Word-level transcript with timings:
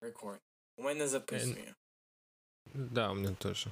Record. 0.00 0.38
У 0.76 0.82
мене 0.82 1.08
записує. 1.08 1.74
Да, 2.74 3.10
у 3.10 3.14
мене 3.14 3.34
теж. 3.34 3.66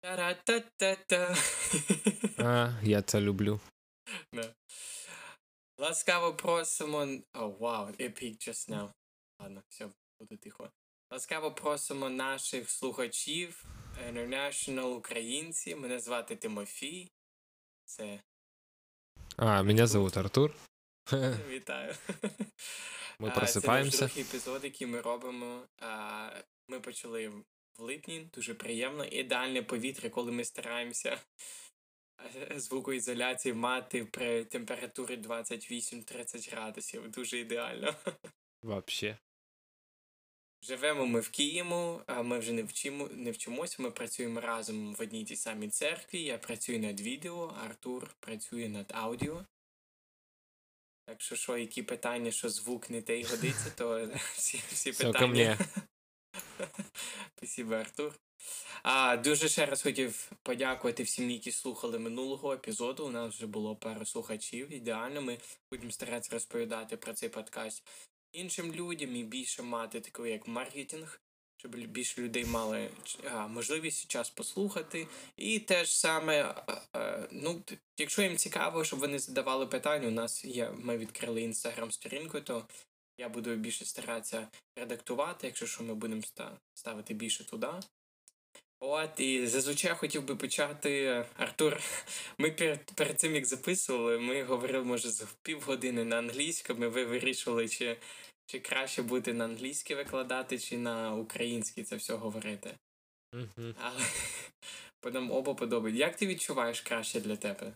Та-ра-та-та-та. 0.00 1.36
А, 2.38 2.80
я 2.82 3.02
це 3.02 3.20
люблю. 3.20 3.60
Да. 4.32 4.54
Ласкаво 5.78 6.34
просимо. 6.34 7.06
О, 7.34 7.48
вау, 7.48 7.86
epic 7.86 8.48
just 8.48 8.70
now. 8.70 8.92
Ладно, 9.40 9.62
все, 9.68 9.90
буду 10.20 10.36
тихо. 10.36 10.70
Ласкаво 11.10 11.52
просимо 11.54 12.10
наших 12.10 12.70
слухачів, 12.70 13.64
International 14.06 14.84
українці. 14.94 15.74
Мене 15.74 16.00
звати 16.00 16.36
Тимофій. 16.36 17.10
Це 17.84 18.20
А, 19.36 19.62
меня 19.62 19.86
зовут 19.86 20.16
Артур. 20.16 20.54
вітаю. 21.48 21.94
Ми 23.18 23.30
просипаємося. 23.30 23.96
Це 23.98 24.04
наш 24.04 24.12
другий 24.12 24.30
епізод, 24.30 24.64
який 24.64 24.86
ми 24.86 25.00
робимо. 25.00 25.62
Ми 26.68 26.80
почали 26.80 27.28
в 27.78 27.82
липні, 27.82 28.30
дуже 28.34 28.54
приємно. 28.54 29.04
Ідеальне 29.04 29.62
повітря, 29.62 30.10
коли 30.10 30.32
ми 30.32 30.44
стараємося 30.44 31.20
звукоізоляції 32.56 33.54
мати 33.54 34.04
при 34.04 34.44
температурі 34.44 35.16
28-30 35.16 36.50
градусів. 36.50 37.10
Дуже 37.10 37.38
ідеально. 37.38 37.94
Вообще. 38.62 39.18
Живемо 40.62 41.06
ми 41.06 41.20
в 41.20 41.28
Києві, 41.28 42.00
а 42.06 42.22
ми 42.22 42.38
вже 42.38 42.52
не 42.52 42.62
вчимо, 42.62 43.08
не 43.12 43.30
вчимося. 43.30 43.82
Ми 43.82 43.90
працюємо 43.90 44.40
разом 44.40 44.94
в 44.94 45.00
одній 45.00 45.24
тій 45.24 45.36
самій 45.36 45.68
церкві. 45.68 46.22
Я 46.22 46.38
працюю 46.38 46.80
над 46.80 47.00
відео, 47.00 47.46
Артур 47.64 48.14
працює 48.20 48.68
над 48.68 48.92
аудіо. 48.94 49.44
Так 51.06 51.20
що, 51.20 51.36
що, 51.36 51.56
які 51.56 51.82
питання, 51.82 52.30
що 52.30 52.48
звук 52.48 52.90
не 52.90 53.02
те 53.02 53.20
й 53.20 53.24
годиться, 53.24 53.70
то 53.76 54.08
всі, 54.34 54.60
всі 54.68 54.92
питання. 54.92 55.58
Спасибо, 57.36 57.74
Артур. 57.74 58.12
А, 58.82 59.16
дуже 59.16 59.48
ще 59.48 59.66
раз 59.66 59.82
хотів 59.82 60.30
подякувати 60.42 61.02
всім, 61.02 61.30
які 61.30 61.52
слухали 61.52 61.98
минулого 61.98 62.52
епізоду. 62.52 63.06
У 63.06 63.10
нас 63.10 63.34
вже 63.34 63.46
було 63.46 63.76
пару 63.76 64.06
слухачів. 64.06 64.72
Ідеально, 64.72 65.22
ми 65.22 65.38
будемо 65.70 65.92
старатися 65.92 66.32
розповідати 66.32 66.96
про 66.96 67.12
цей 67.12 67.28
подкаст 67.28 67.82
іншим 68.32 68.72
людям 68.72 69.16
і 69.16 69.24
більше 69.24 69.62
мати 69.62 70.00
такий 70.00 70.32
як 70.32 70.48
маркетинг, 70.48 71.20
щоб 71.66 71.86
більше 71.86 72.22
людей 72.22 72.44
мали 72.44 72.88
можливість 73.48 74.08
час 74.08 74.30
послухати. 74.30 75.06
І 75.36 75.58
теж 75.58 75.96
саме, 75.96 76.42
а, 76.42 76.80
а, 76.92 77.28
ну, 77.30 77.62
якщо 77.98 78.22
їм 78.22 78.36
цікаво, 78.36 78.84
щоб 78.84 78.98
вони 78.98 79.18
задавали 79.18 79.66
питання, 79.66 80.08
у 80.08 80.10
нас 80.10 80.44
є, 80.44 80.70
ми 80.76 80.98
відкрили 80.98 81.42
інстаграм-сторінку, 81.42 82.40
то 82.40 82.66
я 83.18 83.28
буду 83.28 83.56
більше 83.56 83.84
старатися 83.84 84.48
редактувати, 84.76 85.46
якщо 85.46 85.66
що 85.66 85.84
ми 85.84 85.94
будемо 85.94 86.22
ставити 86.74 87.14
більше 87.14 87.44
туди. 87.44 87.68
От, 88.80 89.20
і 89.20 89.46
зазвичай 89.46 89.94
хотів 89.94 90.24
би 90.24 90.36
почати. 90.36 91.24
Артур, 91.36 91.80
ми 92.38 92.50
перед, 92.50 92.92
перед 92.94 93.20
цим 93.20 93.34
як 93.34 93.46
записували, 93.46 94.18
ми 94.18 94.42
говорили, 94.42 94.84
може, 94.84 95.10
за 95.10 95.24
півгодини 95.42 96.04
на 96.04 96.18
англійському, 96.18 96.90
ви 96.90 97.04
вирішили, 97.04 97.68
чи, 97.68 97.96
чи 98.45 98.59
краще 98.59 99.01
бути 99.01 99.33
на 99.33 99.45
англійській 99.45 99.95
викладати, 99.95 100.59
чи 100.59 100.77
на 100.77 101.15
українській 101.15 101.83
це 101.83 101.95
все 101.95 102.13
говорити. 102.13 102.75
Мгм. 103.33 103.75
Але 103.81 104.03
по 104.99 105.11
нам 105.11 105.31
оба 105.31 105.53
подобається. 105.53 105.99
Як 106.05 106.15
ти 106.15 106.27
відчуваєш 106.27 106.81
краще 106.81 107.19
для 107.19 107.35
тебе? 107.35 107.73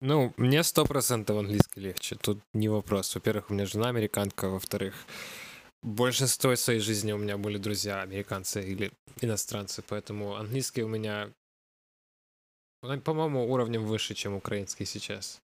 Ну, 0.00 0.34
мне 0.36 0.64
сто 0.64 0.84
процентов 0.84 1.38
английский 1.38 1.82
легче. 1.86 2.16
Тут 2.16 2.38
не 2.54 2.68
вопрос. 2.68 3.16
Во-первых, 3.16 3.44
у 3.50 3.54
меня 3.54 3.66
жена 3.66 3.88
американка. 3.88 4.48
Во-вторых, 4.48 5.06
большинство 5.82 6.56
своей 6.56 6.80
жизни 6.80 7.12
у 7.12 7.18
меня 7.18 7.36
были 7.36 7.58
друзья 7.58 8.02
американцы 8.02 8.72
или 8.72 8.90
иностранцы, 9.20 9.82
поэтому 9.82 10.34
английский 10.36 10.82
у 10.82 10.88
меня, 10.88 11.32
ну, 12.82 13.00
по-моему, 13.00 13.52
уровнем 13.52 13.84
выше, 13.86 14.14
чем 14.14 14.34
украинский 14.34 14.86
сейчас. 14.86 15.40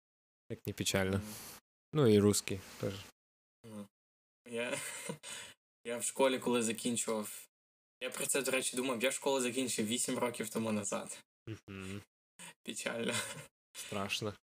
Как 0.48 0.59
не 0.66 0.72
печально. 0.72 1.16
М, 1.16 1.22
Ну 1.92 2.06
и 2.06 2.19
русский 2.19 2.60
тоже. 2.81 2.97
Я, 4.51 4.78
я 5.84 5.97
в 5.97 6.03
школі, 6.03 6.39
коли 6.39 6.63
закінчував. 6.63 7.47
Я 8.01 8.09
про 8.09 8.25
це, 8.25 8.41
до 8.41 8.51
речі, 8.51 8.78
думав, 8.78 9.03
я 9.03 9.12
школу 9.12 9.41
закінчив 9.41 9.88
8 9.88 10.17
років 10.17 10.50
тому 10.50 10.72
назад. 10.72 11.19
Мгм. 11.47 12.01
Печально. 12.63 13.13
Страшно. 13.73 14.34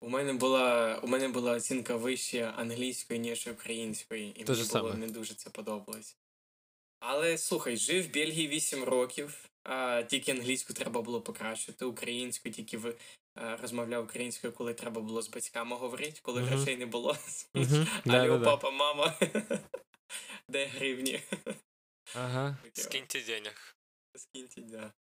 У 0.00 0.08
мене 0.08 0.32
була 0.32 0.98
у 1.02 1.06
мене 1.06 1.28
була 1.28 1.52
оцінка 1.52 1.96
вище 1.96 2.44
англійської, 2.56 3.20
ніж 3.20 3.46
української, 3.46 4.30
і 4.30 4.44
Те 4.44 4.52
мені 4.52 4.64
було 4.64 4.64
саме. 4.64 4.94
не 4.94 5.06
дуже 5.08 5.34
це 5.34 5.50
подобалось. 5.50 6.16
Але 7.00 7.38
слухай, 7.38 7.76
жив 7.76 8.08
в 8.08 8.12
Бельгії 8.14 8.48
8 8.48 8.84
років, 8.84 9.48
а, 9.64 10.02
тільки 10.02 10.32
англійську 10.32 10.72
треба 10.72 11.02
було 11.02 11.20
покращити, 11.20 11.84
українську 11.84 12.50
тільки 12.50 12.78
в, 12.78 12.94
розмовляв 13.36 14.04
українською, 14.04 14.52
коли 14.52 14.74
треба 14.74 15.00
було 15.00 15.22
з 15.22 15.28
батьками 15.28 15.76
говорити, 15.76 16.20
коли 16.22 16.42
Мгм. 16.42 16.50
грошей 16.50 16.76
не 16.76 16.86
було. 16.86 17.10
Алло, 17.54 17.66
Да-да-да. 18.04 18.44
папа, 18.44 18.70
мама. 18.70 19.14
Де 20.48 20.66
гривні? 20.66 21.20
Ага. 22.14 22.56
Скиньте 22.72 23.20
денег. 23.20 23.76
Скиньте, 24.16 24.60
да. 24.60 24.92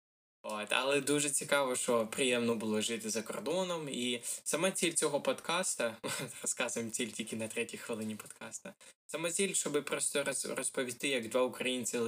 От, 0.47 0.73
але 0.73 1.01
дуже 1.01 1.31
цікаво, 1.31 1.77
що 1.77 2.07
приємно 2.07 2.55
було 2.55 2.81
жити 2.81 3.11
за 3.11 3.23
кордоном. 3.23 3.89
І 3.89 4.21
сама 4.25 4.71
ціль 4.71 4.93
цього 4.93 5.21
подкаста, 5.21 5.97
розказуємо 6.43 6.91
ціль 6.91 7.07
тільки 7.07 7.37
на 7.37 7.49
третій 7.49 7.77
хвилині 7.77 8.17
подкаста. 8.17 8.75
Сама 9.07 9.31
ціль, 9.31 9.53
щоб 9.53 9.85
просто 9.85 10.23
роз- 10.23 10.55
розповісти, 10.55 11.09
як 11.09 11.29
два 11.29 11.43
українці 11.43 11.99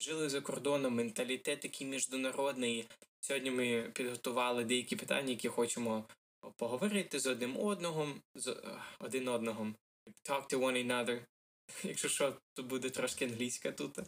жили 0.00 0.28
за 0.28 0.40
кордоном, 0.40 0.94
менталітет 0.94 1.60
такий 1.60 1.86
міжнародний. 1.86 2.86
Сьогодні 3.20 3.50
ми 3.50 3.90
підготували 3.94 4.64
деякі 4.64 4.96
питання, 4.96 5.30
які 5.30 5.48
хочемо 5.48 6.04
поговорити 6.56 7.20
з 7.20 7.26
одним 7.26 7.56
одного, 7.56 8.08
з 8.34 8.48
е, 8.48 8.56
один 8.98 9.28
одного. 9.28 9.74
Talk 10.28 10.54
to 10.54 10.58
one 10.58 10.86
another. 10.86 11.20
Якщо 11.84 12.08
що, 12.08 12.36
то 12.54 12.62
буде 12.62 12.90
трошки 12.90 13.24
англійська 13.24 13.72
тут 13.72 13.98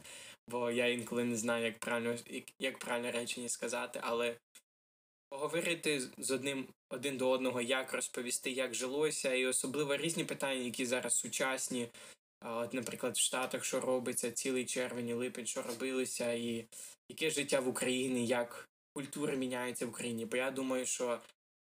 бо 0.48 0.70
я 0.70 0.86
інколи 0.88 1.24
не 1.24 1.36
знаю, 1.36 1.64
як 1.64 1.78
правильно, 1.78 2.16
як, 2.58 2.78
правильно 2.78 3.10
речення 3.10 3.48
сказати, 3.48 4.00
але 4.02 4.36
поговорити 5.28 6.00
з- 6.18 6.30
одним 6.30 6.68
один 6.90 7.16
до 7.16 7.30
одного, 7.30 7.60
як 7.60 7.92
розповісти, 7.92 8.50
як 8.50 8.74
жилося, 8.74 9.34
і 9.34 9.46
особливо 9.46 9.96
різні 9.96 10.24
питання, 10.24 10.62
які 10.62 10.86
зараз 10.86 11.14
сучасні. 11.14 11.88
От, 12.44 12.74
наприклад, 12.74 13.16
в 13.16 13.20
Штатах, 13.20 13.64
що 13.64 13.80
робиться 13.80 14.30
цілий 14.32 14.64
червень, 14.64 15.08
і 15.08 15.14
липень, 15.14 15.46
що 15.46 15.62
робилося, 15.62 16.32
і 16.32 16.66
яке 17.08 17.30
життя 17.30 17.60
в 17.60 17.68
Україні, 17.68 18.26
як 18.26 18.68
культура 18.94 19.34
міняється 19.34 19.86
в 19.86 19.88
Україні. 19.88 20.26
Бо 20.26 20.36
я 20.36 20.50
думаю, 20.50 20.86
що 20.86 21.20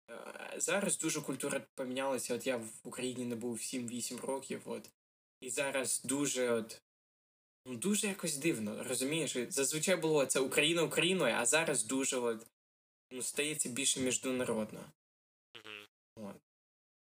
е, 0.09 0.53
зараз 0.57 0.97
дуже 0.97 1.21
культура 1.21 1.61
помінялася. 1.75 2.35
От 2.35 2.47
я 2.47 2.57
в 2.57 2.69
Україні 2.83 3.25
не 3.25 3.35
був 3.35 3.57
7-8 3.57 4.21
років, 4.21 4.61
от, 4.65 4.89
і 5.41 5.49
зараз 5.49 6.01
дуже 6.03 6.51
от 6.51 6.81
дуже 7.65 8.07
якось 8.07 8.37
дивно, 8.37 8.83
розумієш? 8.83 9.37
Зазвичай 9.49 9.95
було 9.95 10.25
це 10.25 10.39
Україна 10.39 10.83
Україною, 10.83 11.35
а 11.35 11.45
зараз 11.45 11.83
дуже 11.83 12.17
от, 12.17 12.47
ну, 13.11 13.21
стається 13.21 13.69
більше 13.69 13.99
міжнародно. 13.99 14.79
От. 16.15 16.35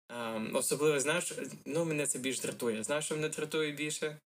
Ем, 0.08 0.56
особливо, 0.56 1.00
знаєш, 1.00 1.32
ну 1.64 1.84
мене 1.84 2.06
це 2.06 2.18
більш 2.18 2.40
дратує. 2.40 2.84
Знаєш, 2.84 3.04
що 3.04 3.16
мене 3.16 3.28
дратує 3.28 3.72
більше? 3.72 4.20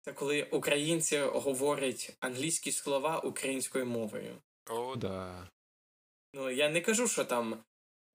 Це 0.00 0.12
коли 0.12 0.42
українці 0.42 1.18
говорять 1.18 2.16
англійські 2.20 2.72
слова 2.72 3.18
українською 3.18 3.86
мовою. 3.86 4.36
О, 4.70 4.96
да. 4.96 5.48
Ну, 6.34 6.50
я 6.50 6.68
не 6.68 6.80
кажу, 6.80 7.08
що 7.08 7.24
там 7.24 7.64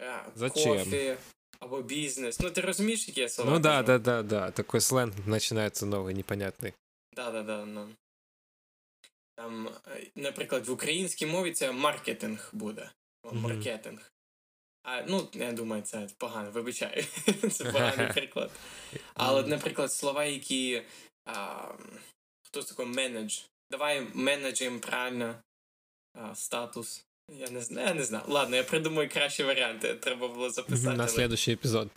е, 0.01 0.25
Зачем? 0.35 1.17
Або 1.61 1.81
бізнес. 1.81 2.39
Ну, 2.39 2.51
ти 2.51 2.61
розумієш, 2.61 3.07
які 3.07 3.21
я 3.21 3.29
слова? 3.29 3.51
Ну 3.51 3.59
да, 3.59 3.83
да, 3.83 3.97
да, 3.97 4.23
да. 4.23 4.51
Такой 4.51 4.81
сленг 4.81 5.13
начинается 5.27 5.85
новый, 5.85 6.13
непонятный. 6.13 6.73
Да, 7.15 7.31
да, 7.31 7.43
да, 7.43 7.65
ну. 7.65 7.89
Там, 9.35 9.67
е, 9.87 10.07
наприклад, 10.15 10.67
в 10.67 10.71
українській 10.71 11.25
мові 11.25 11.51
це 11.51 11.71
маркетинг 11.71 12.49
буде. 12.53 12.91
Маркетинг. 13.31 14.11
А, 14.83 15.01
ну, 15.01 15.29
я 15.33 15.51
думаю, 15.51 15.81
це 15.81 16.07
погано, 16.17 16.51
вибачаю. 16.51 17.03
це 17.51 17.71
поганий 17.71 18.13
приклад. 18.13 18.51
Але, 19.13 19.43
наприклад, 19.43 19.93
слова, 19.93 20.25
які. 20.25 20.83
А, 21.25 21.67
хто 22.43 22.63
таке 22.63 22.85
менедж? 22.85 23.39
Давай 23.71 24.07
менеджем 24.13 24.79
правильно 24.79 25.35
а, 26.13 26.35
статус. 26.35 27.05
Я 27.39 27.49
не 27.49 27.61
знаю, 27.61 27.87
я 27.87 27.93
не 27.93 28.03
знаю. 28.03 28.23
Ладно, 28.27 28.55
я 28.55 28.63
придумаю 28.63 29.09
кращі 29.09 29.43
варіанти. 29.43 29.95
Треба 29.95 30.27
було 30.27 30.49
записати. 30.49 30.97
На 30.97 31.07
следующий 31.07 31.55
эпизод. 31.55 31.89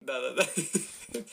Да-да-да. 0.00 0.46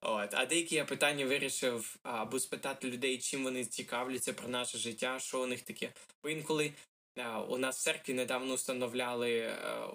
От, 0.00 0.34
а 0.34 0.46
деякі 0.46 0.74
я 0.74 0.84
питання 0.84 1.26
вирішив 1.26 1.96
або 2.02 2.40
спитати 2.40 2.90
людей, 2.90 3.18
чим 3.18 3.44
вони 3.44 3.64
цікавляться 3.64 4.32
про 4.32 4.48
наше 4.48 4.78
життя, 4.78 5.18
що 5.20 5.42
у 5.42 5.46
них 5.46 5.62
таке. 5.62 5.92
Бо 6.22 6.30
інколи 6.30 6.72
а, 7.16 7.40
у 7.40 7.58
нас 7.58 7.78
в 7.78 7.82
церкві 7.82 8.14
недавно 8.14 8.54
встановляли 8.54 9.40
а, 9.42 9.88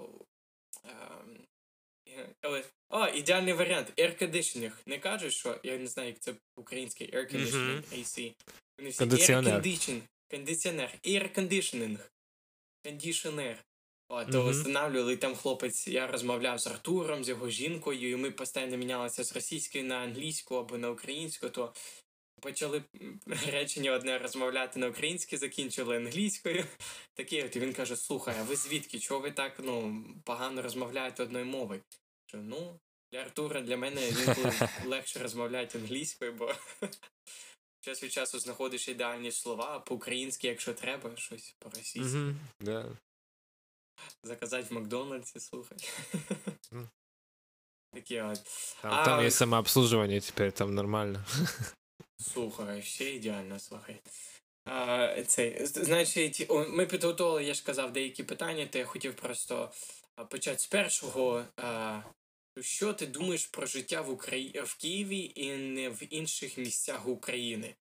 а, 0.83 0.89
Але, 2.41 2.63
о, 2.89 3.07
ідеальний 3.07 3.53
варіант. 3.53 3.94
Air 3.97 4.23
conditioning. 4.23 4.71
Не 4.85 4.99
кажуть, 4.99 5.33
що 5.33 5.59
я 5.63 5.77
не 5.77 5.88
знаю, 5.88 6.09
як 6.09 6.19
це 6.19 6.33
по-українськи. 6.55 7.05
Air 7.05 7.35
conditioning. 7.35 7.81
AC. 7.94 8.33
Вони 8.77 8.89
всі 8.89 8.99
Кондиціонер. 8.99 9.53
Air 9.53 9.61
condition, 9.61 9.99
кондиціонер. 10.31 10.99
Air 11.05 11.39
conditioning. 11.39 11.97
Кондиціонер. 12.87 13.63
О, 14.09 14.25
то 14.25 14.43
Мгм. 14.43 14.51
встановлювали 14.51 15.17
там 15.17 15.35
хлопець, 15.35 15.87
я 15.87 16.07
розмовляв 16.07 16.59
з 16.59 16.67
Артуром, 16.67 17.23
з 17.23 17.29
його 17.29 17.49
жінкою, 17.49 18.11
і 18.11 18.15
ми 18.15 18.31
постійно 18.31 18.77
мінялися 18.77 19.23
з 19.23 19.33
російської 19.33 19.83
на 19.83 19.95
англійську 19.95 20.55
або 20.55 20.77
на 20.77 20.89
українську, 20.89 21.49
то 21.49 21.73
почали 22.41 22.83
речення 23.51 23.91
одне 23.91 24.17
розмовляти 24.17 24.79
на 24.79 24.87
українській, 24.87 25.37
закінчили 25.37 25.97
англійською. 25.97 26.65
Таке, 27.13 27.45
от 27.45 27.55
і 27.55 27.59
він 27.59 27.73
каже: 27.73 27.95
слухай, 27.95 28.35
а 28.39 28.43
ви 28.43 28.55
звідки? 28.55 28.99
Чого 28.99 29.19
ви 29.19 29.31
так 29.31 29.59
ну, 29.63 30.05
погано 30.25 30.61
розмовляєте 30.61 31.23
одною 31.23 31.45
мовою? 31.45 31.81
Що, 32.25 32.37
ну, 32.37 32.79
для 33.11 33.19
Артура, 33.19 33.61
для 33.61 33.77
мене 33.77 34.09
інколи 34.09 34.53
легше 34.85 35.19
розмовляти 35.19 35.77
англійською, 35.77 36.33
бо 36.33 36.53
час 37.87 38.03
від 38.03 38.11
часу 38.11 38.39
знаходиш 38.39 38.87
ідеальні 38.87 39.31
слова 39.31 39.79
по-українськи, 39.79 40.47
якщо 40.47 40.73
треба, 40.73 41.15
щось 41.15 41.55
по-російськи. 41.59 41.99
Мгм, 41.99 42.39
Да. 42.59 42.85
Заказати 44.23 44.67
в 44.69 44.73
Макдональдсі, 44.73 45.39
слухай. 45.39 45.77
Мгм. 46.71 46.89
Такі 47.93 48.21
от. 48.21 48.39
Там, 48.81 48.93
А, 48.93 49.05
там 49.05 49.19
есть 49.25 49.37
самообслуживание 49.37 50.21
теперь, 50.21 50.51
там 50.51 50.75
нормально. 50.75 51.25
Слухай, 52.19 52.81
все 52.81 53.11
ідеально, 53.15 53.59
слухай. 53.59 54.01
А, 54.65 55.23
цей, 55.23 55.65
значить, 55.65 56.49
ми 56.49 56.85
підготували, 56.85 57.43
я 57.43 57.53
ж 57.53 57.63
казав, 57.63 57.93
деякі 57.93 58.23
питання, 58.23 58.65
то 58.67 58.77
я 58.79 58.85
хотів 58.85 59.15
просто 59.15 59.71
почати 60.29 60.59
з 60.59 60.67
першого. 60.67 61.45
А, 61.57 62.01
що 62.62 62.94
ти 62.94 63.07
думаєш 63.07 63.45
про 63.45 63.65
життя 63.65 64.01
в, 64.01 64.09
Украї... 64.09 64.62
в 64.62 64.75
Києві 64.75 65.31
і 65.36 65.51
не 65.51 65.89
в 65.89 66.13
інших 66.13 66.57
місцях 66.57 67.07
України? 67.07 67.75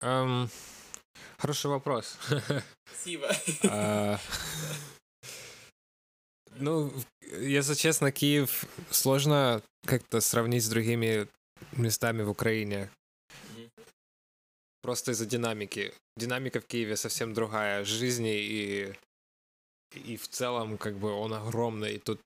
Ам, 0.00 0.50
Хороший 1.38 1.70
вопрос. 1.70 2.18
А, 3.64 4.18
Ну, 6.60 6.92
если 7.32 7.74
честно, 7.74 8.10
Киев 8.10 8.64
сложно 8.90 9.62
как-то 9.86 10.20
сравнить 10.20 10.64
с 10.64 10.68
другими 10.68 11.28
местами 11.72 12.22
в 12.22 12.30
Украине. 12.30 12.90
Просто 14.82 15.12
из-за 15.12 15.26
динамики. 15.26 15.94
Динамика 16.16 16.60
в 16.60 16.66
Киеве 16.66 16.96
совсем 16.96 17.32
другая 17.34 17.84
жизни, 17.84 18.36
и, 18.36 18.94
и 19.94 20.16
в 20.16 20.28
целом, 20.28 20.78
как 20.78 20.96
бы, 20.96 21.10
он 21.10 21.32
огромный, 21.32 21.94
и 21.94 21.98
тут 21.98 22.20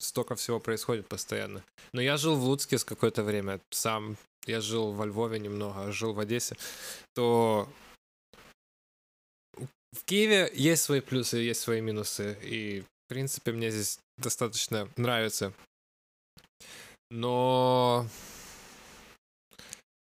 столько 0.00 0.34
всего 0.36 0.60
происходит 0.60 1.08
постоянно. 1.08 1.64
Но 1.92 2.00
я 2.00 2.16
жил 2.16 2.36
в 2.36 2.44
Луцке 2.44 2.78
с 2.78 2.84
какое-то 2.84 3.22
время 3.22 3.60
сам, 3.70 4.16
я 4.46 4.60
жил 4.60 4.92
во 4.92 5.06
Львове 5.06 5.38
немного, 5.38 5.92
жил 5.92 6.12
в 6.12 6.20
Одессе, 6.20 6.56
то 7.14 7.68
в 9.92 10.04
Киеве 10.04 10.50
есть 10.54 10.82
свои 10.82 11.00
плюсы, 11.00 11.38
есть 11.38 11.60
свои 11.60 11.80
минусы, 11.80 12.38
и, 12.42 12.82
в 12.82 12.86
принципе, 13.08 13.52
мне 13.52 13.70
здесь 13.70 13.98
достаточно 14.16 14.88
нравится. 14.96 15.52
Но... 17.10 18.06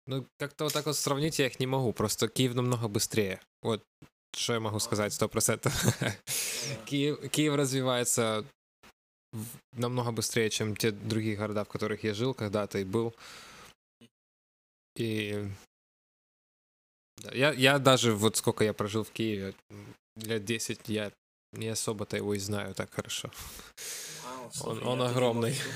Ну, 0.09 0.25
как-то 0.39 0.65
вот 0.65 0.73
так 0.73 0.87
вот 0.87 0.97
сравнить 0.97 1.41
я 1.41 1.47
их 1.47 1.59
не 1.59 1.67
могу, 1.67 1.93
просто 1.93 2.29
Киев 2.29 2.55
намного 2.55 2.87
быстрее. 2.87 3.41
Вот, 3.63 3.83
что 4.36 4.54
я 4.54 4.60
могу 4.60 4.80
сказать, 4.80 5.14
сто 5.14 5.28
процентов. 5.30 5.74
Киев, 6.86 7.30
Киев 7.32 7.56
развивается 7.56 8.46
в- 9.34 9.80
намного 9.80 10.12
быстрее, 10.12 10.50
чем 10.50 10.76
те 10.76 10.92
другие 10.92 11.36
города, 11.36 11.64
в 11.64 11.68
которых 11.70 12.04
я 12.04 12.14
жил 12.14 12.34
когда-то 12.34 12.80
и 12.80 12.84
был. 12.84 13.14
И 14.96 15.48
да, 17.24 17.32
я, 17.34 17.54
я 17.54 17.80
даже, 17.80 18.14
вот 18.14 18.36
сколько 18.38 18.64
я 18.64 18.74
прожил 18.74 19.04
в 19.04 19.12
Киеве, 19.12 19.54
м, 19.70 19.86
лет 20.16 20.44
10, 20.46 20.90
я 20.90 21.12
не 21.54 21.70
особо-то 21.70 22.18
его 22.18 22.34
и 22.34 22.40
знаю 22.40 22.74
так 22.74 22.94
хорошо. 22.94 23.30
Вау, 24.26 24.52
слухай, 24.54 24.84
он 24.84 25.00
я 25.00 25.06
тоді 25.08 25.12
огромний. 25.12 25.52
мовчу. 25.52 25.70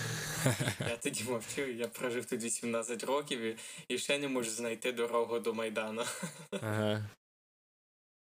Я 0.79 0.97
тоді 0.97 1.23
мовчу, 1.23 1.61
я 1.61 1.87
прожив 1.87 2.25
тут 2.25 2.43
18 2.43 3.03
років 3.03 3.39
і, 3.41 3.57
і 3.87 3.97
ще 3.97 4.17
не 4.19 4.27
можу 4.27 4.49
знайти 4.51 4.91
дорогу 4.91 5.39
до 5.39 5.53
Майдану. 5.53 6.03
Ага. 6.51 7.09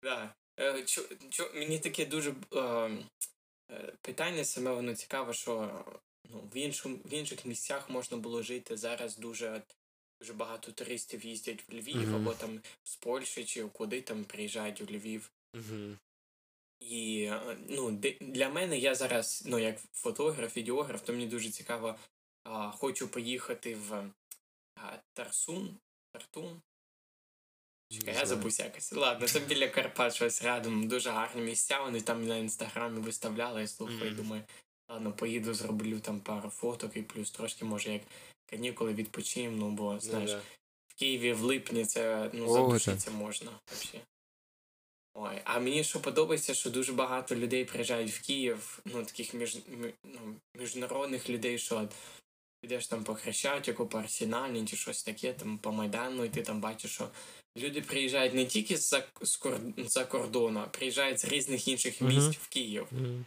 Да. 0.03 0.35
Е, 0.61 0.83
чо, 0.83 1.03
чо, 1.31 1.51
мені 1.55 1.79
таке 1.79 2.07
дуже 2.07 2.35
е, 2.55 2.61
е, 3.71 3.93
питання 4.03 4.45
саме 4.45 4.71
воно 4.71 4.95
цікаве, 4.95 5.35
що 5.35 5.85
ну, 6.31 6.51
в, 6.55 6.57
іншому, 6.57 6.97
в 6.97 7.13
інших 7.13 7.45
місцях 7.45 7.91
можна 7.91 8.17
було 8.17 8.43
жити 8.43 8.77
зараз 8.77 9.19
дуже, 9.19 9.63
дуже 10.21 10.33
багато 10.33 10.73
туристів 10.73 11.25
їздять 11.25 11.69
в 11.69 11.75
Львів, 11.75 11.97
Мгм. 11.97 12.15
або 12.15 12.35
там 12.35 12.61
з 12.85 12.97
Польщі 12.97 13.45
чи 13.45 13.65
куди 13.65 14.03
там 14.03 14.25
приїжджають 14.25 14.81
у 14.81 14.85
Львів. 14.85 15.33
Мгм. 15.55 15.99
І 16.81 17.23
е, 17.23 17.57
ну, 17.69 17.91
для 18.21 18.49
мене 18.49 18.79
я 18.79 18.95
зараз, 18.95 19.43
ну 19.47 19.59
як 19.59 19.79
фотограф, 19.93 20.57
відеограф, 20.57 21.03
то 21.03 21.13
мені 21.13 21.27
дуже 21.27 21.51
цікаво. 21.51 21.97
А, 22.45 22.71
хочу 22.71 23.09
поїхати 23.09 23.75
в 23.75 24.11
а, 24.77 24.99
Тарсун. 25.13 25.79
Тартун. 26.13 26.63
Забув 28.25 28.61
якось. 28.61 28.93
Ладно, 28.93 29.29
це 29.29 29.41
біля 29.41 29.69
Карпат 29.69 30.15
щось 30.15 30.43
рядом. 30.43 30.89
Дуже 30.89 31.11
гарні 31.11 31.43
місця. 31.43 31.81
Вони 31.81 32.01
там 32.01 32.27
на 32.27 32.37
інстаграмі 32.37 33.01
виставляли, 33.01 33.61
я 33.61 33.67
слухаю, 33.69 34.05
Мгм. 34.07 34.17
думаю, 34.17 34.43
ладно, 34.91 35.13
поїду, 35.13 35.55
зроблю 35.55 36.01
там 36.01 36.21
пару 36.21 36.51
фоток 36.51 36.97
і 36.97 37.03
плюс 37.03 37.31
трошки, 37.31 37.65
може, 37.65 37.93
як 37.93 38.03
канікули 38.51 38.95
відпочинем, 38.95 39.59
ну 39.59 39.71
бо 39.71 39.93
Ну 39.93 40.01
знаєш, 40.01 40.31
да. 40.31 40.41
в 40.89 40.95
Києві 40.95 41.33
в 41.33 41.41
липні 41.43 41.85
це 41.85 42.31
ну, 42.33 42.47
О, 42.47 42.53
задушиться 42.53 43.11
можна 43.11 43.51
взагалі. 43.73 44.05
Ой, 45.15 45.41
а 45.45 45.59
мені 45.59 45.85
що 45.85 46.01
подобається, 46.01 46.55
що 46.55 46.71
дуже 46.71 46.93
багато 46.93 47.37
людей 47.37 47.65
приїжджають 47.65 48.11
в 48.13 48.27
Київ, 48.27 48.81
ну 48.85 49.05
таких 49.05 49.35
між, 49.35 49.57
мі- 49.57 49.93
ну, 50.05 50.21
міжнародних 50.57 51.31
людей, 51.31 51.59
що 51.59 51.77
от 51.79 51.91
підеш 52.61 52.87
там 52.87 53.05
по 53.05 53.15
Хрещатику, 53.15 53.87
по 53.87 53.99
Арсеналі 53.99 54.65
чи 54.67 54.77
щось 54.77 55.03
таке, 55.03 55.33
там 55.33 55.59
по 55.59 55.73
Майдану, 55.73 56.25
і 56.25 56.29
ти 56.29 56.43
там 56.43 56.61
бачиш, 56.61 56.91
що 56.93 57.09
люди 57.57 57.81
приїжджають 57.83 58.35
не 58.35 58.45
тільки 58.47 58.77
з-за 58.77 59.05
з 59.23 59.39
кор- 59.43 59.85
з-за 59.89 60.05
кордону, 60.05 60.61
а 60.61 60.67
приїжджають 60.67 61.21
з 61.21 61.25
різних 61.25 61.69
інших 61.69 62.01
Мгм. 62.01 62.15
місць 62.15 62.37
в 62.39 62.49
Київ. 62.49 62.87
Мгм. 62.91 63.25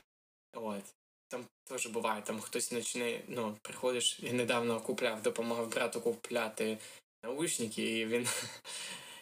От. 0.53 0.83
Там 1.27 1.45
теж 1.63 1.87
буває, 1.87 2.21
там 2.21 2.39
хтось 2.39 2.67
почне, 2.67 3.21
ну, 3.27 3.57
приходиш, 3.61 4.19
я 4.19 4.33
недавно 4.33 4.81
купляв, 4.81 5.21
допомагав 5.21 5.69
брату 5.71 6.01
купляти 6.01 6.77
наушники, 7.23 7.99
і 7.99 8.05
він. 8.05 8.27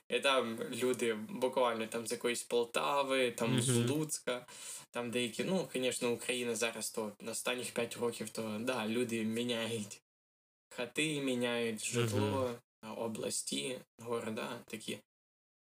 І 0.09 0.19
там 0.19 0.59
люди 0.73 1.13
буквально 1.13 1.87
там 1.87 2.07
з 2.07 2.11
якоїсь 2.11 2.43
Полтави, 2.43 3.31
там 3.31 3.61
з 3.61 3.89
Луцька, 3.89 4.45
там 4.91 5.11
деякі, 5.11 5.43
ну, 5.43 5.69
звісно, 5.73 6.11
Україна 6.11 6.55
зараз 6.55 6.91
то 6.91 7.11
на 7.21 7.31
останніх 7.31 7.71
5 7.71 7.97
років, 7.97 8.29
то 8.29 8.57
да, 8.61 8.87
люди 8.87 9.23
міняють 9.23 10.01
хати, 10.69 11.21
міняють 11.21 11.85
житло, 11.85 12.55
області, 12.97 13.79
города 13.99 14.59
такі. 14.67 14.99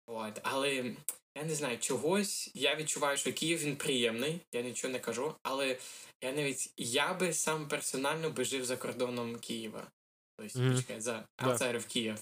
От. 0.06 0.40
Але 0.42 0.94
я 1.36 1.44
не 1.44 1.54
знаю, 1.54 1.78
чогось 1.78 2.50
я 2.54 2.76
відчуваю, 2.76 3.16
що 3.16 3.32
Київ 3.32 3.58
він 3.58 3.76
приємний, 3.76 4.40
я 4.52 4.62
нічого 4.62 4.92
не 4.92 4.98
кажу, 5.00 5.34
але 5.42 5.78
я 6.22 6.32
навіть 6.32 6.72
я 6.76 7.14
би 7.14 7.32
сам 7.32 7.68
персонально 7.68 8.30
би 8.30 8.44
жив 8.44 8.64
за 8.64 8.76
кордоном 8.76 9.38
Києва. 9.38 9.90
Тобто, 10.36 10.58
Мгм. 10.58 10.74
почекай, 10.74 11.00
за 11.00 11.26
outside 11.38 11.76
of 11.76 11.86
Київ. 11.86 12.18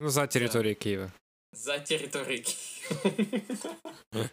Ну, 0.00 0.10
за 0.10 0.26
территорией 0.26 0.74
Киева. 0.74 1.12
За 1.52 1.78
територією 1.78 2.44
Києва. 2.44 4.30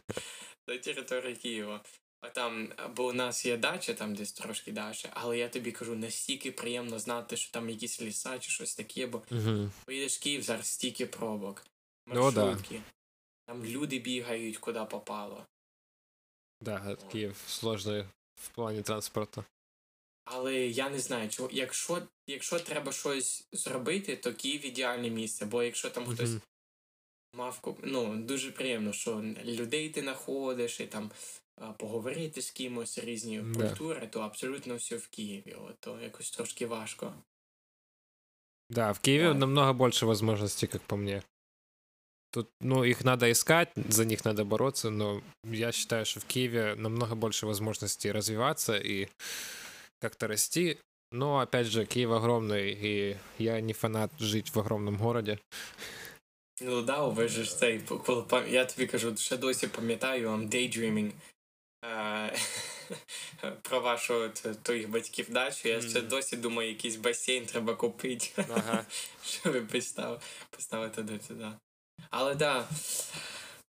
За 0.67 0.77
територією 0.77 1.37
Києва. 1.39 1.83
Там, 2.33 2.73
бо 2.95 3.07
у 3.07 3.13
нас 3.13 3.45
є 3.45 3.57
дача, 3.57 3.93
там 3.93 4.15
десь 4.15 4.33
трошки 4.33 4.71
далі, 4.71 4.95
але 5.11 5.37
я 5.37 5.49
тобі 5.49 5.71
кажу, 5.71 5.95
настільки 5.95 6.51
приємно 6.51 6.99
знати, 6.99 7.37
що 7.37 7.51
там 7.51 7.69
якісь 7.69 8.01
ліса 8.01 8.39
чи 8.39 8.51
щось 8.51 8.75
таке, 8.75 9.07
бо 9.07 9.21
Мгм. 9.29 9.71
поїдеш 9.85 10.17
в 10.17 10.21
Київ, 10.21 10.43
зараз 10.43 10.67
стільки 10.67 11.05
пробок. 11.05 11.65
Ну, 12.07 12.31
да. 12.31 12.57
Там 13.45 13.65
люди 13.65 13.99
бігають, 13.99 14.57
куди 14.57 14.85
попало. 14.85 15.45
Да, 16.61 16.83
от 16.87 17.03
Киев 17.03 17.35
сложный 17.47 18.05
в 18.35 18.49
плане 18.49 18.81
транспорта. 18.83 19.45
Але 20.25 20.67
я 20.67 20.89
не 20.89 20.99
знаю, 20.99 21.29
чого, 21.29 21.49
якщо, 21.51 22.07
якщо 22.27 22.59
треба 22.59 22.91
щось 22.91 23.47
зробити, 23.51 24.15
то 24.15 24.33
Київ 24.33 24.65
ідеальне 24.65 25.09
місце, 25.09 25.45
бо 25.45 25.63
якщо 25.63 25.89
там 25.89 26.05
хтось 26.05 26.29
Мгм. 26.29 26.41
мав 27.33 27.77
ну, 27.83 28.15
дуже 28.15 28.51
приємно, 28.51 28.93
що 28.93 29.21
людей 29.45 29.89
ти 29.89 30.01
знаходиш 30.01 30.79
і 30.79 30.87
там 30.87 31.11
поговорити 31.77 32.41
з 32.41 32.51
кимось 32.51 32.97
різні 32.97 33.41
Да. 33.41 33.69
культури, 33.69 34.07
то 34.07 34.19
абсолютно 34.19 34.75
все 34.75 34.97
в 34.97 35.07
Києві. 35.07 35.55
От, 35.67 35.79
то 35.79 35.99
якось 36.01 36.31
трошки 36.31 36.65
важко. 36.65 37.13
Да, 38.69 38.91
в 38.91 38.99
Киеве 38.99 39.27
Да. 39.27 39.33
намного 39.33 39.73
больше 39.73 40.05
возможностей, 40.05 40.69
как 40.69 40.81
по 40.81 40.97
мне. 40.97 41.23
Тут, 42.31 42.47
ну, 42.61 42.83
их 42.83 43.03
надо 43.05 43.31
искать, 43.31 43.69
за 43.75 44.05
них 44.05 44.25
надо 44.25 44.45
бороться, 44.45 44.89
но 44.89 45.21
я 45.43 45.71
считаю, 45.71 46.05
что 46.05 46.19
в 46.19 46.25
Киеве 46.25 46.75
намного 46.75 47.15
больше 47.15 47.47
возможностей 47.47 48.11
развиваться 48.11 48.77
и 48.77 49.07
как-то 49.99 50.27
расти. 50.27 50.77
Но, 51.11 51.39
опять 51.39 51.65
же, 51.67 51.85
Киев 51.85 52.11
огромный, 52.11 52.71
и 52.71 53.17
я 53.39 53.61
не 53.61 53.73
фанат 53.73 54.11
жить 54.19 54.53
в 54.55 54.59
огромном 54.59 54.97
городе. 54.97 55.39
Ну 56.61 56.81
да, 56.81 57.07
ви 57.07 57.27
ж 57.27 57.57
цей, 57.57 57.81
я 58.49 58.65
тобі 58.65 58.87
кажу, 58.87 59.17
ще 59.17 59.37
досі 59.37 59.67
пам'ятаю, 59.67 60.29
I'm 60.29 60.49
daydreaming 60.49 61.11
про 63.61 63.79
вашу 63.79 64.29
твоїх 64.63 64.89
батьків 64.89 65.29
дачу. 65.29 65.69
Я 65.69 65.81
ще 65.81 66.01
досі 66.01 66.37
думаю, 66.37 66.69
якийсь 66.69 66.95
басейн 66.95 67.45
треба 67.45 67.75
купити, 67.75 68.29
Ага. 68.37 68.85
щоб 69.25 69.67
поставити 70.49 71.01
до 71.01 71.17
туди. 71.17 71.47
Але 72.09 72.35
да. 72.35 72.67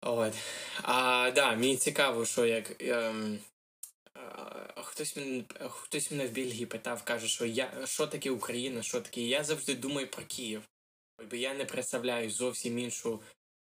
От. 0.01 0.33
А, 0.81 1.31
да, 1.35 1.55
мені 1.55 1.77
цікаво, 1.77 2.25
що 2.25 2.45
як. 2.45 2.81
Ем, 2.81 3.39
хтось, 4.75 5.17
мене, 5.17 5.43
хтось 5.69 6.11
мене 6.11 6.27
в 6.27 6.31
Бельгії 6.31 6.65
питав, 6.65 7.03
каже, 7.03 7.27
що 7.27 7.45
я, 7.45 7.85
що 7.85 8.07
таке 8.07 8.31
Україна, 8.31 8.83
що 8.83 9.01
таке. 9.01 9.21
Я 9.21 9.43
завжди 9.43 9.75
думаю 9.75 10.07
про 10.07 10.23
Київ. 10.23 10.61
Бо 11.29 11.35
я 11.35 11.53
не 11.53 11.65
представляю 11.65 12.29
зовсім 12.29 12.79
іншу, 12.79 13.19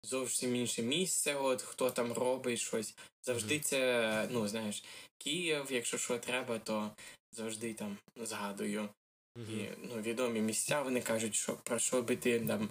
зовсім 0.04 0.56
інше 0.56 0.82
місце, 0.82 1.36
от 1.36 1.62
хто 1.62 1.92
там 1.92 2.14
робить 2.14 2.60
щось. 2.60 2.96
Завжди 3.24 3.60
це, 3.60 4.28
ну 4.32 4.48
знаєш, 4.48 4.84
Київ, 5.18 5.68
якщо 5.70 5.98
що 5.98 6.20
треба, 6.20 6.60
то 6.60 6.92
завжди 7.32 7.74
там 7.74 7.98
згадую. 8.16 8.90
І 9.38 9.68
ну, 9.78 10.02
відомі 10.02 10.42
місця 10.42 10.82
вони 10.82 11.02
кажуть, 11.02 11.36
що 11.36 11.56
про 11.56 11.80
що 11.80 12.02
би 12.02 12.16
ти 12.16 12.40
там 12.40 12.70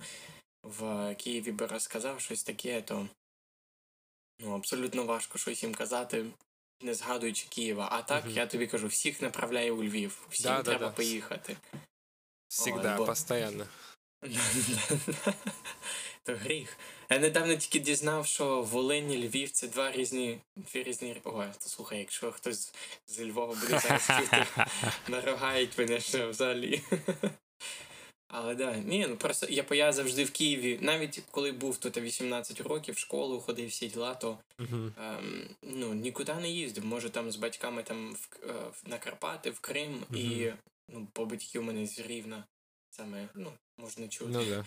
в 0.62 1.14
Києві 1.14 1.52
би 1.52 1.66
розказав 1.66 2.20
щось 2.20 2.42
таке, 2.42 2.82
то 2.82 3.08
ну, 4.40 4.54
абсолютно 4.54 5.04
важко 5.04 5.38
щось 5.38 5.62
їм 5.62 5.74
казати, 5.74 6.26
не 6.82 6.94
згадуючи 6.94 7.46
Києва. 7.48 7.88
А 7.92 8.02
так, 8.02 8.24
я 8.28 8.46
тобі 8.46 8.66
кажу, 8.66 8.86
всіх 8.86 9.22
направляю 9.22 9.76
у 9.76 9.84
Львів, 9.84 10.26
всім 10.30 10.44
Да, 10.50 10.62
треба 10.62 10.86
да. 10.86 10.92
поїхати. 10.92 11.56
Всегда, 12.48 12.96
бо- 12.96 13.06
постоянно. 13.06 13.66
То 16.24 16.34
гріх. 16.34 16.78
Я 17.10 17.18
недавно 17.18 17.56
тільки 17.56 17.78
дізнав, 17.78 18.26
що 18.26 18.62
Волинь 18.62 19.12
і 19.12 19.18
Львів 19.28 19.50
це 19.50 19.68
два 19.68 19.92
різні. 19.92 20.38
Дві 20.56 20.82
різні. 20.82 21.20
Ой, 21.24 21.46
то 21.62 21.68
слухай, 21.68 21.98
якщо 21.98 22.32
хтось 22.32 22.74
з 23.06 23.20
Львова 23.20 23.54
буде 23.54 23.78
зараз 23.78 24.06
чути, 24.20 24.46
нарогають 25.08 25.78
мене 25.78 26.00
що 26.00 26.28
взагалі. 26.30 26.82
Але 28.34 28.54
да, 28.54 28.76
ні, 28.76 29.06
ну 29.08 29.16
просто 29.16 29.46
я, 29.50 29.64
я 29.70 29.92
завжди 29.92 30.24
в 30.24 30.30
Києві, 30.30 30.78
навіть 30.82 31.22
коли 31.30 31.52
був 31.52 31.76
тут 31.76 31.96
18 31.96 32.60
років, 32.60 32.94
в 32.94 32.98
школу 32.98 33.40
ходив 33.40 33.68
всі 33.68 33.88
діла, 33.88 34.14
то 34.14 34.38
Мгм. 34.58 34.94
ем, 34.98 35.48
ну, 35.62 35.94
нікуди 35.94 36.34
не 36.34 36.48
їздив. 36.50 36.84
Може 36.84 37.10
там 37.10 37.30
з 37.32 37.36
батьками 37.36 37.82
там 37.82 38.14
в, 38.14 38.28
е, 38.48 38.52
в- 38.52 38.88
на 38.88 38.98
Карпати, 38.98 39.50
в 39.50 39.60
Крим, 39.60 40.02
і 40.14 40.50
ну, 40.88 41.06
по 41.12 41.26
батьки 41.26 41.58
у 41.58 41.62
мене 41.62 41.86
з 41.86 41.98
Рівна. 41.98 42.44
Саме, 42.90 43.28
ну, 43.34 43.52
можна 43.78 44.08
чути. 44.08 44.30
Ну 44.32 44.44
да. 44.44 44.64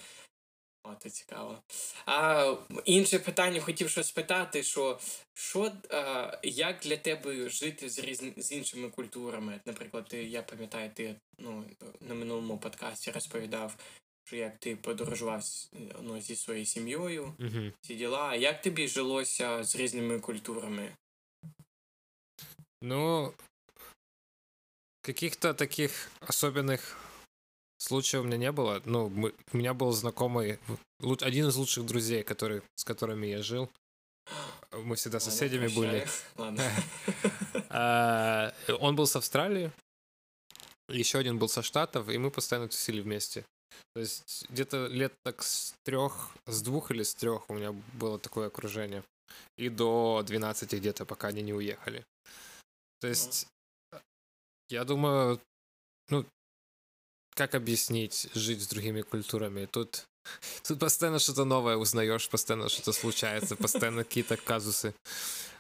О, 0.88 0.96
то 0.96 1.10
цікаво. 1.10 1.62
А 2.06 2.56
інше 2.86 3.20
питання 3.20 3.62
хотів 3.62 3.90
щось 3.90 4.08
спитати, 4.08 4.64
що, 4.64 5.00
що 5.34 5.72
а, 5.90 6.38
як 6.44 6.80
для 6.80 6.98
тебе 6.98 7.50
жити 7.50 7.90
з 7.90 8.00
різн... 8.00 8.30
з 8.38 8.52
іншими 8.52 8.90
культурами? 8.90 9.62
Наприклад, 9.66 10.08
ти, 10.08 10.24
я 10.24 10.42
пам'ятаю, 10.42 10.92
ти 10.94 11.16
ну, 11.38 11.66
на 12.02 12.16
минулому 12.16 12.58
подкасті 12.58 13.12
розповідав, 13.12 13.78
що 14.24 14.36
як 14.36 14.58
ти 14.58 14.76
подорожував 14.76 15.44
ну, 16.02 16.22
зі 16.22 16.36
своєю 16.36 16.66
сім'єю, 16.66 17.34
Мгм. 17.38 17.74
ці 17.82 17.96
діла. 17.96 18.36
Як 18.36 18.62
тобі 18.62 18.88
жилося 18.88 19.64
з 19.64 19.76
різними 19.76 20.20
культурами? 20.20 20.96
Ну, 22.82 23.34
каких-то 25.02 25.54
таких 25.54 26.12
особенных 26.22 26.98
случаев 27.78 28.24
у 28.24 28.28
меня 28.28 28.38
не 28.38 28.52
было. 28.52 28.82
Ну, 28.86 29.10
мы- 29.10 29.34
у 29.54 29.58
меня 29.58 29.74
был 29.74 29.92
знакомый, 29.92 30.60
один 31.22 31.48
из 31.48 31.56
лучших 31.56 31.86
друзей, 31.86 32.24
который, 32.24 32.62
с 32.76 32.84
которыми 32.84 33.28
я 33.28 33.42
жил. 33.42 33.70
Мы 34.72 34.96
всегда 34.96 35.20
соседями 35.20 35.68
были. 35.68 36.08
Ладно. 36.38 36.64
А, 37.70 38.54
Он 38.80 38.96
был 38.96 39.06
с 39.06 39.16
Австралии, 39.16 39.70
еще 40.88 41.18
один 41.18 41.38
был 41.38 41.50
со 41.50 41.62
Штатов, 41.62 42.10
и 42.10 42.18
мы 42.18 42.32
постоянно 42.32 42.68
тусили 42.70 43.02
вместе. 43.02 43.46
То 43.94 44.02
есть 44.02 44.46
где-то 44.50 44.88
лет 44.88 45.14
так 45.24 45.44
с 45.44 45.74
трех, 45.84 46.30
с 46.46 46.62
двух 46.62 46.92
или 46.92 47.04
с 47.04 47.14
трех 47.16 47.50
у 47.50 47.54
меня 47.54 47.74
было 47.94 48.18
такое 48.20 48.48
окружение. 48.48 49.04
И 49.58 49.70
до 49.70 50.24
12 50.26 50.74
где-то, 50.74 51.06
пока 51.06 51.30
они 51.30 51.42
не 51.42 51.54
уехали. 51.54 52.06
То 53.00 53.08
есть, 53.08 53.48
я 54.70 54.84
думаю, 54.86 55.42
ну, 56.10 56.26
как 57.35 57.55
объяснить 57.55 58.29
жить 58.35 58.63
с 58.63 58.69
другими 58.69 59.03
культурами? 59.03 59.67
Тут, 59.67 60.05
тут 60.69 60.79
постоянно 60.79 61.19
что-то 61.19 61.45
новое 61.45 61.77
узнаешь, 61.77 62.29
постоянно 62.29 62.69
что-то 62.69 62.93
случается, 62.93 63.57
постоянно 63.57 64.05
какие-то 64.05 64.37
казусы. 64.37 64.95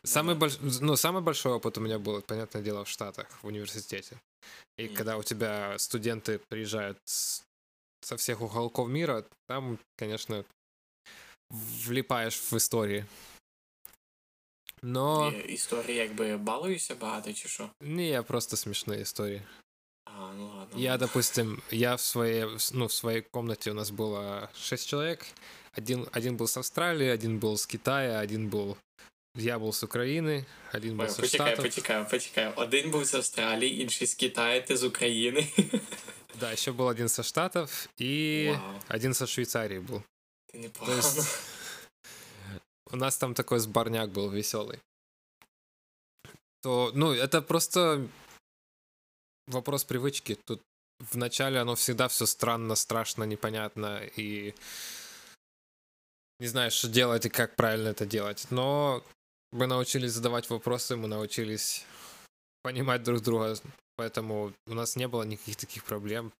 Самый, 0.05 0.35
больш... 0.35 0.59
ну, 0.81 0.97
самый 0.97 1.23
большой 1.23 1.53
опыт 1.53 1.79
у 1.79 1.81
меня 1.81 1.99
был, 1.99 2.23
понятное 2.23 2.63
дело, 2.63 2.85
в 2.85 2.89
Штатах, 2.89 3.27
в 3.43 3.47
университете. 3.47 4.19
И 4.79 4.87
Мгм. 4.87 4.95
когда 4.97 5.17
у 5.17 5.23
тебя 5.23 5.79
студенты 5.79 6.41
приезжают 6.49 6.99
с- 7.05 7.43
со 8.03 8.17
всех 8.17 8.41
уголков 8.41 8.89
мира, 8.89 9.25
там, 9.49 9.79
конечно, 9.99 10.45
влипаешь 11.87 12.37
в 12.53 12.57
истории. 12.57 13.05
Но 14.83 15.33
І 15.33 15.53
Історії 15.53 15.97
якби 15.97 16.37
балуюся 16.37 16.95
багато 16.95 17.33
чи 17.33 17.49
що? 17.49 17.71
не, 17.81 18.23
просто 18.23 18.57
смешные 18.57 19.03
истории. 19.03 19.43
А, 20.75 20.75
ну 20.75 20.75
ладно. 20.75 20.79
Я, 20.79 20.99
допустим, 20.99 21.63
я 21.71 21.95
в 21.97 22.01
своей, 22.01 22.47
ну, 22.73 22.87
в 22.87 22.93
своей 22.93 23.23
комнате 23.23 23.71
у 23.71 23.75
нас 23.75 23.91
было 23.91 24.51
шесть 24.55 24.89
человек. 24.89 25.27
Один, 25.73 26.07
один 26.13 26.37
был 26.37 26.47
с 26.47 26.57
Австралии, 26.57 27.09
один 27.09 27.39
был 27.39 27.57
с 27.57 27.67
Китая, 27.67 28.19
один 28.21 28.49
был... 28.49 28.77
Я 29.37 29.59
был 29.61 29.73
с 29.73 29.83
Украины, 29.85 30.45
один 30.73 30.97
был 30.97 31.05
Ой, 31.05 31.11
со 31.11 31.23
Почекай, 31.23 31.47
Штатов. 31.55 31.65
почекай, 31.65 32.05
почекай. 32.11 32.53
Один 32.57 32.91
був 32.91 33.05
з 33.05 33.15
Австралії, 33.15 33.81
інший 33.83 34.07
з 34.07 34.15
Китаю, 34.15 34.63
ти 34.63 34.77
з 34.77 34.85
України. 34.85 35.49
Да, 36.41 36.53
еще 36.53 36.73
был 36.73 36.87
один 36.89 37.09
со 37.09 37.23
Штатов 37.23 37.89
и 38.01 38.49
Вау, 38.51 38.81
один 38.89 39.15
со 39.15 39.27
Швейцарии 39.27 39.79
был. 39.79 40.03
ти 40.47 40.53
То 40.53 40.59
непогано. 40.59 40.97
есть 40.99 41.41
у 42.93 42.97
нас 42.97 43.19
там 43.19 43.35
такой 43.35 43.59
сборняк 43.61 44.11
был 44.11 44.31
веселый. 44.31 44.79
То, 46.63 46.91
ну, 46.95 47.13
это 47.13 47.41
просто 47.43 48.07
вопрос 49.48 49.84
привычки. 49.84 50.38
Тут 50.46 50.62
вначале 51.12 51.60
оно 51.60 51.76
всегда 51.76 52.08
все 52.08 52.26
странно, 52.26 52.76
страшно, 52.76 53.24
непонятно 53.24 54.02
и 54.16 54.54
не 56.40 56.48
знаешь, 56.48 56.74
что 56.74 56.90
делать 56.90 57.26
и 57.26 57.30
как 57.30 57.56
правильно 57.56 57.90
это 57.90 58.06
делать. 58.06 58.48
Но 58.50 59.04
мы 59.52 59.68
научились 59.68 60.12
задавать 60.12 60.50
вопросы, 60.50 60.96
мы 60.96 61.08
научились 61.08 61.86
понимать 62.62 63.04
друг 63.04 63.22
друга, 63.22 63.56
поэтому 63.96 64.54
у 64.68 64.74
нас 64.74 64.96
не 64.96 65.08
было 65.08 65.24
никаких 65.24 65.56
таких 65.56 65.84
проблем. 65.86 66.32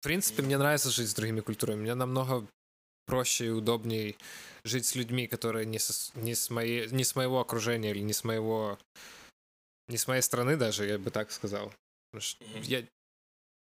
В 0.00 0.04
принципе, 0.04 0.42
мне 0.42 0.58
нравится 0.58 0.90
жить 0.90 1.10
с 1.10 1.14
другими 1.14 1.40
культурами. 1.40 1.82
Мне 1.82 1.94
намного 1.94 2.46
проще 3.06 3.46
и 3.46 3.50
удобнее 3.50 4.16
жить 4.64 4.86
с 4.86 4.94
людьми, 4.94 5.26
которые 5.26 5.66
не, 5.66 5.78
со- 5.78 6.18
не, 6.18 6.34
с, 6.34 6.50
моей, 6.50 6.88
не 6.88 7.04
с 7.04 7.14
моего 7.16 7.40
окружения 7.40 7.90
или 7.90 8.00
не 8.00 8.12
с 8.12 8.24
моего... 8.24 8.78
Не 9.88 9.96
с 9.96 10.06
моей 10.06 10.22
страны 10.22 10.56
даже, 10.56 10.86
я 10.86 10.98
бы 10.98 11.10
так 11.10 11.32
сказал. 11.32 11.72
Потому 12.11 12.21
что 12.21 12.43
Мгм. 12.45 12.61
я, 12.63 12.87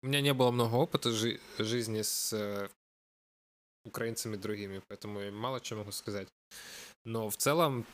у 0.03 0.07
меня 0.07 0.21
не 0.21 0.33
было 0.33 0.51
много 0.51 0.75
опыта 0.75 1.11
жи- 1.11 1.39
жизни 1.57 2.01
с 2.01 2.33
э, 2.33 2.69
украинцами 3.85 4.35
другими, 4.35 4.81
поэтому 4.87 5.19
я 5.21 5.31
мало 5.31 5.59
чего 5.61 5.79
могу 5.79 5.91
сказать. 5.91 6.27
Но 7.05 7.29
в 7.29 7.37
целом 7.37 7.85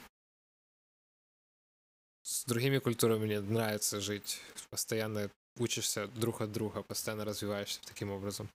с 2.23 2.45
другими 2.45 2.79
культурами 2.79 3.25
мне 3.25 3.41
нравится 3.41 4.01
жить. 4.01 4.41
Постоянно 4.69 5.29
учишься 5.57 6.07
друг 6.07 6.41
от 6.41 6.51
друга, 6.51 6.81
постоянно 6.83 7.25
развиваешься 7.25 7.81
таким 7.85 8.11
образом. 8.11 8.50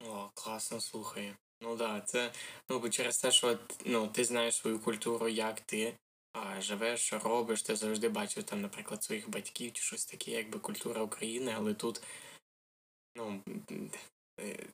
О, 0.00 0.30
класно, 0.34 0.80
слухай. 0.80 1.34
Ну 1.60 1.76
да, 1.76 2.00
це 2.00 2.32
ну 2.68 2.78
бо 2.78 2.88
через 2.88 3.18
те, 3.18 3.32
що 3.32 3.48
от, 3.48 3.82
ну, 3.86 4.08
ти 4.08 4.24
знаєш 4.24 4.56
свою 4.56 4.78
культуру, 4.78 5.28
як 5.28 5.60
ти 5.60 5.86
а, 5.86 5.96
живеш, 6.59 6.99
що 6.99 7.19
робиш, 7.19 7.61
ти 7.61 7.75
завжди 7.75 8.09
бачив 8.09 8.43
там, 8.43 8.61
наприклад, 8.61 9.03
своїх 9.03 9.29
батьків 9.29 9.73
чи 9.73 9.81
щось 9.81 10.05
таке, 10.05 10.31
якби 10.31 10.59
культура 10.59 11.01
України, 11.01 11.53
але 11.57 11.73
тут, 11.73 12.01
ну, 13.15 13.43
е, 14.39 14.65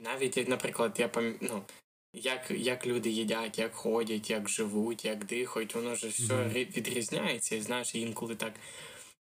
навіть 0.00 0.48
наприклад, 0.48 0.96
я 0.98 1.08
пам... 1.08 1.38
ну, 1.40 1.64
як, 2.12 2.50
як 2.50 2.86
люди 2.86 3.10
їдять, 3.10 3.58
як 3.58 3.74
ходять, 3.74 4.30
як 4.30 4.48
живуть, 4.48 5.04
як 5.04 5.24
дихають, 5.24 5.74
воно 5.74 5.94
ж 5.94 6.08
все 6.08 6.48
відрізняється. 6.48 7.56
І 7.56 7.60
знаєш, 7.60 7.94
інколи 7.94 8.36
так 8.36 8.54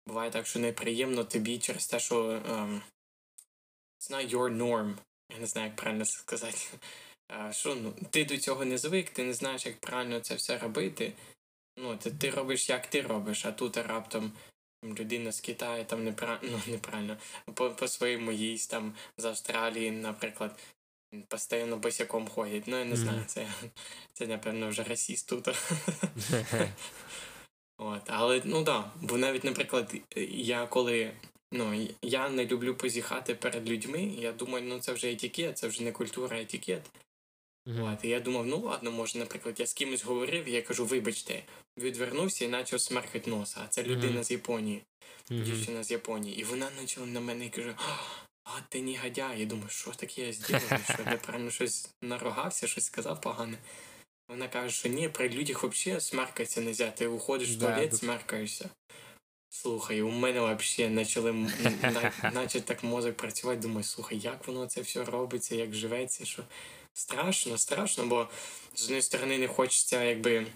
буває 0.06 0.30
так, 0.30 0.46
що 0.46 0.58
неприємно 0.58 1.24
тобі 1.24 1.58
через 1.58 1.86
те, 1.86 2.00
що 2.00 2.30
ем, 2.30 2.82
it's 4.00 4.10
not 4.10 4.30
your 4.30 4.56
norm. 4.56 4.96
Я 5.32 5.38
не 5.38 5.46
знаю, 5.46 5.66
як 5.66 5.76
правильно 5.76 6.04
це 6.04 6.12
сказати. 6.12 6.58
Що 7.50 7.74
ну, 7.74 7.94
ти 8.10 8.24
до 8.24 8.38
цього 8.38 8.64
не 8.64 8.78
звик, 8.78 9.10
ти 9.10 9.24
не 9.24 9.34
знаєш, 9.34 9.66
як 9.66 9.80
правильно 9.80 10.20
це 10.20 10.34
все 10.34 10.58
робити. 10.58 11.12
Ну, 11.76 11.96
ти, 11.96 12.10
ти 12.10 12.30
робиш, 12.30 12.68
як 12.68 12.86
ти 12.86 13.00
робиш, 13.00 13.46
а 13.46 13.52
тут 13.52 13.76
раптом 13.76 14.32
людина 14.84 15.32
з 15.32 15.40
Китаю 15.40 15.84
там 15.84 16.04
неправильно, 16.04 16.60
ну, 16.66 16.72
неправильно, 16.72 17.16
по, 17.54 17.70
по 17.70 17.88
своєму 17.88 18.32
їсть 18.32 18.70
там 18.70 18.94
з 19.16 19.24
Австралії, 19.24 19.90
наприклад, 19.90 20.58
постійно 21.28 21.76
босяком 21.76 22.28
ходять. 22.28 22.64
Ну, 22.66 22.78
я 22.78 22.84
не 22.84 22.96
знаю, 22.96 23.24
це, 23.26 23.48
це 24.12 24.26
напевно, 24.26 24.68
вже 24.68 24.82
расіст 24.82 25.28
тут. 25.28 25.48
От, 27.78 28.02
Але 28.06 28.42
ну 28.44 28.62
да, 28.62 28.90
бо 29.00 29.18
навіть, 29.18 29.44
наприклад, 29.44 29.94
я 30.32 30.66
коли 30.66 31.12
ну, 31.52 31.88
я 32.02 32.28
не 32.28 32.46
люблю 32.46 32.74
позіхати 32.74 33.34
перед 33.34 33.68
людьми, 33.68 34.02
я 34.02 34.32
думаю, 34.32 34.64
ну 34.68 34.78
це 34.78 34.92
вже 34.92 35.12
етикет, 35.12 35.58
це 35.58 35.68
вже 35.68 35.82
не 35.82 35.92
культура, 35.92 36.40
етикет. 36.40 36.90
Mm-hmm. 37.70 37.92
От, 37.92 38.04
і 38.04 38.08
я 38.08 38.20
думав, 38.20 38.46
ну 38.46 38.58
ладно, 38.58 38.90
може, 38.90 39.18
наприклад, 39.18 39.60
я 39.60 39.66
з 39.66 39.72
кимось 39.72 40.04
говорив, 40.04 40.48
і 40.48 40.52
я 40.52 40.62
кажу, 40.62 40.86
вибачте, 40.86 41.42
відвернувся 41.78 42.44
і 42.44 42.48
почав 42.48 42.80
смерхати 42.80 43.30
носа. 43.30 43.60
А 43.64 43.68
це 43.68 43.82
людина 43.82 44.20
mm-hmm. 44.20 44.24
з 44.24 44.30
Японії, 44.30 44.82
mm-hmm. 45.30 45.42
дівчина 45.42 45.84
з 45.84 45.90
Японії. 45.90 46.40
І 46.40 46.44
вона 46.44 46.68
почала 46.80 47.06
на 47.06 47.20
мене 47.20 47.46
і 47.46 47.50
каже, 47.50 47.74
а 48.44 48.60
ти 48.68 48.82
негодяй. 48.82 49.40
Я 49.40 49.46
думаю, 49.46 49.68
що 49.70 49.90
таке 49.90 50.26
я 50.26 50.32
зробив, 50.32 50.84
що 50.94 51.04
неправильно 51.04 51.50
щось 51.60 51.90
нарогався, 52.02 52.66
щось 52.66 52.84
сказав 52.84 53.20
погане. 53.20 53.58
Вона 54.28 54.48
каже, 54.48 54.74
що 54.74 54.88
ні, 54.88 55.08
при 55.08 55.28
людях 55.28 55.64
взагалі 55.64 56.00
смеркатися 56.00 56.60
не 56.60 56.66
можна, 56.66 56.90
ти 56.90 57.06
уходиш 57.06 57.50
в 57.50 57.60
туалет, 57.60 57.96
смеркаєшся. 57.96 58.70
Слухай, 59.52 60.02
у 60.02 60.10
мене 60.10 60.40
взагалі 60.40 60.96
почали 60.96 61.32
наче 62.32 62.60
так 62.60 62.84
мозок 62.84 63.16
працювати. 63.16 63.60
Думаю, 63.60 63.84
слухай, 63.84 64.18
як 64.18 64.46
воно 64.46 64.66
це 64.66 64.80
все 64.80 65.04
робиться, 65.04 65.54
як 65.54 65.74
живеться, 65.74 66.24
що 66.24 66.42
страшно, 66.94 67.58
страшно, 67.58 68.06
бо 68.06 68.28
з 68.74 68.82
однієї 68.82 69.02
сторони 69.02 69.38
не 69.38 69.48
хочеться 69.48 70.02
якби 70.02 70.46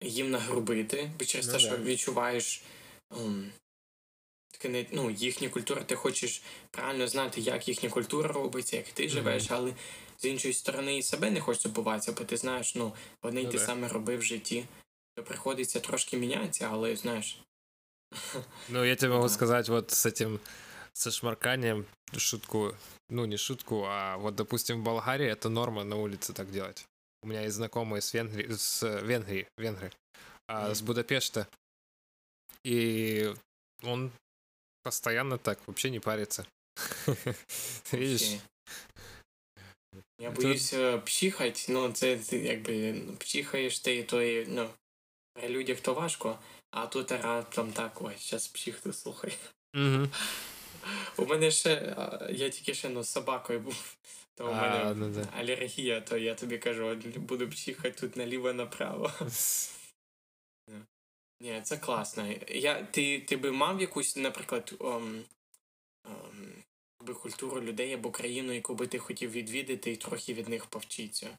їм 0.00 0.30
нагрубити, 0.30 1.10
бо 1.18 1.24
через 1.24 1.46
ну, 1.46 1.52
те, 1.52 1.58
що 1.58 1.76
відчуваєш 1.78 2.62
um, 3.10 3.50
таке 4.50 4.86
ну, 4.92 5.10
їхня 5.10 5.48
культура, 5.48 5.82
ти 5.82 5.94
хочеш 5.94 6.42
правильно 6.70 7.08
знати, 7.08 7.40
як 7.40 7.68
їхня 7.68 7.90
культура 7.90 8.32
робиться, 8.32 8.76
як 8.76 8.88
ти 8.88 9.08
живеш, 9.08 9.42
mm-hmm. 9.42 9.54
але 9.54 9.72
з 10.18 10.24
іншої 10.24 10.54
сторони 10.54 10.98
і 10.98 11.02
себе 11.02 11.30
не 11.30 11.40
хочеш 11.40 11.62
забуватися, 11.62 12.12
бо 12.12 12.24
ти 12.24 12.36
знаєш, 12.36 12.74
ну, 12.74 12.92
й 13.24 13.30
ну, 13.32 13.50
те 13.50 13.58
саме 13.58 13.88
робив 13.88 14.18
в 14.18 14.22
житті. 14.22 14.64
То 15.14 15.24
приходиться 15.24 15.80
трошки 15.80 16.16
мінятися, 16.16 16.68
але 16.72 16.96
знаєш. 16.96 17.38
Ну, 18.68 18.84
я 18.84 18.96
тебе 18.96 19.14
могу 19.16 19.28
сказать, 19.28 19.68
вот 19.68 19.90
с 19.90 20.06
этим, 20.06 20.38
со 20.98 21.12
шмарканием, 21.12 21.86
шутку, 22.16 22.74
ну, 23.08 23.24
не 23.24 23.36
шутку, 23.36 23.84
а 23.86 24.16
вот, 24.16 24.34
допустим, 24.34 24.80
в 24.80 24.84
Болгарии 24.84 25.26
это 25.26 25.48
норма 25.48 25.84
на 25.84 25.96
улице 25.96 26.32
так 26.32 26.50
делать. 26.50 26.84
У 27.22 27.28
меня 27.28 27.42
есть 27.42 27.54
знакомые 27.54 28.00
с 28.00 28.12
Венгрии, 28.12 28.52
с 28.52 28.82
Венгрии, 29.02 29.46
Венгры, 29.56 29.92
а, 30.48 30.70
mm. 30.70 30.74
с 30.74 30.82
Будапешта. 30.82 31.46
И 32.64 33.32
он 33.84 34.10
постоянно 34.82 35.38
так, 35.38 35.60
вообще 35.68 35.90
не 35.90 36.00
парится. 36.00 36.46
Видишь? 37.92 38.40
Я 40.18 40.32
боюсь 40.32 40.70
Тут... 40.70 41.04
пчихать, 41.04 41.66
ну 41.68 41.92
це 41.92 42.18
якби 42.30 43.02
пчихаєш 43.18 43.78
ти, 43.78 44.02
то 44.02 44.16
ну, 44.48 44.68
при 45.34 45.48
людях 45.48 45.80
то 45.80 45.94
важко, 45.94 46.38
а 46.70 46.86
тут 46.86 47.12
раптом 47.12 47.72
так, 47.72 48.02
ось, 48.02 48.30
зараз 48.30 48.48
пчихну, 48.48 48.92
слухай. 48.92 49.36
Угу. 49.74 50.08
У 51.16 51.26
мене 51.26 51.50
ще, 51.50 51.96
я 52.30 52.48
тільки 52.48 52.74
ще 52.74 52.88
ну, 52.88 53.02
з 53.02 53.08
собакою 53.08 53.60
був, 53.60 53.96
то 54.34 54.50
у 54.50 54.54
мене 54.54 54.94
ну, 54.94 55.08
да. 55.08 55.28
алергія, 55.38 56.00
то 56.00 56.16
я 56.16 56.34
тобі 56.34 56.58
кажу, 56.58 56.94
буду 57.16 57.48
пчихати 57.48 57.90
тут 57.90 58.16
наліво-направо. 58.16 59.12
Ні, 61.40 61.60
це 61.62 61.76
класно. 61.76 62.34
Я, 62.48 62.82
Ти 62.82 63.20
ти 63.20 63.36
би 63.36 63.52
мав 63.52 63.80
якусь, 63.80 64.16
наприклад, 64.16 64.74
ом, 64.78 65.24
ом, 66.04 66.64
би 67.06 67.14
культуру 67.14 67.62
людей 67.62 67.92
або 67.92 68.10
країну, 68.10 68.52
яку 68.52 68.74
би 68.74 68.86
ти 68.86 68.98
хотів 68.98 69.30
відвідати 69.30 69.92
і 69.92 69.96
трохи 69.96 70.34
від 70.34 70.48
них 70.48 70.66
повчитися? 70.66 71.38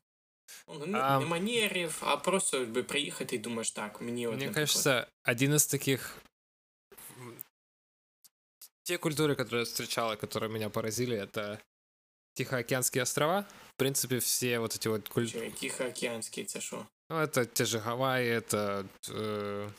Ну, 0.67 0.85
не, 0.85 1.19
манерів, 1.19 2.01
а 2.05 2.17
просто 2.17 2.65
би 2.65 2.83
приїхати 2.83 3.35
і 3.35 3.39
думаєш, 3.39 3.71
так, 3.71 4.01
мені 4.01 4.27
от, 4.27 4.35
Мне 4.35 4.49
кажется, 4.49 5.07
один 5.27 5.53
из 5.53 5.67
таких 5.67 6.17
те 8.89 8.97
культуры, 8.97 9.35
которые 9.35 9.61
я 9.61 9.65
встречал, 9.65 10.17
которые 10.17 10.49
меня 10.49 10.69
поразили, 10.69 11.15
это 11.15 11.61
Тихоокеанские 12.33 13.03
острова. 13.03 13.47
В 13.75 13.77
принципе, 13.77 14.19
все 14.19 14.59
вот 14.59 14.73
эти 14.73 14.87
вот 14.87 15.07
культуры. 15.09 15.51
Тихоокеанские, 15.51 16.45
это 16.45 16.59
что? 16.59 16.87
Ну, 17.09 17.17
это 17.17 17.45
те 17.45 17.65
же 17.65 17.79
Гавайи, 17.79 18.27
это 18.27 18.87
э, 19.09 19.69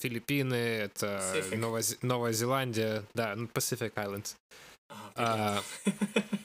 Филиппины, 0.00 0.54
это 0.54 1.44
Новая, 1.54 1.84
Новая 2.02 2.32
Зеландия, 2.32 3.04
да, 3.14 3.36
ну, 3.36 3.46
Pacific 3.46 3.94
Islands. 3.94 4.34
А, 5.14 5.62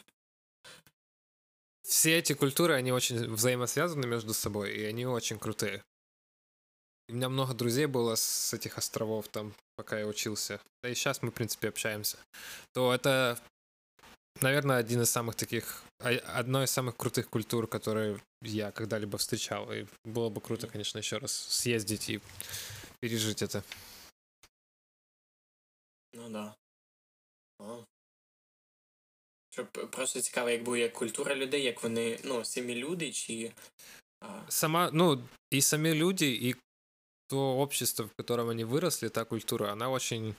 все 1.82 2.20
эти 2.20 2.34
культуры, 2.34 2.76
они 2.76 2.92
очень 2.92 3.34
взаимосвязаны 3.34 4.06
между 4.06 4.36
собой, 4.36 4.72
и 4.72 4.84
они 4.84 5.08
очень 5.08 5.40
крутые. 5.40 5.84
У 7.14 7.16
меня 7.16 7.30
много 7.30 7.54
друзей 7.54 7.86
было 7.86 8.16
с 8.16 8.56
этих 8.56 8.80
островов 8.80 9.28
там, 9.28 9.54
пока 9.76 10.00
я 10.00 10.08
учился. 10.08 10.60
Да 10.82 10.90
и 10.90 10.96
сейчас 10.96 11.22
мы, 11.22 11.30
в 11.30 11.36
принципе, 11.36 11.68
общаемся. 11.68 12.18
То 12.74 12.92
это, 12.92 13.40
наверное, 14.42 14.78
один 14.78 15.04
из 15.04 15.12
самых 15.12 15.36
таких, 15.36 15.84
одно 16.00 16.64
из 16.64 16.72
самых 16.72 16.98
крутых 16.98 17.30
культур, 17.30 17.68
которые 17.68 18.20
я 18.42 18.72
когда-либо 18.72 19.20
встречал. 19.20 19.72
И 19.72 19.86
было 20.04 20.32
бы 20.32 20.42
круто, 20.42 20.66
конечно, 20.68 20.98
еще 20.98 21.18
раз 21.20 21.34
съездить 21.34 22.10
и 22.10 22.20
пережить 23.00 23.44
это. 23.44 23.64
Ну 26.14 26.30
да. 26.30 26.56
О. 27.60 27.84
Щоб 29.52 29.72
просто 29.72 30.22
цікаво, 30.22 30.50
як 30.50 30.64
буде 30.64 30.90
культура 30.90 31.36
людей, 31.36 31.64
як 31.64 31.84
вони, 31.84 32.20
ну, 32.24 32.46
самі 32.46 32.76
люди, 32.76 33.12
чи. 33.12 33.54
А... 34.20 34.50
Сама, 34.50 34.90
ну, 34.92 35.22
и 35.52 35.62
сами 35.62 35.94
люди, 35.94 36.26
и 36.26 36.56
то 37.34 37.58
общество, 37.58 38.08
в 38.08 38.14
котором 38.16 38.50
они 38.50 38.64
выросли, 38.64 39.08
та 39.10 39.26
культура, 39.26 39.72
она 39.72 39.90
очень, 39.90 40.36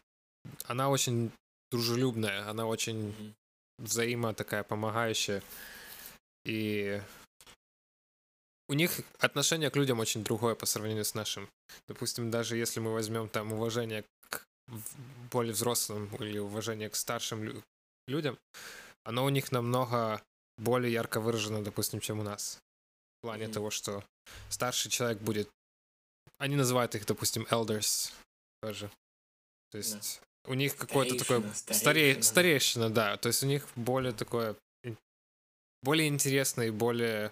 она 0.66 0.90
очень 0.90 1.32
дружелюбная, 1.72 2.48
она 2.48 2.66
очень 2.66 3.34
взаимо 3.78 4.32
такая 4.32 4.62
помогающая. 4.62 5.42
И 6.44 7.02
у 8.68 8.74
них 8.74 9.00
отношение 9.18 9.70
к 9.70 9.76
людям 9.76 9.98
очень 9.98 10.22
другое 10.22 10.54
по 10.54 10.66
сравнению 10.66 11.04
с 11.04 11.14
нашим. 11.14 11.48
Допустим, 11.88 12.30
даже 12.30 12.56
если 12.56 12.78
мы 12.78 12.92
возьмем 12.92 13.28
там 13.28 13.52
уважение 13.52 14.04
к 14.30 14.44
более 15.32 15.52
взрослым 15.52 16.14
или 16.20 16.38
уважение 16.38 16.88
к 16.90 16.94
старшим 16.94 17.60
людям, 18.06 18.38
оно 19.02 19.24
у 19.24 19.30
них 19.30 19.50
намного 19.50 20.22
более 20.58 20.92
ярко 20.92 21.20
выражено, 21.20 21.64
допустим, 21.64 21.98
чем 21.98 22.20
у 22.20 22.22
нас. 22.22 22.58
В 23.18 23.26
плане 23.26 23.46
mm-hmm. 23.46 23.52
того, 23.52 23.70
что 23.70 24.04
старший 24.48 24.92
человек 24.92 25.18
будет... 25.18 25.48
Они 26.44 26.56
называют 26.56 26.94
их, 26.94 27.06
допустим, 27.06 27.46
elders 27.50 28.12
тоже. 28.60 28.90
То 29.70 29.78
есть 29.78 29.94
yeah. 29.94 30.50
у 30.50 30.54
них 30.54 30.76
какое-то 30.76 31.16
такое... 31.16 31.40
Старейшина. 31.40 31.74
Старей... 31.74 32.22
Старейшина, 32.22 32.90
да. 32.90 33.16
То 33.16 33.28
есть 33.28 33.42
у 33.42 33.46
них 33.46 33.66
более 33.76 34.12
такое... 34.12 34.54
Более 35.82 36.06
интересный, 36.08 36.70
более 36.70 37.30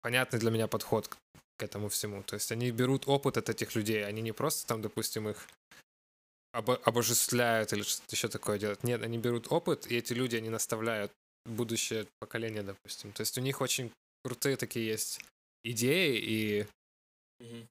понятный 0.00 0.38
для 0.38 0.50
меня 0.50 0.66
подход 0.66 1.08
к, 1.08 1.18
к 1.58 1.62
этому 1.62 1.90
всему. 1.90 2.22
То 2.22 2.36
есть 2.36 2.50
они 2.52 2.70
берут 2.70 3.06
опыт 3.06 3.36
от 3.36 3.50
этих 3.50 3.74
людей, 3.74 4.06
они 4.06 4.22
не 4.22 4.32
просто 4.32 4.66
там, 4.66 4.80
допустим, 4.80 5.28
их 5.28 5.46
обо- 6.54 6.80
обожествляют 6.84 7.74
или 7.74 7.82
что-то 7.82 8.16
еще 8.16 8.28
такое 8.28 8.58
делают. 8.58 8.82
Нет, 8.82 9.02
они 9.02 9.18
берут 9.18 9.52
опыт, 9.52 9.86
и 9.92 9.96
эти 9.98 10.14
люди, 10.14 10.36
они 10.36 10.48
наставляют 10.48 11.12
будущее 11.44 12.06
поколение, 12.18 12.62
допустим. 12.62 13.12
То 13.12 13.20
есть 13.20 13.36
у 13.36 13.42
них 13.42 13.60
очень 13.60 13.92
крутые 14.24 14.56
такие 14.56 14.86
есть 14.86 15.20
идеи 15.64 16.16
и 16.18 16.66
mm-hmm 17.42 17.66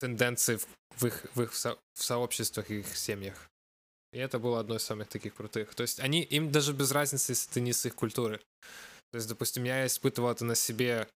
тенденции 0.00 0.56
в, 0.56 0.66
в 0.96 1.06
их, 1.06 1.26
в 1.34 1.42
их 1.42 1.54
со- 1.54 1.78
в 1.94 2.02
сообществах 2.02 2.70
и 2.70 2.80
их 2.80 2.96
семьях. 2.96 3.48
И 4.12 4.18
это 4.18 4.38
было 4.38 4.60
одно 4.60 4.76
из 4.76 4.82
самых 4.82 5.08
таких 5.08 5.34
крутых. 5.34 5.74
То 5.74 5.82
есть 5.82 6.00
они, 6.00 6.22
им 6.22 6.50
даже 6.52 6.72
без 6.72 6.92
разницы, 6.92 7.32
если 7.32 7.50
ты 7.50 7.60
не 7.60 7.72
с 7.72 7.86
их 7.86 7.94
культуры. 7.94 8.40
То 9.12 9.18
есть, 9.18 9.28
допустим, 9.28 9.64
я 9.64 9.86
испытывал 9.86 10.30
это 10.30 10.44
на 10.44 10.54
себе, 10.54 11.08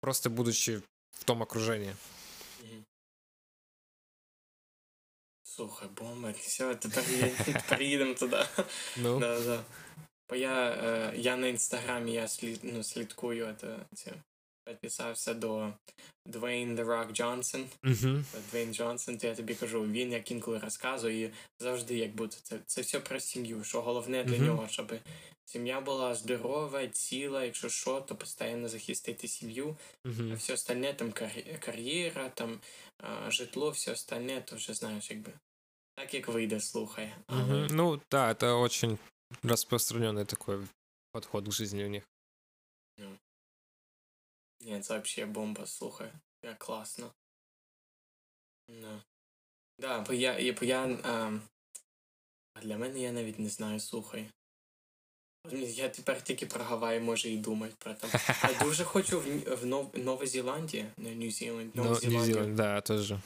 просто 0.00 0.30
будучи 0.30 0.82
в 1.10 1.24
том 1.24 1.42
окружении. 1.42 1.94
Слухай, 5.42 5.88
бомба, 5.88 6.32
все, 6.32 6.74
тепер, 6.74 7.04
тепер 7.44 7.82
їдемо 7.82 8.14
туди. 8.14 8.44
Ну. 8.96 9.18
Да, 9.18 9.40
да. 9.40 9.64
Бо 10.28 10.36
я, 10.36 10.70
е, 10.70 11.12
я 11.16 11.36
на 11.36 11.46
інстаграмі 11.46 12.12
я 12.12 12.28
слід, 12.28 12.60
ну, 12.62 12.84
слідкую 12.84 13.56
це, 13.60 13.86
це 13.94 14.14
підписався 14.65 15.33
до 15.33 15.73
Двейн 16.25 16.79
The 16.79 16.85
Rock 16.85 17.11
Johnson. 17.21 17.65
Угу. 17.83 18.23
Двейн 18.51 18.73
Джонсон, 18.73 19.17
то 19.17 19.27
я 19.27 19.35
тобі 19.35 19.55
кажу, 19.55 19.83
він 19.85 20.11
як 20.11 20.31
інколи 20.31 20.59
розказує, 20.59 21.25
і 21.25 21.31
завжди 21.59 21.97
як 21.97 22.15
будто 22.15 22.37
це, 22.43 22.59
це 22.65 22.81
все 22.81 22.99
про 22.99 23.19
сім'ю. 23.19 23.63
Що 23.63 23.81
головне 23.81 24.23
для 24.23 24.35
Мгм. 24.37 24.45
нього, 24.45 24.67
щоб 24.67 24.93
сім'я 25.45 25.81
була 25.81 26.15
здорова, 26.15 26.87
ціла, 26.87 27.43
якщо 27.43 27.69
що, 27.69 28.01
то 28.01 28.15
постійно 28.15 28.69
захистити 28.69 29.27
сім'ю. 29.27 29.77
А 30.05 30.09
Угу. 30.09 30.33
все 30.35 30.53
остальне, 30.53 30.93
там 30.93 31.11
кар'є- 31.11 31.59
кар'єра, 31.59 32.29
там 32.29 32.59
житло, 33.27 33.69
все 33.69 33.91
остальне, 33.91 34.41
то 34.41 34.55
вже 34.55 34.73
знаєш, 34.73 35.11
якби. 35.11 35.31
Так 35.95 36.13
як 36.13 36.27
вийде, 36.27 36.59
слухай. 36.59 37.13
Але. 37.27 37.67
Ну, 37.71 38.01
да, 38.11 38.33
это 38.33 38.61
очень 38.61 38.97
распространенный 39.43 40.25
такой 40.25 40.57
подход 41.11 41.45
к 41.45 41.51
жизни 41.51 41.85
у 41.85 41.87
них. 41.89 42.03
Ні, 44.65 44.79
це 44.79 44.99
взагалі 44.99 45.31
бомба, 45.31 45.65
слухай. 45.65 46.11
Як 46.43 46.59
класно. 46.59 47.13
Ну. 48.69 49.01
Да, 49.79 49.99
бо 49.99 50.13
я, 50.13 50.53
бо 50.59 50.65
я 50.65 50.99
а, 51.03 51.39
а 52.53 52.61
для 52.61 52.77
мене 52.77 52.99
я 52.99 53.11
навіть 53.11 53.39
не 53.39 53.49
знаю, 53.49 53.79
слухай. 53.79 54.29
Я 55.51 55.89
тепер 55.89 56.21
тільки 56.21 56.45
про 56.45 56.63
Гаваї 56.63 56.99
може 56.99 57.29
і 57.29 57.37
думати 57.37 57.73
про 57.79 57.93
там. 57.93 58.09
Я 58.43 58.65
дуже 58.65 58.83
хочу 58.83 59.19
в, 59.19 59.55
в 59.55 59.65
Нов, 59.65 59.91
Новій 59.93 60.27
Зеландії, 60.27 60.85
не 60.97 61.09
Ну, 61.09 61.69
Нову 61.73 61.95
Зеландію. 61.95 62.35
Нью-Зеланд, 62.35 62.55
да, 62.55 62.81
тоже. 62.81 63.19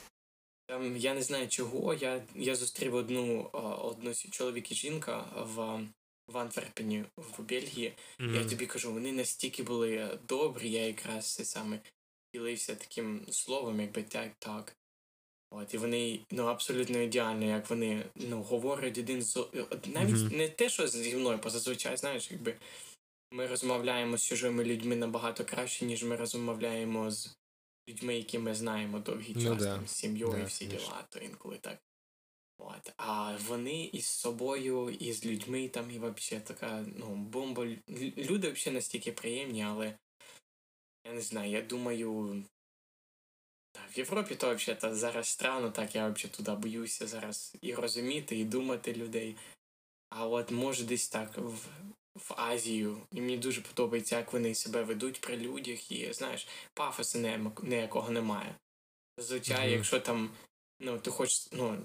Там 0.66 0.96
я 0.96 1.14
не 1.14 1.22
знаю 1.22 1.48
чого. 1.48 1.94
Я, 1.94 2.22
я 2.34 2.56
зустрів 2.56 2.94
одну, 2.94 3.50
одну 3.82 4.14
чоловік 4.14 4.72
і 4.72 4.74
жінка 4.74 5.24
в, 5.36 5.86
в 6.28 6.38
Антверпені 6.38 7.04
в 7.16 7.42
Бельгії. 7.42 7.94
Я 8.18 8.44
тобі 8.44 8.66
кажу, 8.66 8.92
вони 8.92 9.12
настільки 9.12 9.62
були 9.62 10.18
добрі, 10.28 10.70
я 10.70 10.86
якраз 10.86 11.34
це 11.34 11.44
саме 11.44 11.80
ділився 12.34 12.74
таким 12.74 13.26
словом, 13.30 13.80
якби 13.80 14.02
так, 14.02 14.32
так. 14.38 14.76
От, 15.50 15.74
і 15.74 15.78
вони 15.78 16.20
ну, 16.30 16.44
абсолютно 16.44 16.98
ідеально, 16.98 17.44
як 17.44 17.70
вони 17.70 18.04
ну, 18.14 18.42
говорять 18.42 18.98
один 18.98 19.22
з 19.22 19.46
навіть 19.86 20.32
не 20.32 20.48
те, 20.48 20.68
що 20.68 20.88
зі 20.88 21.16
мною, 21.16 21.40
бо 21.42 21.50
зазвичай, 21.50 21.96
знаєш, 21.96 22.30
якби 22.30 22.56
ми 23.32 23.46
розмовляємо 23.46 24.16
з 24.16 24.24
чужими 24.24 24.64
людьми 24.64 24.96
набагато 24.96 25.44
краще, 25.44 25.84
ніж 25.84 26.04
ми 26.04 26.16
розмовляємо 26.16 27.10
з 27.10 27.36
людьми, 27.88 28.16
які 28.16 28.38
ми 28.38 28.54
знаємо 28.54 28.98
довгий 28.98 29.32
Ну 29.36 29.42
час, 29.42 29.58
да. 29.58 29.74
там, 29.76 29.86
з 29.86 29.90
сім'єю 29.90 30.32
Да, 30.32 30.38
і 30.38 30.44
всі 30.44 30.66
конечно. 30.66 30.88
діла, 30.88 31.06
то 31.10 31.18
інколи 31.18 31.58
так. 31.58 31.78
От. 32.58 32.92
А 32.96 33.36
вони 33.36 33.84
із 33.84 34.06
собою, 34.06 34.90
і 34.90 35.12
з 35.12 35.26
людьми 35.26 35.68
там, 35.68 35.90
і 35.90 35.98
взагалі 35.98 36.44
така, 36.46 36.84
ну, 36.96 37.14
бомба. 37.14 37.66
Люди 38.16 38.50
взагалі 38.50 38.74
настільки 38.74 39.12
приємні, 39.12 39.62
але 39.62 39.98
я 41.06 41.12
не 41.12 41.20
знаю, 41.20 41.50
я 41.50 41.62
думаю. 41.62 42.44
Та, 43.72 43.80
в 43.94 43.98
Європі 43.98 44.34
то 44.34 44.54
взагалі 44.54 44.80
та 44.80 44.94
зараз 44.94 45.28
странно, 45.28 45.70
так 45.70 45.94
я 45.94 46.08
взагалі 46.08 46.34
туди 46.36 46.52
боюся 46.52 47.06
зараз 47.06 47.56
і 47.60 47.74
розуміти, 47.74 48.38
і 48.38 48.44
думати 48.44 48.92
людей. 48.92 49.36
А 50.10 50.26
от 50.26 50.50
може 50.50 50.84
десь 50.84 51.08
так 51.08 51.38
в, 51.38 51.68
в 52.14 52.34
Азію. 52.36 53.00
І 53.12 53.20
мені 53.20 53.36
дуже 53.36 53.60
подобається, 53.60 54.16
як 54.16 54.32
вони 54.32 54.54
себе 54.54 54.82
ведуть 54.82 55.20
при 55.20 55.36
людях, 55.36 55.92
і 55.92 56.12
знаєш, 56.12 56.48
пафосу 56.74 57.18
ніякого 57.62 58.10
немає. 58.10 58.54
Зазвичай, 59.18 59.66
Мгм. 59.66 59.76
якщо 59.76 60.00
там, 60.00 60.30
ну, 60.80 60.98
ти 60.98 61.10
хочеш, 61.10 61.48
ну, 61.52 61.78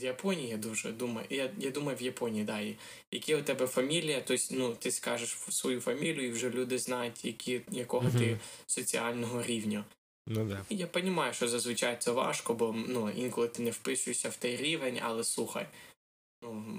в 0.00 0.04
Японії 0.04 0.48
я 0.48 0.56
дуже 0.56 0.92
думаю, 0.92 1.26
я, 1.30 1.50
я 1.58 1.70
думаю, 1.70 1.98
в 1.98 2.02
Японії, 2.02 2.44
да, 2.44 2.60
і, 2.60 2.76
які 3.10 3.34
у 3.34 3.42
тебе 3.42 3.66
фамілія, 3.66 4.20
тобто, 4.20 4.44
ну, 4.50 4.74
ти 4.74 4.90
скажеш 4.90 5.38
свою 5.50 5.80
фамілію, 5.80 6.28
і 6.28 6.30
вже 6.30 6.50
люди 6.50 6.78
знають, 6.78 7.24
які, 7.24 7.60
якого 7.70 8.10
ти 8.18 8.38
соціального 8.66 9.42
рівня. 9.42 9.84
Ну 10.26 10.44
да. 10.44 10.64
І 10.68 10.76
Я 10.76 10.88
розумію, 10.94 11.32
що 11.32 11.48
зазвичай 11.48 11.96
це 12.00 12.10
важко, 12.10 12.54
бо 12.54 12.72
ну, 12.72 13.10
інколи 13.10 13.48
ти 13.48 13.62
не 13.62 13.70
вписуєшся 13.70 14.28
в 14.28 14.36
той 14.36 14.56
рівень, 14.56 15.00
але 15.02 15.24
слухай, 15.24 15.66
ну, 16.42 16.78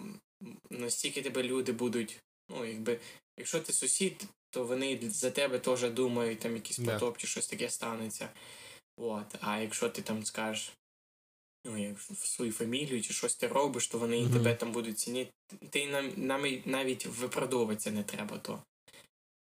настільки 0.70 1.22
тебе 1.22 1.44
люди 1.44 1.72
будуть, 1.72 2.20
ну, 2.50 2.66
якби, 2.66 3.00
якщо 3.38 3.60
ти 3.60 3.74
сусід, 3.74 4.26
то 4.50 4.64
вони 4.64 5.00
за 5.04 5.32
тебе 5.32 5.60
теж 5.60 5.90
думають, 5.90 6.40
там 6.40 6.56
якийсь 6.56 6.78
Да. 6.78 6.94
потоп 6.94 7.18
чи 7.18 7.28
щось 7.28 7.48
таке 7.48 7.70
станеться. 7.70 8.30
От. 8.98 9.36
А 9.42 9.60
якщо 9.60 9.90
ти 9.90 10.02
там 10.02 10.26
скажеш, 10.26 10.72
ну, 11.66 11.78
як 11.78 11.98
в 11.98 12.28
свою 12.28 12.52
фамілію 12.52 13.02
чи 13.02 13.14
щось 13.14 13.36
ти 13.36 13.48
робиш, 13.48 13.88
то 13.88 13.98
вони 14.00 14.18
і 14.18 14.24
Мгм. 14.24 14.34
тебе 14.34 14.56
там 14.56 14.72
будуть 14.72 15.00
цінити. 15.00 15.32
Ти 15.70 15.88
нам, 15.88 16.12
нам 16.18 16.62
навіть 16.66 17.06
виправдовуватися 17.06 17.92
не 17.92 18.04
треба 18.04 18.38
то. 18.38 18.64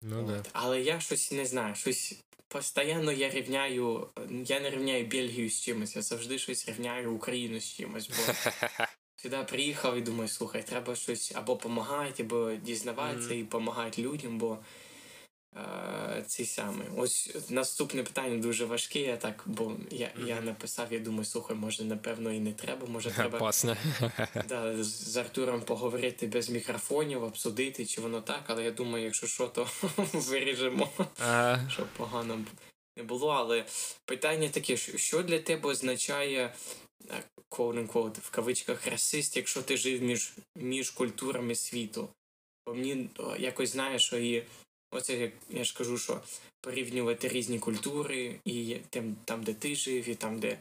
Ну 0.01 0.27
да. 0.27 0.43
Але 0.53 0.81
я 0.81 0.99
щось 0.99 1.31
не 1.31 1.45
знаю, 1.45 1.75
щось 1.75 2.15
постійно 2.47 3.11
я 3.11 3.29
рівняю, 3.29 4.09
я 4.29 4.59
не 4.59 4.69
рівняю 4.69 5.05
Бельгію 5.07 5.49
з 5.49 5.61
чимось, 5.61 5.95
я 5.95 6.01
завжди 6.01 6.39
щось 6.39 6.67
рівняю 6.69 7.13
Україну 7.13 7.59
з 7.59 7.73
чимось. 7.73 8.09
Бо 8.09 8.33
сюди 9.15 9.37
приїхав 9.37 9.97
і 9.97 10.01
думаю, 10.01 10.29
слухай, 10.29 10.63
треба 10.67 10.95
щось 10.95 11.31
або 11.35 11.53
допомагати, 11.53 12.23
або 12.23 12.51
дізнаватися 12.53 13.27
Мгм. 13.27 13.39
і 13.39 13.43
допомагати 13.43 14.01
людям, 14.01 14.37
бо 14.37 14.57
ці 16.27 16.45
саме. 16.45 16.85
Ось 16.97 17.29
наступне 17.49 18.03
питання 18.03 18.37
дуже 18.37 18.65
важке, 18.65 18.99
я 18.99 19.17
так, 19.17 19.43
бо 19.45 19.75
я, 19.91 20.11
я 20.25 20.41
написав, 20.41 20.93
я 20.93 20.99
думаю, 20.99 21.25
слухай, 21.25 21.55
може, 21.57 21.83
напевно, 21.83 22.31
і 22.33 22.39
не 22.39 22.53
треба, 22.53 22.87
може, 22.87 23.11
треба 23.11 23.39
да, 24.49 24.83
з- 24.83 25.17
Артуром 25.17 25.61
поговорити 25.61 26.27
без 26.27 26.49
мікрофонів, 26.49 27.23
обсудити, 27.23 27.85
чи 27.85 28.01
воно 28.01 28.21
так, 28.21 28.43
але 28.47 28.63
я 28.63 28.71
думаю, 28.71 29.05
якщо 29.05 29.27
що, 29.27 29.47
то 29.47 29.67
виріжемо, 30.13 30.89
А, 31.19 31.57
щоб 31.71 31.87
погано 31.87 32.45
не 32.97 33.03
було. 33.03 33.29
Але 33.29 33.65
питання 34.05 34.49
таке: 34.49 34.77
що- 34.77 35.23
для 35.23 35.39
тебе 35.39 35.69
означає 35.69 36.53
е, 37.09 37.23
quote-unquote, 37.51 38.19
в 38.19 38.29
кавичках 38.29 38.87
расист, 38.87 39.37
якщо 39.37 39.61
ти 39.61 39.77
жив 39.77 40.01
між, 40.01 40.33
між 40.55 40.89
культурами 40.89 41.55
світу? 41.55 42.09
Бо 42.65 42.73
мені 42.73 43.09
якось 43.39 43.69
знаєш, 43.69 44.03
що 44.05 44.17
і 44.17 44.43
оце 44.91 45.13
як 45.17 45.31
я 45.49 45.63
ж 45.63 45.77
кажу, 45.77 45.97
що 45.97 46.21
порівнювати 46.61 47.27
різні 47.27 47.59
культури, 47.59 48.39
і 48.45 48.77
там, 48.89 49.15
там 49.25 49.43
де 49.43 49.53
ти 49.53 49.75
жив, 49.75 50.09
і 50.09 50.15
там, 50.15 50.39
де 50.39 50.59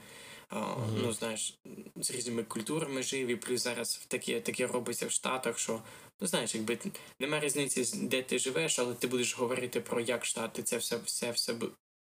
а, 0.48 0.60
Мгм. 0.60 1.00
ну 1.02 1.12
знаєш, 1.12 1.54
з 1.96 2.10
різними 2.10 2.44
культурами 2.44 3.02
жив, 3.02 3.28
і 3.28 3.36
плюс 3.36 3.62
зараз 3.62 4.04
таке, 4.08 4.40
таке 4.40 4.66
робиться 4.66 5.06
в 5.06 5.10
Штатах, 5.10 5.58
що 5.58 5.82
ну 6.20 6.26
знаєш, 6.26 6.54
якби 6.54 6.76
т- 6.76 6.90
нема 7.20 7.40
різниці, 7.40 7.98
де 8.02 8.22
ти 8.22 8.38
живеш, 8.38 8.78
але 8.78 8.94
ти 8.94 9.06
будеш 9.06 9.36
говорити 9.38 9.80
про 9.80 10.00
як 10.00 10.26
Штати 10.26 10.62
це 10.62 10.76
все 10.76 10.96
все, 10.96 11.30
все 11.30 11.54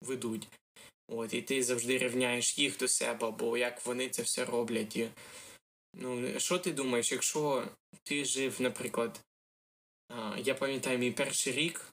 ведуть. 0.02 0.48
От, 1.08 1.34
і 1.34 1.42
ти 1.42 1.62
завжди 1.62 1.98
рівняєш 1.98 2.58
їх 2.58 2.78
до 2.78 2.88
себе, 2.88 3.26
або 3.26 3.56
як 3.56 3.86
вони 3.86 4.08
це 4.08 4.22
все 4.22 4.44
роблять. 4.44 4.96
І, 4.96 5.08
ну, 5.94 6.40
що 6.40 6.58
ти 6.58 6.72
думаєш, 6.72 7.12
якщо 7.12 7.68
ти 8.02 8.24
жив, 8.24 8.56
наприклад, 8.60 9.20
а, 10.08 10.38
я 10.38 10.54
пам'ятаю 10.54 10.98
мій 10.98 11.10
перший 11.10 11.52
рік, 11.52 11.86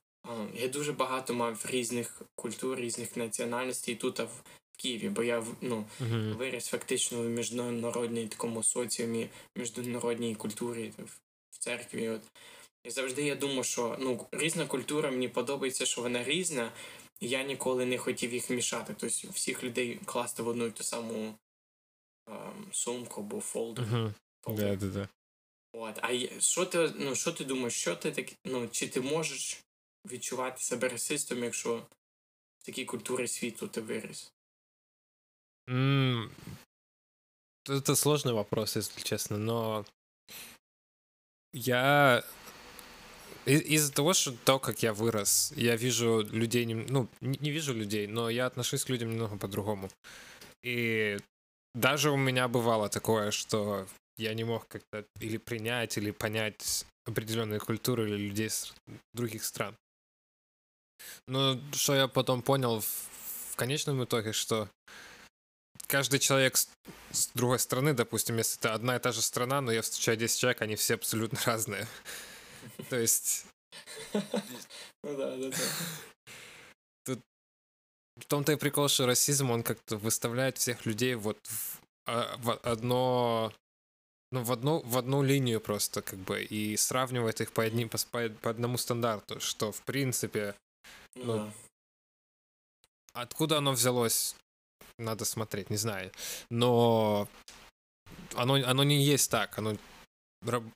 я 0.53 0.67
дуже 0.67 0.93
багато 0.93 1.33
мав 1.33 1.65
різних 1.65 2.21
культур, 2.35 2.79
різних 2.79 3.17
національностей 3.17 3.95
тут 3.95 4.19
а 4.19 4.23
в, 4.23 4.43
Києві, 4.77 5.09
бо 5.09 5.23
я 5.23 5.45
ну, 5.61 5.85
мгм. 5.99 6.35
виріс 6.37 6.67
фактично 6.67 7.21
в 7.21 7.25
міжнародній 7.25 8.27
такому 8.27 8.63
соціумі, 8.63 9.29
міжнародній 9.55 10.35
культурі 10.35 10.93
в, 10.97 11.19
церкві. 11.59 12.09
От. 12.09 12.21
І 12.83 12.89
завжди 12.89 13.23
я 13.23 13.35
думав, 13.35 13.65
що 13.65 13.97
ну, 13.99 14.25
різна 14.31 14.65
культура 14.65 15.11
мені 15.11 15.27
подобається, 15.27 15.85
що 15.85 16.01
вона 16.01 16.23
різна, 16.23 16.71
і 17.19 17.29
я 17.29 17.43
ніколи 17.43 17.85
не 17.85 17.97
хотів 17.97 18.33
їх 18.33 18.49
мішати. 18.49 18.95
Тобто 18.97 19.29
всіх 19.31 19.63
людей 19.63 19.99
класти 20.05 20.43
в 20.43 20.47
одну 20.47 20.65
і 20.65 20.71
ту 20.71 20.83
саму 20.83 21.35
ем, 22.29 22.65
сумку 22.71 23.21
або 23.21 23.39
фолдер. 23.39 24.13
Фолдер. 24.41 24.77
Да, 24.77 24.87
да, 24.87 24.93
да. 24.93 25.07
От. 25.73 25.99
А 26.01 26.39
що 26.39 26.65
ти, 26.65 26.93
ну, 26.95 27.15
що 27.15 27.31
ти 27.31 27.43
думаєш, 27.43 27.73
що 27.73 27.95
ти 27.95 28.11
так, 28.11 28.25
ну, 28.45 28.67
чи 28.71 28.87
ти 28.87 29.01
можеш 29.01 29.63
відчувати 30.04 30.62
себе 30.62 30.88
расистом, 30.88 31.44
якщо 31.44 31.76
в 32.58 32.64
такій 32.66 32.84
культурі 32.84 33.28
світу 33.28 33.68
ти 33.68 33.80
виріс? 33.80 34.32
М, 35.68 36.30
Это 37.68 37.96
сложный 37.96 38.32
вопрос, 38.32 38.76
если 38.76 39.02
честно, 39.02 39.38
но 39.38 39.84
я 41.52 42.22
и- 43.46 43.74
из-за 43.74 43.92
того, 43.92 44.14
что 44.14 44.32
то, 44.44 44.60
как 44.60 44.82
я 44.82 44.92
вырос, 44.92 45.52
я 45.56 45.76
вижу 45.76 46.22
людей, 46.32 46.66
нем- 46.66 46.86
ну, 46.88 47.08
не 47.20 47.38
не 47.40 47.50
вижу 47.50 47.74
людей, 47.74 48.06
но 48.06 48.30
я 48.30 48.46
отношусь 48.46 48.84
к 48.84 48.90
людям 48.92 49.10
немного 49.10 49.36
по-другому. 49.36 49.90
И 50.64 51.18
даже 51.74 52.10
у 52.10 52.16
меня 52.16 52.48
бывало 52.48 52.88
такое, 52.88 53.30
что 53.30 53.86
я 54.16 54.34
не 54.34 54.44
мог 54.44 54.66
как-то 54.68 55.04
или 55.20 55.38
принять, 55.38 55.98
или 55.98 56.12
понять 56.12 56.86
определенные 57.04 57.58
культуры 57.58 58.08
или 58.08 58.28
людей 58.28 58.48
с 58.48 58.74
других 59.14 59.44
стран. 59.44 59.76
Но 61.27 61.59
что 61.73 61.95
я 61.95 62.07
потом 62.07 62.41
понял 62.41 62.81
в, 62.81 62.85
в 63.51 63.55
конечном 63.55 64.03
итоге, 64.03 64.33
что 64.33 64.69
каждый 65.87 66.19
человек 66.19 66.57
с, 66.57 66.69
с 67.11 67.27
другой 67.33 67.59
стороны, 67.59 67.93
допустим, 67.93 68.37
если 68.37 68.59
это 68.59 68.73
одна 68.73 68.95
и 68.95 68.99
та 68.99 69.11
же 69.11 69.21
страна, 69.21 69.61
но 69.61 69.71
я 69.71 69.81
встречаю 69.81 70.17
10 70.17 70.39
человек, 70.39 70.61
они 70.61 70.75
все 70.75 70.95
абсолютно 70.95 71.39
разные. 71.45 71.87
То 72.89 72.97
есть 72.97 73.45
Ну 75.03 75.17
да, 75.17 75.35
да, 75.35 75.49
да. 75.49 75.57
тут 77.05 77.19
В 78.19 78.25
том-то 78.25 78.51
и 78.51 78.55
прикол, 78.55 78.87
что 78.87 79.05
расизм, 79.05 79.51
он 79.51 79.63
как-то 79.63 79.97
выставляет 79.97 80.57
всех 80.57 80.85
людей 80.85 81.15
вот 81.15 81.37
в, 81.43 81.81
а, 82.05 82.37
в 82.37 82.59
одно 82.63 83.51
ну, 84.31 84.43
в 84.43 84.51
одну, 84.51 84.81
в 84.85 84.97
одну 84.97 85.23
линию 85.23 85.59
просто, 85.59 86.01
как 86.01 86.19
бы, 86.19 86.41
и 86.41 86.77
сравнивает 86.77 87.41
их 87.41 87.51
по, 87.51 87.63
одним, 87.63 87.89
по, 87.89 87.97
по 88.29 88.49
одному 88.49 88.77
стандарту, 88.77 89.41
что, 89.41 89.73
в 89.73 89.81
принципе, 89.81 90.55
ну, 91.15 91.35
Да. 91.35 91.53
откуда 93.13 93.57
оно 93.57 93.71
взялось, 93.71 94.35
надо 94.97 95.25
смотреть, 95.25 95.69
не 95.69 95.77
знаю. 95.77 96.11
Но 96.49 97.27
оно, 98.35 98.55
оно 98.55 98.83
не 98.83 99.03
есть 99.03 99.29
так, 99.31 99.57
оно 99.57 99.77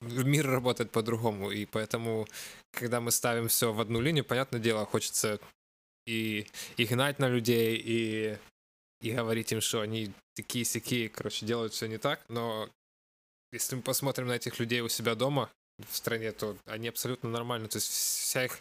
мир 0.02 0.48
работает 0.48 0.92
по-другому, 0.92 1.52
и 1.52 1.66
поэтому, 1.66 2.28
когда 2.72 3.02
мы 3.02 3.12
ставим 3.12 3.48
все 3.48 3.74
в 3.74 3.82
одну 3.82 4.00
линию, 4.00 4.24
понятное 4.24 4.60
дело, 4.60 4.86
хочется 4.86 5.40
и, 6.06 6.48
и 6.78 6.86
гнать 6.86 7.20
на 7.20 7.28
людей, 7.28 7.76
и, 7.84 8.38
и 9.02 9.12
говорить 9.12 9.52
им, 9.52 9.62
что 9.62 9.82
они 9.82 10.12
такие-сякие, 10.36 11.10
короче, 11.10 11.46
делают 11.46 11.74
все 11.74 11.88
не 11.88 11.98
так, 11.98 12.24
но 12.30 12.70
если 13.52 13.76
мы 13.76 13.82
посмотрим 13.82 14.28
на 14.28 14.34
этих 14.34 14.60
людей 14.60 14.82
у 14.82 14.90
себя 14.90 15.16
дома, 15.16 15.50
в 15.78 15.96
стране, 15.96 16.32
то 16.32 16.58
они 16.66 16.88
абсолютно 16.88 17.30
нормальны. 17.30 17.68
То 17.68 17.78
есть 17.78 17.90
вся 17.90 18.46
их, 18.46 18.60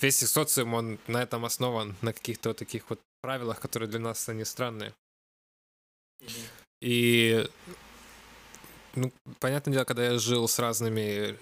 весь 0.00 0.22
их 0.22 0.28
социум, 0.28 0.74
он 0.74 0.98
на 1.06 1.22
этом 1.22 1.44
основан, 1.44 1.96
на 2.02 2.12
каких-то 2.12 2.50
вот 2.50 2.58
таких 2.58 2.88
вот 2.90 3.00
правилах, 3.22 3.60
которые 3.60 3.88
для 3.88 4.00
нас 4.00 4.28
они 4.28 4.44
странные. 4.44 4.94
И, 6.80 7.46
ну, 8.94 9.12
понятное 9.38 9.72
дело, 9.72 9.84
когда 9.84 10.04
я 10.04 10.18
жил 10.18 10.48
с 10.48 10.58
разными, 10.58 11.38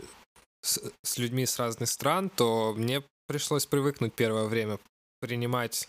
с, 0.63 0.81
с 1.05 1.19
людьми 1.19 1.47
с 1.47 1.59
разных 1.59 1.89
стран, 1.89 2.31
то 2.31 2.75
мне 2.77 3.03
пришлось 3.27 3.67
привыкнуть 3.67 4.15
первое 4.15 4.45
время 4.45 4.79
принимать 5.21 5.89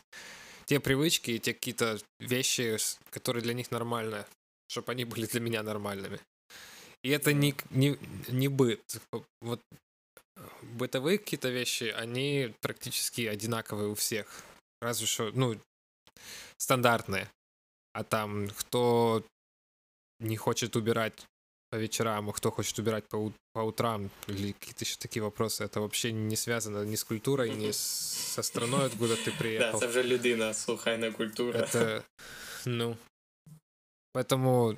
те 0.66 0.80
привычки 0.80 1.32
и 1.32 1.40
те 1.40 1.54
какие-то 1.54 2.00
вещи, 2.20 2.78
которые 3.10 3.42
для 3.42 3.54
них 3.54 3.72
нормальны, 3.72 4.26
чтобы 4.68 4.92
они 4.92 5.06
были 5.06 5.26
для 5.26 5.40
меня 5.40 5.64
нормальными. 5.64 6.20
И 7.04 7.10
это 7.10 7.34
не, 7.34 7.56
не, 7.72 7.98
не 8.28 8.48
быт. 8.50 9.02
Вот 9.42 9.62
бытовые 10.62 11.18
какие-то 11.18 11.50
вещи, 11.50 11.86
они 11.86 12.54
практически 12.62 13.22
одинаковые 13.28 13.90
у 13.90 13.94
всех. 13.96 14.44
Разве 14.82 15.08
что, 15.08 15.32
ну, 15.34 15.60
стандартные. 16.58 17.30
А 17.94 18.04
там, 18.04 18.48
кто 18.50 19.24
не 20.20 20.38
хочет 20.38 20.76
убирать 20.76 21.26
по 21.72 21.76
вечерам, 21.78 22.30
а 22.30 22.34
кто 22.34 22.52
хочет 22.52 22.80
убирать 22.80 23.08
по, 23.10 23.18
ут- 23.18 23.36
по 23.54 23.60
утрам, 23.60 24.10
или 24.28 24.52
какие-то 24.54 24.84
еще 24.86 24.96
такие 24.98 25.24
вопросы, 25.24 25.64
это 25.64 25.82
вообще 25.82 26.12
не 26.12 26.36
связано 26.36 26.84
ни 26.86 26.96
с 26.96 27.04
культурой, 27.04 27.52
ни 27.56 27.72
с, 27.72 27.78
со 28.36 28.42
страной, 28.42 28.86
откуда 28.88 29.16
ты 29.16 29.32
Да, 29.32 29.38
приехал. 29.38 29.80
це 29.80 29.88
вже 29.88 30.04
людина, 30.04 30.54
слухайна 30.54 31.12
культура. 31.12 31.60
Это, 31.60 32.04
ну, 32.66 32.98
поэтому, 34.14 34.76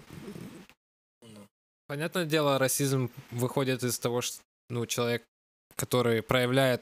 Ну, 1.24 1.48
понятное 1.88 2.26
дело, 2.26 2.58
расизм 2.58 3.10
выходит 3.32 3.84
из 3.84 4.00
того, 4.00 4.22
что, 4.22 4.42
ну, 4.70 4.86
человек, 4.86 5.24
который 5.82 6.22
проявляет 6.22 6.82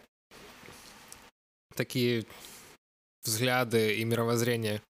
такие 1.75 2.25
взгляды 3.23 3.95
и 3.95 4.03
мировоззрение, 4.03 4.81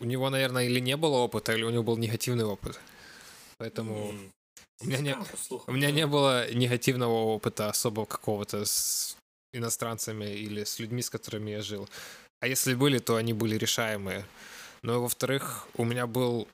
у 0.00 0.04
него, 0.04 0.30
наверное, 0.30 0.64
или 0.64 0.80
не 0.80 0.96
было 0.96 1.18
опыта, 1.18 1.52
или 1.52 1.64
у 1.64 1.70
него 1.70 1.84
был 1.84 1.96
негативный 1.96 2.44
опыт. 2.44 2.80
Поэтому 3.58 4.10
м, 4.10 4.30
у 4.80 4.86
меня 4.86 4.98
не- 4.98 5.16
у 5.66 5.72
меня 5.72 5.90
не 5.92 6.06
было 6.06 6.52
негативного 6.52 7.12
опыта 7.36 7.68
особо 7.70 8.04
какого-то 8.06 8.64
с 8.64 9.16
иностранцами 9.52 10.24
или 10.24 10.64
с 10.64 10.80
людьми, 10.80 11.00
с 11.00 11.10
которыми 11.10 11.50
я 11.52 11.62
жил. 11.62 11.88
А 12.40 12.46
если 12.48 12.74
были, 12.74 12.98
то 12.98 13.14
они 13.16 13.32
были 13.32 13.58
решаемые. 13.58 14.24
Но, 14.82 15.00
во-вторых, 15.02 15.68
у 15.76 15.84
меня 15.84 16.06
был 16.06 16.46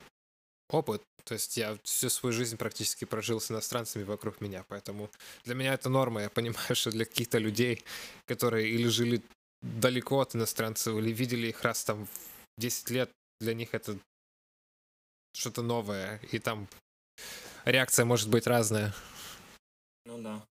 опыт. 0.69 1.01
То 1.24 1.34
есть 1.34 1.56
я 1.56 1.78
всю 1.84 2.10
свою 2.10 2.32
жизнь 2.32 2.56
практически 2.56 3.04
прожил 3.04 3.40
с 3.40 3.50
иностранцами 3.50 4.04
вокруг 4.04 4.40
меня. 4.40 4.64
Поэтому 4.68 5.10
для 5.44 5.54
меня 5.54 5.74
это 5.74 5.88
норма. 5.88 6.22
Я 6.22 6.30
понимаю, 6.30 6.74
что 6.74 6.90
для 6.90 7.04
каких-то 7.04 7.38
людей, 7.38 7.84
которые 8.26 8.68
или 8.68 8.88
жили 8.88 9.22
далеко 9.62 10.20
от 10.20 10.34
иностранцев, 10.34 10.96
или 10.96 11.12
видели 11.12 11.48
их 11.48 11.62
раз 11.62 11.84
там 11.84 12.06
в 12.06 12.10
10 12.58 12.90
лет, 12.90 13.10
для 13.40 13.54
них 13.54 13.74
это 13.74 13.98
что-то 15.34 15.62
новое. 15.62 16.20
И 16.32 16.38
там 16.38 16.68
реакция 17.64 18.04
может 18.04 18.28
быть 18.28 18.46
разная. 18.46 18.94
Ну 20.06 20.18
да. 20.22 20.42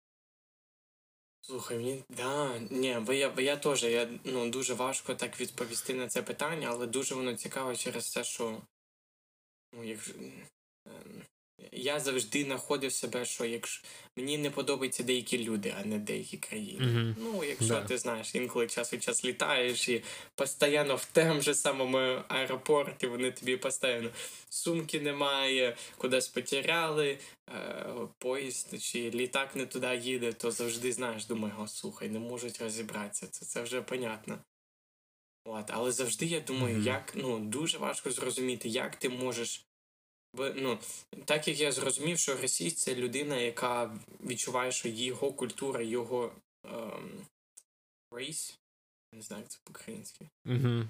Слухай, 1.49 1.77
мені. 1.77 2.05
Да, 2.09 2.59
ні, 2.59 2.99
бо 3.01 3.13
я, 3.13 3.31
бо 3.31 3.41
я 3.41 3.57
теж, 3.57 3.85
я, 3.85 4.09
ну, 4.25 4.51
дуже 4.51 4.75
важко 4.75 5.15
так 5.15 5.41
відповісти 5.41 5.95
на 5.95 6.09
це 6.09 6.23
питання, 6.23 6.69
але 6.71 6.87
дуже 6.87 7.15
воно 7.15 7.35
цікаво 7.35 7.77
через 7.77 8.11
те, 8.11 8.25
що. 8.25 8.63
Ну, 9.73 9.85
як, 9.85 10.01
ж, 10.01 10.13
ем, 10.19 10.33
я 11.72 12.00
завжди 12.00 12.44
знаходив 12.44 12.94
себе, 12.94 13.26
що 13.26 13.46
якщо 13.46 13.88
мені 14.18 14.38
не 14.38 14.50
подобаються 14.50 15.04
деякі 15.04 15.44
люди, 15.44 15.74
а 15.82 15.86
не 15.86 15.98
деякі 16.00 16.38
країни. 16.38 16.86
Мгм. 16.86 17.16
Ну, 17.20 17.44
якщо 17.44 17.68
Да. 17.68 17.84
ти 17.84 17.98
знаєш, 17.98 18.36
інколи 18.36 18.68
час 18.68 18.94
від 18.94 19.04
час 19.04 19.26
літаєш 19.26 19.90
і 19.90 20.04
постійно 20.36 20.96
в 20.96 21.06
тем 21.06 21.42
же 21.42 21.56
самому 21.56 22.22
аеропорті, 22.28 23.08
вони 23.08 23.32
тобі 23.32 23.58
постійно 23.58 24.10
сумки 24.50 25.02
немає, 25.02 25.78
кудись 25.98 26.28
потеряли, 26.28 27.18
е, 27.50 27.86
поїзд 28.18 28.82
чи 28.84 29.12
літак 29.12 29.56
не 29.56 29.66
туди 29.66 29.96
їде, 30.04 30.34
то 30.34 30.52
завжди 30.52 30.92
знаєш, 30.94 31.26
думаю, 31.26 31.54
о, 31.60 31.68
слухай, 31.68 32.10
не 32.10 32.20
можуть 32.20 32.62
розібратися. 32.62 33.28
Це, 33.28 33.46
це 33.46 33.62
вже 33.62 33.82
понятно. 33.82 34.40
От, 35.46 35.66
але 35.68 35.92
завжди 35.92 36.26
я 36.26 36.40
думаю, 36.40 36.76
Мгм. 36.76 36.86
як 36.88 37.14
ну 37.16 37.40
дуже 37.40 37.78
важко 37.78 38.12
зрозуміти, 38.12 38.70
як 38.70 38.96
ти 38.96 39.10
можеш. 39.10 39.66
Ну, 40.36 40.80
так 41.26 41.48
як 41.48 41.60
я 41.60 41.72
зрозумів, 41.72 42.20
що 42.20 42.36
расіст 42.38 42.78
це 42.78 42.96
людина, 42.96 43.38
яка 43.38 44.00
відчуває, 44.26 44.72
що 44.72 44.90
його 44.90 45.34
культура, 45.34 45.82
його 45.82 46.32
ем, 46.66 47.26
race, 48.12 48.58
не 49.14 49.22
знаю, 49.22 49.44
як 49.44 49.52
це 49.52 49.60
по-українськи. 49.64 50.30
М, 50.48 50.90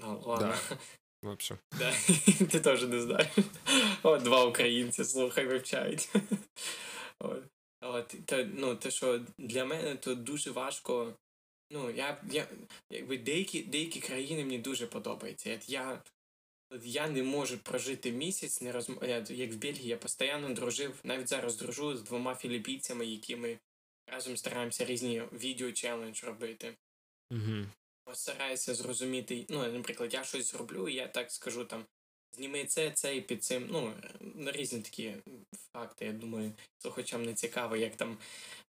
Ну, 0.00 0.22
ладно. 0.24 0.54
В 1.22 1.28
общем. 1.28 1.58
Да. 1.78 1.92
Ти 2.50 2.60
теж 2.60 2.82
не 2.82 3.00
знаєш. 3.00 3.28
О, 4.02 4.18
два 4.18 4.44
українці, 4.44 5.04
слухай, 5.04 5.46
вивчають. 5.46 6.08
От. 7.18 7.42
От, 7.80 8.14
та, 8.26 8.44
ну, 8.44 8.76
те, 8.76 8.90
що 8.90 9.20
для 9.38 9.64
мене 9.64 9.96
то 9.96 10.14
дуже 10.14 10.50
важко. 10.50 11.14
Ну, 11.70 11.90
я, 11.90 12.22
я 12.30 12.48
якби 12.90 13.18
деякі, 13.18 13.62
деякі 13.62 14.00
країни 14.00 14.44
мені 14.44 14.58
дуже 14.58 14.86
подобаються. 14.86 15.54
От 15.54 15.68
я, 15.68 15.92
от 15.92 16.12
я 16.82 17.08
не 17.08 17.22
можу 17.22 17.58
прожити 17.58 18.12
місяць, 18.12 18.60
не 18.60 18.72
розм... 18.72 18.94
я- 19.02 19.24
як 19.28 19.52
в 19.52 19.56
Бельгії, 19.56 19.88
я 19.88 19.96
постійно 19.96 20.54
дружив, 20.54 21.00
навіть 21.04 21.28
зараз 21.28 21.56
дружу 21.56 21.96
з 21.96 22.02
двома 22.02 22.34
філіппійцями, 22.34 23.06
які 23.06 23.36
ми 23.36 23.58
разом 24.06 24.36
стараємося 24.36 24.84
різні 24.84 25.22
відео 25.32 25.72
челендж 25.72 26.24
робити. 26.24 26.74
Мгм. 27.30 27.70
Стараюся 28.12 28.74
зрозуміти, 28.74 29.46
ну, 29.48 29.72
наприклад, 29.72 30.14
я 30.14 30.24
щось 30.24 30.52
зроблю, 30.52 30.88
і 30.88 30.94
я 30.94 31.08
так 31.08 31.32
скажу 31.32 31.64
там. 31.64 31.84
Зніми 32.36 32.64
це, 32.64 32.90
це 32.90 33.16
і 33.16 33.20
під 33.20 33.44
цим. 33.44 33.68
Ну, 33.70 33.94
різні 34.52 34.80
такі 34.80 35.14
факти. 35.72 36.04
Я 36.04 36.12
думаю, 36.12 36.52
слухачам 36.78 37.24
не 37.24 37.34
цікаво, 37.34 37.76
як 37.76 37.96
там 37.96 38.18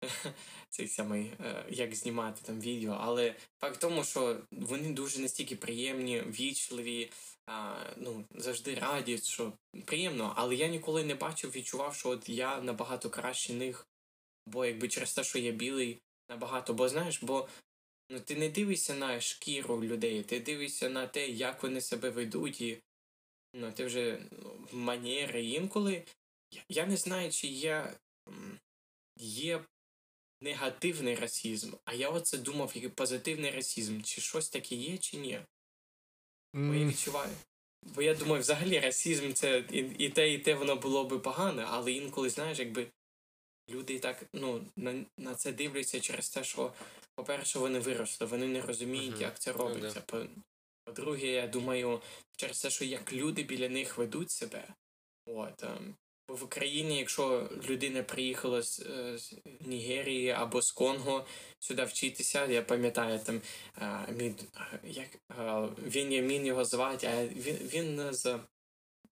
цей 0.70 0.88
самий, 0.88 1.32
е, 1.40 1.64
як 1.68 1.94
знімати 1.94 2.40
там 2.44 2.60
відео. 2.60 2.98
Але 3.00 3.34
факт 3.60 3.76
в 3.76 3.80
тому, 3.80 4.04
що 4.04 4.40
вони 4.50 4.92
дуже 4.92 5.20
настільки 5.20 5.56
приємні, 5.56 6.20
вічливі, 6.20 7.10
ну, 7.96 8.24
завжди 8.34 8.74
раді, 8.74 9.18
що 9.18 9.52
приємно. 9.84 10.32
Але 10.36 10.54
я 10.54 10.68
ніколи 10.68 11.04
не 11.04 11.14
бачив, 11.14 11.50
відчував, 11.50 11.94
що 11.94 12.08
от 12.08 12.28
я 12.28 12.60
набагато 12.60 13.10
краще 13.10 13.54
них. 13.54 13.86
Бо 14.46 14.66
якби 14.66 14.88
через 14.88 15.14
те, 15.14 15.24
що 15.24 15.38
я 15.38 15.52
білий, 15.52 15.98
набагато. 16.28 16.74
Бо 16.74 16.88
знаєш, 16.88 17.22
бо 17.22 17.48
Ну, 18.10 18.20
ти 18.20 18.36
не 18.36 18.48
дивишся 18.48 18.94
на 18.94 19.20
шкіру 19.20 19.84
людей, 19.84 20.22
ти 20.22 20.40
дивишся 20.40 20.88
на 20.88 21.06
те, 21.06 21.28
як 21.28 21.62
вони 21.62 21.80
себе 21.80 22.10
ведуть, 22.10 22.60
і 22.60 22.82
ну, 23.54 23.72
ти 23.72 23.84
вже 23.84 24.28
ну, 24.30 24.68
манери. 24.72 25.44
Інколи 25.44 26.04
я, 26.68 26.86
не 26.86 26.96
знаю, 26.96 27.30
чи 27.30 27.46
є, 27.46 27.94
є 29.16 29.64
негативний 30.40 31.14
расізм, 31.14 31.74
а 31.84 31.94
я 31.94 32.10
оце 32.10 32.38
думав, 32.38 32.72
як 32.74 32.94
позитивний 32.94 33.50
расізм, 33.50 34.02
чи 34.02 34.20
щось 34.20 34.48
таке 34.48 34.74
є, 34.74 34.98
чи 34.98 35.16
ні. 35.16 35.40
Бо 36.54 36.74
я 36.74 36.86
відчуваю. 36.86 37.30
Бо 37.82 38.02
я 38.02 38.14
думаю, 38.14 38.40
взагалі 38.40 38.80
расізм 38.80 39.32
це 39.32 39.64
і, 39.70 39.78
і 39.78 40.08
те, 40.10 40.32
і 40.32 40.38
те 40.38 40.54
воно 40.54 40.76
було 40.76 41.04
би 41.04 41.18
погане, 41.18 41.66
але 41.68 41.92
інколи, 41.92 42.30
знаєш, 42.30 42.58
якби 42.58 42.86
люди 43.70 43.98
так 43.98 44.24
ну, 44.32 44.64
на, 44.76 45.04
на 45.18 45.34
це 45.34 45.52
дивляться 45.52 46.00
через 46.00 46.30
те, 46.30 46.44
що, 46.44 46.72
по-перше, 47.14 47.58
вони 47.58 47.78
виросли, 47.78 48.26
вони 48.26 48.46
не 48.46 48.60
розуміють, 48.62 49.20
як 49.20 49.38
це 49.38 49.52
Ну, 49.52 49.58
робиться. 49.58 50.00
По- 50.00 50.26
По-друге, 50.84 51.26
я 51.26 51.46
думаю, 51.46 52.00
через 52.36 52.62
те, 52.62 52.70
що 52.70 52.84
як 52.84 53.12
люди 53.12 53.42
біля 53.42 53.68
них 53.68 53.98
ведуть 53.98 54.30
себе. 54.30 54.68
От, 55.26 55.62
ем, 55.62 55.94
в 56.28 56.44
Україні, 56.44 56.98
якщо 56.98 57.50
людина 57.68 58.02
приїхала 58.02 58.62
з, 58.62 58.80
е, 58.80 59.18
з 59.18 59.34
Нігерії 59.60 60.30
або 60.30 60.62
з 60.62 60.72
Конго 60.72 61.26
сюди 61.58 61.84
вчитися, 61.84 62.46
я 62.46 62.62
пам'ятаю 62.62 63.18
там 63.18 63.40
а, 63.74 64.06
мій, 64.10 64.34
як, 64.84 65.08
а, 65.28 65.68
Він'ямін 65.86 66.46
його 66.46 66.64
звати, 66.64 67.06
а 67.06 67.26
він, 67.26 67.56
він 67.56 68.14
з 68.14 68.38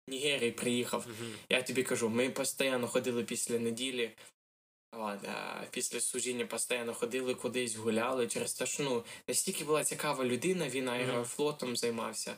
Нігерії 0.09 0.53
приїхав. 0.53 1.07
Я 1.49 1.63
тобі 1.63 1.83
кажу, 1.83 2.09
ми 2.09 2.31
постійно 2.31 2.89
ходили 2.89 3.25
після 3.25 3.59
неділі. 3.59 4.11
А, 4.93 5.65
після 5.71 6.01
служіння 6.01 6.47
постійно 6.47 6.95
ходили 6.95 7.35
кудись, 7.35 7.77
гуляли 7.77 8.27
через 8.27 8.55
те, 8.55 8.67
що 8.67 8.83
ну, 8.83 9.05
настільки 9.29 9.65
була 9.65 9.85
цікава 9.85 10.25
людина, 10.25 10.69
він 10.69 10.89
аерофлотом 10.89 11.77
займався, 11.77 12.37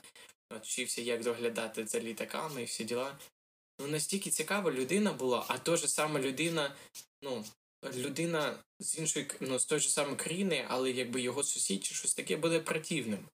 вчився, 0.63 1.03
як 1.03 1.23
доглядати 1.23 1.87
за 1.87 2.01
літаками 2.01 2.63
і 2.63 2.65
всі 2.65 2.85
діла. 2.85 3.19
Ну, 3.81 3.87
настільки 3.87 4.31
цікава 4.31 4.71
людина 4.71 5.13
була, 5.13 5.45
а 5.49 5.59
то 5.59 5.77
ж 5.77 5.89
сама 5.89 6.21
людина, 6.21 6.77
ну, 7.23 7.45
людина 7.95 8.59
з 8.79 8.99
іншої 8.99 9.31
ну, 9.41 9.59
з 9.59 9.67
тої 9.67 9.81
ж 9.81 9.91
самої 9.91 10.17
країни, 10.17 10.65
але 10.69 10.91
якби 10.91 11.21
його 11.21 11.43
сусід 11.43 11.85
чи 11.85 11.95
щось 11.95 12.15
таке 12.15 12.37
буде 12.37 12.61
противним. 12.61 13.29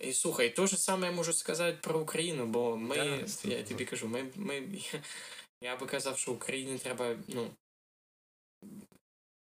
І 0.00 0.12
слухай, 0.12 0.50
то 0.50 0.66
ж 0.66 0.76
саме 0.76 1.06
я 1.06 1.12
можу 1.12 1.32
сказати 1.32 1.78
про 1.82 2.00
Україну, 2.00 2.46
бо 2.46 2.76
ми, 2.76 2.96
Да, 2.96 3.48
я 3.48 3.62
тобі 3.62 3.84
кажу, 3.84 4.08
ми, 4.08 4.30
ми, 4.36 4.68
я 5.60 5.76
би 5.76 5.86
казав, 5.86 6.18
що 6.18 6.32
Україні 6.32 6.78
треба, 6.78 7.16
ну, 7.28 7.50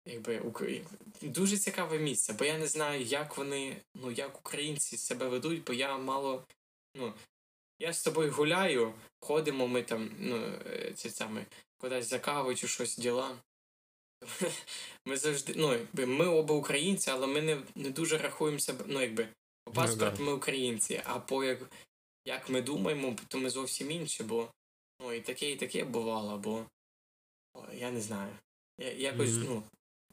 якби, 0.05 0.39
Украї- 0.39 0.85
дуже 1.21 1.57
цікаве 1.57 1.99
місце, 1.99 2.33
бо 2.33 2.45
я 2.45 2.57
не 2.57 2.67
знаю, 2.67 3.01
як 3.01 3.37
вони, 3.37 3.81
ну, 3.93 4.11
як 4.11 4.39
українці 4.39 4.97
себе 4.97 5.27
ведуть, 5.27 5.63
бо 5.63 5.73
я 5.73 5.97
мало, 5.97 6.47
ну, 6.95 7.13
я 7.79 7.93
з 7.93 8.03
тобою 8.03 8.31
гуляю, 8.31 8.93
ходимо, 9.21 9.67
ми 9.67 9.83
там, 9.83 10.11
ну, 10.19 10.35
е, 10.65 10.93
ці 10.95 11.09
саме, 11.09 11.45
кудись 11.77 12.09
за 12.09 12.19
кавою 12.19 12.55
чи 12.55 12.67
щось 12.67 12.97
діла. 12.97 13.37
Ми 15.05 15.17
завжди, 15.17 15.53
ну, 15.55 15.73
якби, 15.73 16.05
ми 16.05 16.27
оба 16.27 16.55
українці, 16.55 17.09
але 17.09 17.27
ми 17.27 17.41
не, 17.41 17.61
не 17.75 17.89
дуже 17.89 18.17
рахуємо 18.17 18.59
себе, 18.59 18.85
ну, 18.87 19.01
якби, 19.01 19.27
по 19.73 19.85
Ну, 19.85 19.95
да. 19.95 20.15
ми 20.19 20.33
українці, 20.33 21.01
а 21.05 21.19
по 21.19 21.43
як, 21.43 21.59
як 22.25 22.49
ми 22.49 22.61
думаємо, 22.61 23.15
то 23.27 23.37
ми 23.37 23.49
зовсім 23.49 23.91
інші, 23.91 24.23
бо 24.23 24.51
ну, 25.01 25.13
і 25.13 25.21
таке, 25.21 25.51
і 25.51 25.55
таке 25.55 25.83
бувало, 25.83 26.37
бо 26.37 26.65
о, 27.53 27.65
я 27.73 27.91
не 27.91 28.01
знаю. 28.01 28.37
Я, 28.79 28.91
якось, 28.91 29.31
Мгм. 29.31 29.45
ну, 29.49 29.63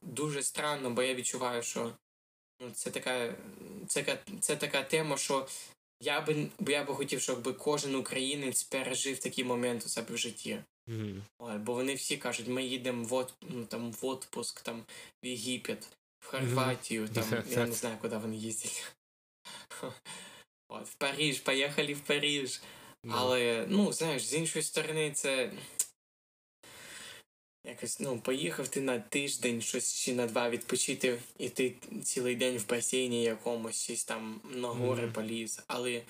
дуже 0.03 0.42
странно, 0.42 0.90
бо 0.90 1.03
я 1.03 1.14
відчуваю, 1.14 1.62
що 1.62 1.92
ну, 2.61 2.70
це 2.70 2.90
така, 2.90 3.35
це, 3.88 4.18
це 4.40 4.57
така 4.57 4.83
тема, 4.83 5.16
що 5.16 5.48
я 6.03 6.21
би, 6.21 6.47
я 6.69 6.85
би 6.85 6.95
хотів, 6.95 7.21
щоб 7.21 7.59
кожен 7.59 7.95
українець 7.95 8.62
пережив 8.62 9.19
такий 9.19 9.45
момент 9.45 9.87
у 9.87 9.88
себе 9.88 10.15
в 10.15 10.19
житті. 10.19 10.59
Ой, 11.38 11.59
бо 11.59 11.75
вони 11.75 11.95
всі 11.95 12.17
кажуть, 12.17 12.49
ми 12.49 12.65
їдемо 12.65 13.05
в, 13.05 13.15
от, 13.15 13.35
ну, 13.41 13.65
там, 13.65 13.93
в 13.93 14.07
отпуск, 14.07 14.61
там, 14.61 14.85
в 15.23 15.27
Єгипет, 15.27 15.88
в 16.21 16.27
Хорватію, 16.27 17.09
там, 17.15 17.45
я 17.51 17.67
не 17.67 17.73
знаю, 17.73 17.97
куди 18.01 18.17
вони 18.17 18.37
їздять. 18.37 18.93
От, 20.69 20.87
в 20.87 20.95
Париж, 20.95 21.41
поїхали 21.41 21.95
в 21.95 22.01
Париж. 22.01 22.61
Але, 23.11 23.67
ну, 23.69 23.93
знаєш, 23.93 24.27
з 24.27 24.35
іншої 24.35 24.62
сторони, 24.62 25.12
це. 25.12 25.53
Якось, 27.66 28.00
ну, 28.00 28.20
поїхав 28.20 28.68
ти 28.68 28.82
на 28.82 29.00
тиждень, 29.00 29.62
щось 29.62 29.94
чи 29.96 30.16
на 30.16 30.28
два 30.28 30.50
відпочити, 30.50 31.22
і 31.38 31.50
ти 31.50 31.76
цілий 32.04 32.36
день 32.36 32.58
в 32.58 32.68
басейні 32.68 33.24
якомусь, 33.24 33.84
щось 33.84 34.06
там 34.06 34.42
на 34.44 34.68
гори 34.68 35.04
Мгм. 35.04 35.13
поліз. 35.13 35.62
Але 35.68 36.04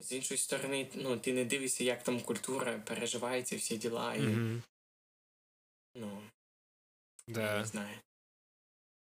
з 0.00 0.12
іншої 0.12 0.38
сторони, 0.38 0.88
ну, 0.94 1.18
ти 1.18 1.32
не 1.32 1.44
дивишся, 1.44 1.84
як 1.84 2.02
там 2.02 2.20
культура 2.20 2.78
переживається, 2.78 3.56
всі 3.56 3.76
діла, 3.76 4.14
і, 4.14 4.20
ну, 5.94 6.22
я 7.26 7.34
Да. 7.34 7.58
не 7.58 7.64
знаю. 7.64 7.98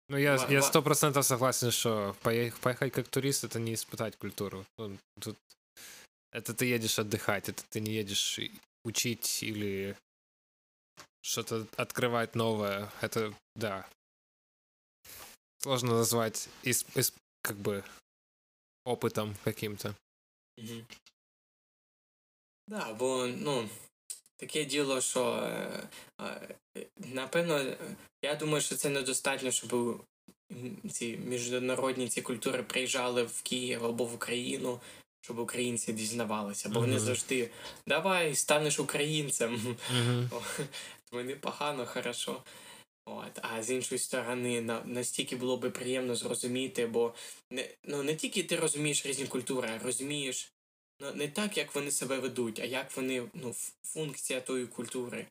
Ну, 0.10 0.18
я, 0.18 0.36
Ва- 0.36 0.48
я 0.52 0.60
ва- 0.60 0.68
сто 0.68 0.84
процентов 0.84 1.26
согласен, 1.26 1.72
что 1.72 2.16
поех- 2.24 2.60
поехать 2.60 2.94
как 2.94 3.08
турист 3.08 3.44
это 3.44 3.60
не 3.60 3.72
испытать 3.76 4.18
культуру. 4.18 4.66
Ну, 4.78 4.98
тут 5.20 5.38
это 6.34 6.54
ты 6.54 6.66
едешь 6.66 7.00
отдыхать, 7.00 7.50
это 7.50 7.64
ты 7.70 7.80
не 7.80 7.94
едешь 7.94 8.40
и 8.40 8.52
учить 8.84 9.44
или 9.44 9.96
что-то 11.26 11.68
открывать 11.78 12.36
новое. 12.36 12.92
Это 13.02 13.34
да. 13.56 13.88
Сложно 15.60 15.92
назвать 15.92 16.50
из, 16.64 16.86
из- 16.96 17.14
как 17.42 17.58
бы 17.58 17.84
опытом 18.86 19.36
каким-то. 19.44 19.96
Угу. 20.58 20.86
Да, 22.68 22.94
бо, 22.94 23.28
ну, 23.28 23.70
таке 24.38 24.66
діло, 24.66 25.02
що 25.02 25.34
е, 25.36 25.90
е, 26.22 26.58
напевно, 26.98 27.58
е, 27.58 27.78
я 28.22 28.36
думаю, 28.36 28.62
що 28.62 28.76
це 28.76 28.90
недостатньо, 28.90 29.52
щоб 29.52 29.74
м, 30.52 30.90
ці 30.90 31.18
міжнародні 31.18 32.10
ці 32.10 32.22
культури 32.22 32.64
приїжджали 32.64 33.24
в 33.24 33.42
Київ 33.42 33.86
або 33.86 34.06
в 34.06 34.14
Україну, 34.14 34.82
щоб 35.27 35.39
українці 35.39 35.93
дізнавалися. 35.93 36.69
Бо 36.69 36.81
вони 36.81 36.99
завжди 36.99 37.51
давай, 37.87 38.35
станеш 38.35 38.81
українцем. 38.81 39.77
Тому 41.11 41.23
непогано, 41.23 41.87
хорошо. 41.87 42.43
От. 43.07 43.39
А 43.43 43.63
з 43.63 43.71
іншої 43.71 43.99
сторони, 43.99 44.61
на, 44.61 44.83
настільки 44.85 45.37
було 45.37 45.57
би 45.57 45.71
приємно 45.71 46.15
зрозуміти, 46.15 46.87
бо 46.87 47.15
не, 47.51 47.69
ну, 47.85 48.03
не 48.03 48.17
тільки 48.17 48.43
ти 48.43 48.57
розумієш 48.57 49.07
різні 49.07 49.27
культури, 49.27 49.71
а 49.75 49.85
розумієш 49.85 50.53
ну, 51.01 51.13
не 51.15 51.29
так, 51.29 51.57
як 51.57 51.75
вони 51.75 51.91
себе 51.91 52.19
ведуть, 52.19 52.61
а 52.61 52.65
як 52.65 52.97
вони, 52.97 53.23
ну, 53.35 53.55
функція 53.83 54.41
тої 54.41 54.67
культури. 54.67 55.27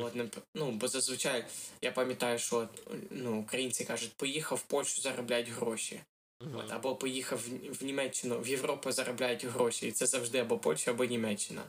От, 0.00 0.42
ну, 0.54 0.70
бо 0.70 0.88
зазвичай 0.88 1.44
я 1.82 1.92
пам'ятаю, 1.92 2.38
що 2.38 2.68
ну, 3.10 3.40
українці 3.40 3.84
кажуть, 3.84 4.12
поїхав 4.16 4.58
в 4.58 4.62
Польщу 4.62 5.02
заробляють 5.02 5.48
гроші. 5.48 6.00
От, 6.40 6.72
або 6.72 6.96
поїхав 6.96 7.38
в, 7.38 7.72
в 7.80 7.84
Німеччину, 7.84 8.40
в 8.40 8.48
Європу 8.48 8.92
заробляють 8.92 9.44
гроші. 9.44 9.86
І 9.88 9.92
це 9.92 10.06
завжди 10.06 10.38
або 10.38 10.58
Польща, 10.58 10.90
або 10.90 11.04
Німеччина 11.04 11.62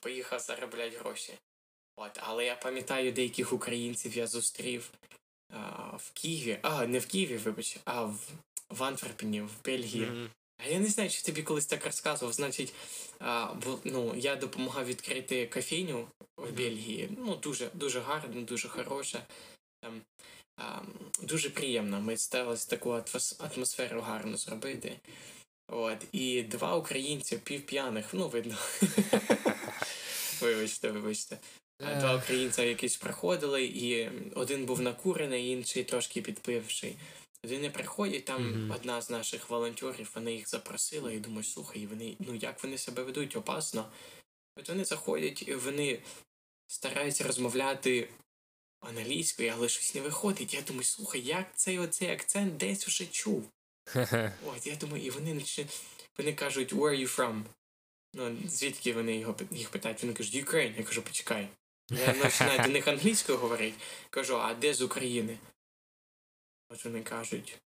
поїхав 0.00 0.40
заробляти 0.40 0.96
гроші. 0.96 1.32
От, 1.96 2.10
але 2.22 2.44
я 2.44 2.56
пам'ятаю 2.56 3.12
деяких 3.12 3.52
українців 3.52 4.16
я 4.16 4.26
зустрів 4.26 4.90
а, 5.52 5.60
в 5.96 6.10
Києві, 6.14 6.58
а 6.62 6.86
не 6.86 6.98
в 6.98 7.06
Києві, 7.06 7.36
вибач, 7.36 7.78
а 7.84 8.04
в, 8.04 8.18
в 8.70 8.82
Антверпені, 8.82 9.40
в 9.42 9.50
Бельгії. 9.64 10.04
А 10.64 10.68
я 10.68 10.80
не 10.80 10.86
знаю, 10.86 11.10
чи 11.10 11.22
тобі 11.22 11.42
колись 11.42 11.66
так 11.66 11.84
розказував. 11.84 12.32
Значить, 12.32 12.74
а, 13.18 13.54
бу- 13.54 13.80
ну, 13.84 14.14
я 14.16 14.36
допомагав 14.36 14.86
відкрити 14.86 15.46
кофейню 15.46 16.08
в 16.36 16.52
Бельгії. 16.52 17.08
Ну, 17.18 17.36
дуже, 17.36 17.70
дуже 17.74 18.00
гарно, 18.00 18.40
дуже 18.42 18.68
хороша. 18.68 19.26
Там, 19.82 20.00
дуже 21.22 21.50
приємно. 21.50 22.00
Ми 22.00 22.16
старалися 22.16 22.70
таку 22.70 23.02
атмосферу 23.38 24.00
гарно 24.00 24.36
зробити. 24.36 25.00
От, 25.68 25.98
і 26.12 26.42
два 26.42 26.76
українці 26.76 27.38
півп'яних, 27.38 28.14
ну, 28.14 28.28
видно. 28.28 28.56
Вибачте, 30.40 30.90
вибачте. 30.90 31.38
Два 31.80 32.16
українця 32.16 32.62
якісь 32.62 32.96
приходили, 32.96 33.64
і 33.64 34.10
один 34.34 34.64
був 34.66 34.80
накурений, 34.80 35.48
інший 35.50 35.84
трошки 35.84 36.22
підпивший. 36.22 36.96
Вони 37.44 37.70
приходять, 37.70 38.24
там 38.24 38.50
Мгм. 38.50 38.70
одна 38.70 39.02
з 39.02 39.10
наших 39.10 39.50
волонтерів, 39.50 40.10
вони 40.14 40.32
їх 40.32 40.48
запросила, 40.48 41.12
і 41.12 41.18
думаю, 41.18 41.44
слухай, 41.44 41.86
вони, 41.86 42.16
ну 42.18 42.34
як 42.34 42.62
вони 42.62 42.78
себе 42.78 43.02
ведуть, 43.02 43.36
опасно. 43.36 43.90
От 44.56 44.68
вони 44.68 44.84
заходять, 44.84 45.48
і 45.48 45.54
вони 45.54 45.98
стараються 46.66 47.24
розмовляти 47.24 48.08
англійською, 48.80 49.52
але 49.54 49.68
щось 49.68 49.94
не 49.94 50.00
виходить. 50.00 50.54
Я 50.54 50.62
думаю, 50.62 50.84
слухай, 50.84 51.20
як 51.20 51.56
цей 51.56 51.78
оцей 51.78 52.10
акцент 52.10 52.56
десь 52.56 52.88
уже 52.88 53.06
чув. 53.06 53.50
От, 54.46 54.66
я 54.66 54.76
думаю, 54.76 55.04
і 55.04 55.10
вони 55.10 55.42
вони 56.18 56.32
кажуть, 56.32 56.72
where 56.72 56.90
are 56.90 57.00
you 57.00 57.16
from? 57.16 57.42
Ну, 58.14 58.36
звідки 58.48 58.92
вони 58.92 59.16
його 59.16 59.36
їх 59.50 59.70
питають? 59.70 60.02
Вони 60.02 60.14
кажуть, 60.14 60.34
Ukraine. 60.34 60.78
Я 60.78 60.84
кажу, 60.84 61.02
почекай. 61.02 61.48
Я 61.90 62.12
починаю 62.12 62.62
до 62.62 62.68
них 62.68 62.88
англійською 62.88 63.38
говорити. 63.38 63.76
Кажу, 64.10 64.36
а 64.36 64.54
де 64.54 64.74
з 64.74 64.82
України? 64.82 65.38
От 66.68 66.84
вони 66.84 67.02
кажуть, 67.02 67.58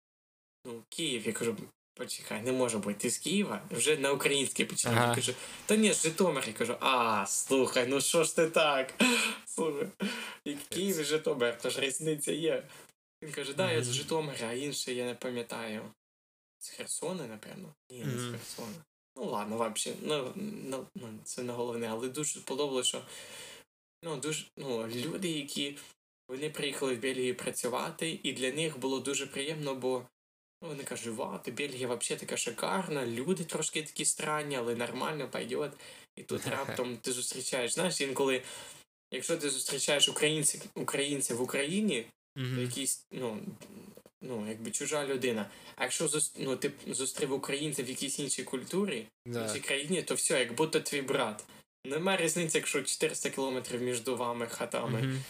ну, 0.65 0.83
Київ. 0.89 1.27
Я 1.27 1.33
кажу, 1.33 1.57
почекай, 1.95 2.43
не 2.43 2.53
може 2.53 2.79
бути. 2.79 2.95
Ти 2.95 3.11
з 3.11 3.19
Києва? 3.19 3.63
Вже 3.71 3.97
на 3.97 4.13
українській 4.13 4.65
починаю. 4.65 4.99
Ага. 5.01 5.15
Кажу, 5.15 5.33
та 5.67 5.77
ні, 5.77 5.93
з 5.93 6.03
Житомир. 6.03 6.45
Я 6.47 6.53
кажу, 6.53 6.77
а, 6.81 7.27
слухай, 7.27 7.87
ну 7.87 8.01
що 8.01 8.25
ж 8.25 8.37
ти 8.37 8.51
так? 8.51 8.95
Слухай, 9.47 9.89
і 10.45 10.55
Київ 10.55 10.99
і 11.01 11.05
Житомир, 11.05 11.59
то 11.59 11.71
ж 11.71 11.81
різниця 11.81 12.33
є. 12.33 12.69
Він 13.23 13.33
каже, 13.33 13.55
да, 13.55 13.73
я 13.73 13.83
з 13.83 13.93
Житомира, 13.93 14.49
а 14.49 14.53
інший 14.53 14.97
я 14.97 15.05
не 15.05 15.15
пам'ятаю. 15.15 15.83
З 16.59 16.69
Херсона, 16.69 17.27
напевно? 17.27 17.75
Ні, 17.91 18.05
не 18.05 18.19
з 18.21 18.31
Херсона. 18.31 18.85
Ну 19.17 19.25
ладно, 19.25 19.57
взагалі, 19.57 20.01
ну, 20.03 20.33
ну, 20.37 20.87
ну, 20.95 21.09
це 21.25 21.43
не 21.43 21.53
головне, 21.53 21.89
але 21.91 22.09
дуже 22.09 22.41
сподобалося, 22.41 22.89
що 22.89 23.03
ну, 24.05 24.17
дуже, 24.17 24.47
ну, 24.57 24.89
люди, 24.89 25.29
які 25.29 25.79
вони 26.29 26.51
приїхали 26.51 26.95
в 26.95 27.01
Бельгію 27.01 27.37
працювати, 27.37 28.21
і 28.23 28.33
для 28.33 28.53
них 28.53 28.79
було 28.79 29.01
дуже 29.01 29.27
приємно, 29.27 29.75
бо 29.75 30.07
вони 30.61 30.85
кажуть, 30.85 31.15
вау, 31.15 31.39
ти 31.39 31.51
Бельгія 31.51 31.95
взагалі 31.95 32.21
така 32.21 32.37
шикарна, 32.37 33.07
люди 33.07 33.45
трошки 33.45 33.83
такі 33.83 34.05
странні, 34.05 34.57
але 34.57 34.75
нормально 34.75 35.29
пойдет. 35.29 35.73
І 36.17 36.23
тут 36.23 36.47
раптом 36.47 36.97
ти 36.97 37.13
зустрічаєш, 37.13 37.73
знаєш, 37.73 38.01
інколи, 38.01 38.43
якщо 39.13 39.37
ти 39.37 39.51
зустрічаєш 39.51 40.09
українців 40.09 40.63
українців 40.75 41.37
в 41.37 41.43
Україні, 41.43 42.07
то 42.37 42.61
якісь, 42.61 43.07
ну, 43.13 43.41
ну, 44.23 44.49
якби 44.49 44.71
чужа 44.71 45.07
людина. 45.07 45.51
А 45.77 45.83
якщо 45.83 46.09
ну, 46.39 46.57
ти 46.57 46.73
зустрів 46.87 47.33
українця 47.33 47.83
в 47.83 47.89
якійсь 47.89 48.19
іншій 48.19 48.45
культурі, 48.45 49.07
в 49.27 49.43
іншій 49.43 49.61
країні, 49.61 50.03
то 50.03 50.15
все, 50.15 50.39
як 50.39 50.55
будто 50.55 50.81
твій 50.81 51.03
брат. 51.03 51.45
Нема 51.87 52.17
різниці, 52.17 52.59
якщо 52.59 52.83
400 52.83 53.31
кілометрів 53.31 53.83
між 53.83 54.09
вами 54.09 54.47
хатами. 54.47 55.03
Мгм. 55.03 55.23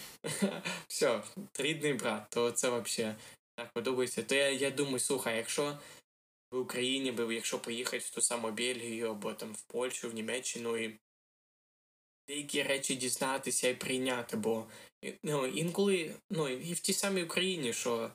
Все, 0.88 1.22
рідний 1.58 1.94
брат, 1.94 2.22
то 2.30 2.50
це 2.50 2.68
взагалі 2.68 3.14
так 3.60 3.72
подобається. 3.72 4.22
То 4.22 4.34
я, 4.34 4.50
я 4.50 4.70
думаю, 4.70 4.98
слухай, 4.98 5.36
якщо 5.36 5.78
в 6.50 6.58
Україні 6.58 7.12
би, 7.12 7.34
якщо 7.34 7.58
поїхати 7.58 7.98
в 7.98 8.10
ту 8.10 8.20
саму 8.20 8.50
Бельгію 8.50 9.10
або 9.10 9.34
там 9.34 9.52
в 9.52 9.62
Польщу, 9.62 10.10
в 10.10 10.14
Німеччину 10.14 10.76
і 10.76 10.98
деякі 12.28 12.62
речі 12.62 12.94
дізнатися 12.94 13.68
і 13.68 13.74
прийняти, 13.74 14.36
бо 14.36 14.66
ну, 15.22 15.46
інколи, 15.46 16.14
ну, 16.30 16.48
і 16.48 16.72
в 16.72 16.80
тій 16.80 16.92
самій 16.92 17.24
Україні, 17.24 17.72
що 17.72 18.10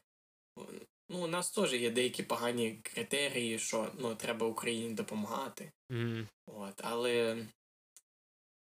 ну, 1.09 1.23
у 1.23 1.27
нас 1.27 1.51
теж 1.51 1.73
є 1.73 1.91
деякі 1.91 2.23
погані 2.23 2.79
критерії, 2.83 3.59
що 3.59 3.91
ну, 3.99 4.15
треба 4.15 4.47
Україні 4.47 4.93
допомагати. 4.93 5.71
Мгм. 5.89 6.27
От, 6.45 6.81
але 6.83 7.45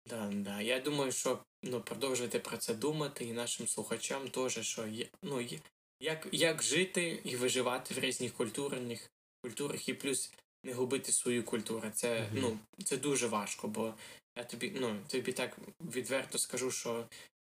да, 0.07 0.31
да, 0.33 0.61
я 0.61 0.81
думаю, 0.81 1.13
що 1.13 1.45
ну, 1.63 1.81
продовжуйте 1.81 2.39
про 2.39 2.57
це 2.57 2.75
думати 2.75 3.25
і 3.25 3.33
нашим 3.33 3.69
слухачам 3.69 4.29
теж, 4.29 4.67
що 4.67 4.87
є, 4.87 5.09
ну, 5.23 5.41
є, 5.41 5.59
як, 6.03 6.29
як 6.33 6.63
жити 6.63 7.21
і 7.25 7.37
виживати 7.37 7.95
в 7.95 7.99
різних 7.99 8.35
культурних 8.35 9.11
культурах, 9.43 9.89
і 9.89 9.95
плюс 9.95 10.33
не 10.65 10.73
губити 10.73 11.13
свою 11.13 11.45
культуру. 11.45 11.91
Це, 11.95 12.21
Мгм. 12.21 12.29
ну, 12.33 12.59
це 12.85 12.97
дуже 12.97 13.27
важко, 13.27 13.69
бо 13.69 13.95
я 14.37 14.45
тобі, 14.45 14.73
ну, 14.81 15.01
тобі 15.09 15.33
так 15.33 15.57
відверто 15.81 16.39
скажу, 16.39 16.71
що 16.71 17.07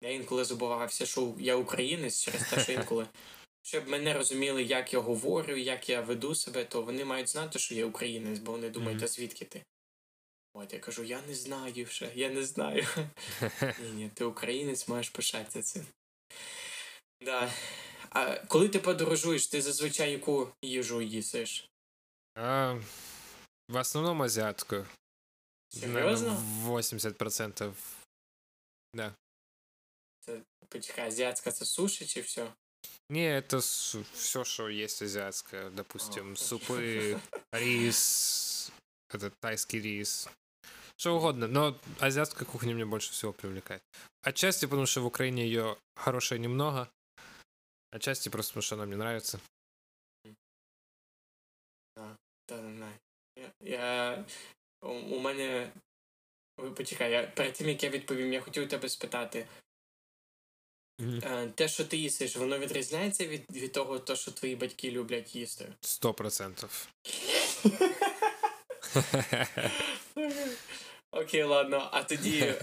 я 0.02 0.10
інколи 0.10 0.46
забувався, 0.46 1.06
що 1.06 1.36
я 1.40 1.56
українець 1.56 2.24
через 2.24 2.50
те, 2.50 2.64
що 2.64 2.72
інколи. 2.72 3.08
Щоб 3.66 3.88
мене 3.88 4.14
розуміли, 4.14 4.64
як 4.64 4.94
я 4.94 5.00
говорю, 5.00 5.56
як 5.56 5.90
я 5.90 6.02
веду 6.02 6.36
себе, 6.36 6.66
то 6.66 6.82
вони 6.82 7.06
мають 7.06 7.30
знати, 7.30 7.60
що 7.60 7.76
я 7.76 7.86
українець, 7.86 8.40
бо 8.40 8.52
вони 8.52 8.70
думають, 8.70 8.98
Мгм. 8.98 9.06
а 9.06 9.08
звідки 9.08 9.46
ти? 9.46 9.64
От 10.54 10.74
я 10.74 10.80
кажу, 10.80 11.04
я 11.04 11.22
не 11.22 11.36
знаю 11.36 11.86
ще, 11.86 12.12
я 12.16 12.30
не 12.30 12.44
знаю. 12.44 12.88
Ні, 13.62 13.90
ні, 13.94 14.12
ти 14.14 14.26
українець, 14.26 14.88
маєш 14.88 15.10
пишатися 15.10 15.62
цим. 15.62 15.86
Да. 17.22 17.54
А 18.13 18.37
коли 18.37 18.69
ти 18.69 18.79
подорожуєш, 18.79 19.47
ти 19.47 19.63
зазвичай 19.63 20.13
яку 20.13 20.49
їжу 20.63 21.01
їсиш? 21.03 21.69
А, 22.37 22.81
в 23.69 23.77
основном 23.77 24.23
азиатскую. 24.23 24.87
Серйозно? 25.69 26.29
Наверно, 26.29 26.43
80%. 26.79 27.73
Да. 28.95 29.15
Почекай, 30.69 31.07
азіатська 31.09 31.53
це 31.53 31.65
суші 31.65 32.07
чи 32.07 32.21
все? 32.21 32.53
Не, 33.11 33.41
это 33.41 33.59
все, 34.13 34.45
что 34.45 34.69
есть 34.69 35.03
азиатское. 35.03 35.71
Допустим, 35.71 36.33
А. 36.33 36.37
супы, 36.37 37.19
рис, 37.53 38.71
это 39.09 39.31
тайский 39.41 39.81
рис. 39.81 40.29
Что 40.97 41.17
угодно, 41.17 41.49
но 41.49 41.81
азиатская 42.01 42.45
кухня 42.45 42.75
меня 42.75 42.87
больше 42.87 43.13
всего 43.13 43.33
привлекает. 43.33 43.83
Отчасти 44.23 44.67
потому, 44.67 44.87
что 44.87 45.01
в 45.03 45.07
Украине 45.07 45.47
ее 45.47 45.77
хорошей 45.97 46.39
немного, 46.39 46.89
отчасти 47.94 48.30
просто 48.30 48.52
потому, 48.52 48.62
что 48.62 48.76
она 48.76 48.86
мне 48.86 48.96
нравится. 48.96 49.40
Та 52.46 52.62
не 52.62 52.76
знаю. 52.76 53.00
Я, 53.36 53.54
я 53.60 54.26
у, 54.82 54.90
у 54.90 55.20
мене. 55.20 55.72
Ой, 56.58 56.76
Почекай, 56.76 57.12
я 57.12 57.28
перед 57.28 57.54
тим 57.54 57.70
як 57.70 57.84
я 57.84 57.90
відповім, 57.90 58.34
я 58.34 58.42
хотів 58.42 58.70
тебе 58.70 58.90
спитати. 58.90 59.48
Е, 61.02 61.48
те, 61.56 61.68
що 61.68 61.86
ти 61.86 61.98
їсиш, 61.98 62.36
воно 62.36 62.60
відрізняється 62.60 63.28
від, 63.28 63.52
від 63.52 63.72
того, 63.72 64.00
то, 64.00 64.16
що 64.16 64.32
твої 64.32 64.56
батьки 64.56 64.92
люблять 64.92 65.36
їсти? 65.36 65.74
Сто 65.82 66.14
процентов. 66.14 66.88
Окей, 71.12 71.44
ладно, 71.44 71.90
а 71.92 72.04
тоді. 72.04 72.56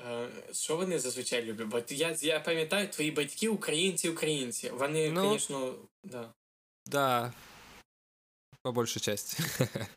Е, 0.00 0.12
е, 0.12 0.54
що 0.54 0.76
вони 0.76 0.98
зазвичай 0.98 1.44
люблять? 1.44 1.68
Бо 1.68 1.82
я, 1.94 2.16
я 2.20 2.40
пам'ятаю, 2.40 2.88
твої 2.88 3.10
батьки 3.10 3.48
українці, 3.48 4.08
українці. 4.08 4.70
Вони, 4.70 5.10
Ну. 5.10 5.32
звісно, 5.32 5.74
да. 6.04 6.32
Да, 6.86 7.32
по 8.62 8.72
большей 8.72 9.02
части. 9.02 9.44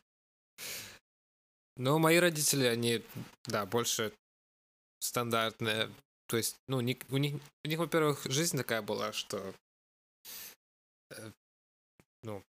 Но 1.76 1.98
мои 1.98 2.20
родители, 2.20 2.66
они, 2.66 3.02
да, 3.48 3.64
больше 3.66 4.12
стандартные. 5.00 5.90
То 6.26 6.36
есть, 6.36 6.56
ну, 6.68 6.80
не- 6.80 7.00
у 7.10 7.16
них, 7.18 7.34
у 7.64 7.68
них, 7.68 7.78
во-первых, 7.78 8.30
жизнь 8.30 8.56
такая 8.56 8.82
была, 8.82 9.12
что, 9.12 9.54
э, 11.10 11.32
ну, 12.22 12.42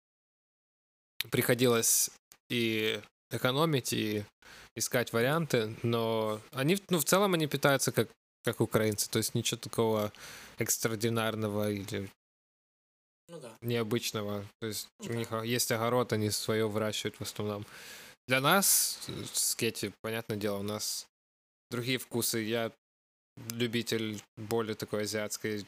приходилось 1.30 2.10
и 2.50 3.00
экономить, 3.30 3.92
и 3.92 4.24
искать 4.77 5.11
варианты, 5.13 5.75
но 5.83 6.39
они, 6.51 6.77
ну, 6.89 6.99
в 6.99 7.05
целом 7.05 7.33
они 7.33 7.47
питаются 7.47 7.91
как, 7.91 8.09
как 8.43 8.61
украинцы, 8.61 9.09
то 9.09 9.17
есть 9.17 9.35
ничего 9.35 9.59
такого 9.59 10.11
экстраординарного 10.59 11.71
или 11.71 12.09
Ну 13.29 13.39
да. 13.39 13.57
необычного. 13.61 14.45
То 14.61 14.67
есть 14.67 14.87
у 14.99 15.07
Да. 15.07 15.13
них 15.15 15.31
есть 15.43 15.71
огород, 15.71 16.13
они 16.13 16.29
свое 16.29 16.67
выращивают 16.67 17.17
в 17.17 17.21
основном. 17.21 17.65
Для 18.27 18.39
нас 18.41 18.99
с 19.33 19.55
Кети, 19.55 19.93
понятное 20.01 20.37
дело, 20.37 20.57
у 20.59 20.63
нас 20.63 21.07
другие 21.71 21.97
вкусы. 21.97 22.39
Я 22.39 22.71
любитель 23.51 24.21
более 24.37 24.75
такой 24.75 25.03
азиатской, 25.03 25.65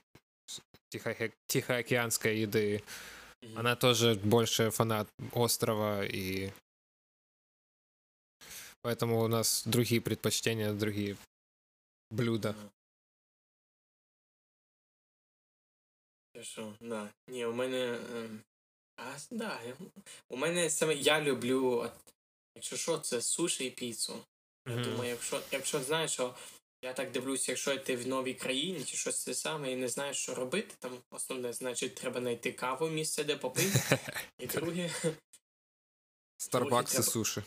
тихоохе- 0.93 1.31
тихоокеанской 1.47 2.39
еды. 2.39 2.83
Она 3.55 3.75
тоже 3.75 4.15
больше 4.15 4.69
фанат 4.71 5.07
острова 5.31 6.03
и 6.05 6.51
поэтому 8.81 9.21
у 9.23 9.27
нас 9.27 9.63
другие 9.65 10.01
предпочтения, 10.01 10.73
другие 10.73 11.15
блюда. 12.11 12.55
Те 16.33 16.43
що, 16.43 16.73
да. 16.81 17.09
Ні, 17.27 17.45
у 17.45 17.53
мене. 17.53 17.99
ем, 18.15 18.41
А, 19.01 19.17
да, 19.31 19.59
у 20.29 20.37
мене 20.37 20.69
саме 20.69 20.95
я 20.95 21.21
люблю, 21.21 21.91
якщо 22.55 22.77
що, 22.77 22.97
це 22.97 23.21
суші 23.21 23.65
і 23.65 23.69
піцу. 23.71 24.13
Я 24.67 24.73
Мгм. 24.75 24.83
думаю, 24.83 25.09
якщо, 25.09 25.41
якщо 25.51 25.83
знаєш, 25.83 26.11
що 26.11 26.35
я 26.83 26.93
так 26.93 27.11
дивлюся, 27.11 27.51
якщо 27.51 27.77
ти 27.77 27.95
в 27.95 28.07
новій 28.07 28.33
країні 28.33 28.83
чи 28.83 28.97
щось 28.97 29.23
це 29.23 29.33
саме 29.33 29.71
і 29.71 29.75
не 29.75 29.87
знаєш, 29.89 30.17
що 30.17 30.35
робити, 30.35 30.75
там 30.79 30.97
основне, 31.11 31.53
значить, 31.53 31.95
треба 31.95 32.19
знайти 32.19 32.51
каву, 32.51 32.89
місце, 32.89 33.23
де 33.23 33.35
попити. 33.35 33.79
І 34.39 34.47
друге, 34.47 34.91
Старбакс 36.37 36.91
и 36.91 36.97
треба- 36.97 37.11
суши. 37.11 37.43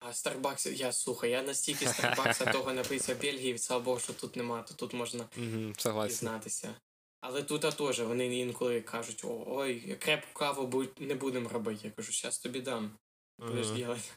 А 0.00 0.12
Старбакс, 0.12 0.66
я 0.66 0.92
слухай, 0.92 1.30
я 1.30 1.42
настільки 1.42 1.86
Старбакса 1.86 2.52
того 2.52 2.72
напився 2.72 3.14
в 3.14 3.20
Бельгії, 3.20 3.58
слава 3.58 3.84
Богу, 3.84 4.00
що 4.00 4.12
тут 4.12 4.36
нема, 4.36 4.62
то 4.62 4.74
тут 4.74 4.92
можна 4.92 5.28
дізнатися. 6.06 6.74
Але 7.20 7.42
тут 7.42 7.60
теж 7.60 8.00
вони 8.00 8.38
інколи 8.38 8.80
кажуть, 8.80 9.24
«О, 9.24 9.44
ой, 9.46 9.96
крепку 10.00 10.38
каву 10.38 10.84
не 10.98 11.14
будемо 11.14 11.48
робити. 11.48 11.80
Я 11.84 11.90
кажу, 11.90 12.12
зараз 12.12 12.38
тобі 12.38 12.60
дам. 12.60 12.98
Будеш 13.38 13.70
ділати. 13.70 14.10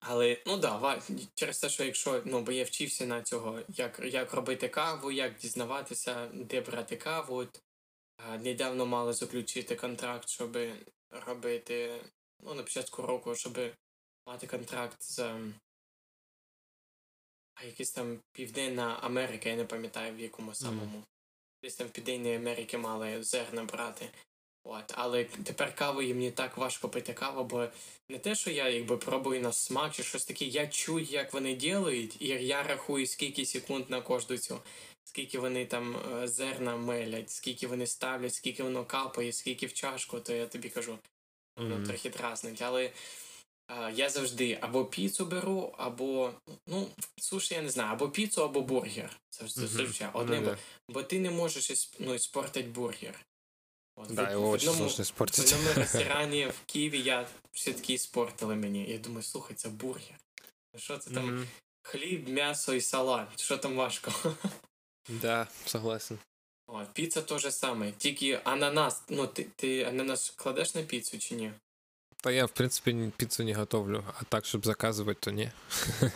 Але, 0.00 0.42
ну 0.46 0.56
да, 0.56 1.02
через 1.34 1.60
те, 1.60 1.68
що 1.68 1.84
якщо, 1.84 2.22
ну, 2.24 2.40
бо 2.40 2.52
я 2.52 2.64
вчився 2.64 3.06
на 3.06 3.22
цього, 3.22 3.60
як, 3.68 4.00
як 4.04 4.34
робити 4.34 4.68
каву, 4.68 5.10
як 5.10 5.36
дізнаватися, 5.36 6.30
де 6.34 6.60
брати 6.60 6.96
каву. 6.96 7.46
Недавно 8.40 8.86
мали 8.86 9.12
заключити 9.12 9.76
контракт, 9.76 10.28
щоб 10.28 10.58
робити, 11.10 12.00
ну, 12.42 12.54
на 12.54 12.62
початку 12.62 13.02
року, 13.02 13.34
щоб 13.34 13.58
мати 14.26 14.46
контракт 14.46 15.02
з 15.02 15.18
ем, 15.18 15.54
а 17.54 17.64
якась 17.64 17.90
там 17.90 18.18
Південна 18.32 18.98
Америка, 19.02 19.48
я 19.48 19.56
не 19.56 19.64
пам'ятаю 19.64 20.14
в 20.14 20.20
якому 20.20 20.54
самому. 20.54 21.02
Десь 21.62 21.76
там 21.76 21.86
в 21.86 21.90
Південній 21.90 22.36
Америці 22.36 22.76
мали 22.76 23.22
зерна 23.22 23.64
брати. 23.64 24.10
От, 24.64 24.94
але 24.94 25.24
тепер 25.24 25.74
каву 25.74 26.02
і 26.02 26.14
мені 26.14 26.30
так 26.30 26.56
важко 26.56 26.88
пити 26.88 27.12
каву, 27.12 27.44
бо 27.44 27.68
не 28.08 28.18
те, 28.18 28.34
що 28.34 28.50
я 28.50 28.68
якби 28.68 28.96
пробую 28.96 29.40
на 29.40 29.52
смак 29.52 29.92
чи 29.92 30.02
щось 30.02 30.24
таке, 30.24 30.44
я 30.44 30.66
чую, 30.66 31.04
як 31.04 31.32
вони 31.32 31.54
ділають, 31.54 32.22
і 32.22 32.26
я 32.26 32.62
рахую, 32.62 33.06
скільки 33.06 33.46
секунд 33.46 33.90
на 33.90 34.00
кожну 34.00 34.38
цю, 34.38 34.60
скільки 35.04 35.38
вони 35.38 35.66
там 35.66 35.96
е, 35.96 36.28
зерна 36.28 36.76
мелять, 36.76 37.30
скільки 37.30 37.66
вони 37.66 37.86
ставлять, 37.86 38.34
скільки 38.34 38.62
воно 38.62 38.84
капає, 38.84 39.32
скільки 39.32 39.66
в 39.66 39.72
чашку, 39.72 40.20
то 40.20 40.32
я 40.32 40.46
тобі 40.46 40.68
кажу, 40.68 40.98
воно 41.56 41.74
Мгм. 41.76 41.84
трохи 41.86 42.10
дразнить. 42.10 42.62
Але 42.62 42.84
е, 43.70 43.92
я 43.94 44.10
завжди 44.10 44.58
або 44.60 44.84
піцу 44.84 45.26
беру, 45.26 45.74
або 45.78 46.32
ну, 46.66 46.88
суші 47.18 47.54
я 47.54 47.62
не 47.62 47.70
знаю, 47.70 47.92
або 47.92 48.08
піцу, 48.08 48.42
або 48.44 48.60
бургер. 48.60 49.20
Завжди 49.30 49.60
зазвичай. 49.60 50.10
Ну 50.14 50.20
Одне, 50.20 50.58
бо, 50.88 51.02
ти 51.02 51.20
не 51.20 51.30
можеш 51.30 51.90
ну, 51.98 52.14
іспортити 52.14 52.68
бургер. 52.68 53.26
От, 53.96 54.14
Да, 54.14 54.24
в- 54.24 54.30
его 54.32 54.50
в 54.50 54.52
одному- 54.52 54.88
В 54.88 55.22
одному 55.22 55.72
ресторані 55.76 56.46
в 56.46 56.60
Києві 56.66 57.00
я 57.02 57.28
все-таки 57.52 57.98
спортили 57.98 58.54
мені. 58.54 58.90
Я 58.90 58.98
думаю, 58.98 59.22
слухай, 59.22 59.56
це 59.56 59.68
бургер. 59.68 60.18
Ну 60.74 60.80
Що 60.80 60.98
це 60.98 61.10
там? 61.10 61.46
Хліб, 61.82 62.28
м'ясо 62.28 62.74
і 62.74 62.80
салат. 62.80 63.40
Що 63.40 63.58
там 63.58 63.76
важко? 63.76 64.12
Да, 65.08 65.48
согласен. 65.66 66.18
О, 66.72 66.84
піца 66.92 67.22
то 67.22 67.38
же 67.38 67.50
саме. 67.52 67.92
Тільки 67.92 68.40
ананас. 68.44 69.02
Ну, 69.08 69.26
ти, 69.26 69.46
ти 69.56 69.82
ананас 69.82 70.30
кладеш 70.36 70.74
на 70.74 70.82
піцу 70.82 71.18
чи 71.18 71.34
ні? 71.34 71.52
Да 72.24 72.30
я, 72.30 72.44
в 72.46 72.50
принципе, 72.50 72.90
н- 72.90 73.12
пиццу 73.16 73.44
не 73.44 73.54
готовлю, 73.54 74.04
а 74.20 74.24
так, 74.24 74.44
чтобы 74.44 74.62
заказывать, 74.64 75.20
то 75.20 75.30
не. 75.30 75.52
А, 76.02 76.06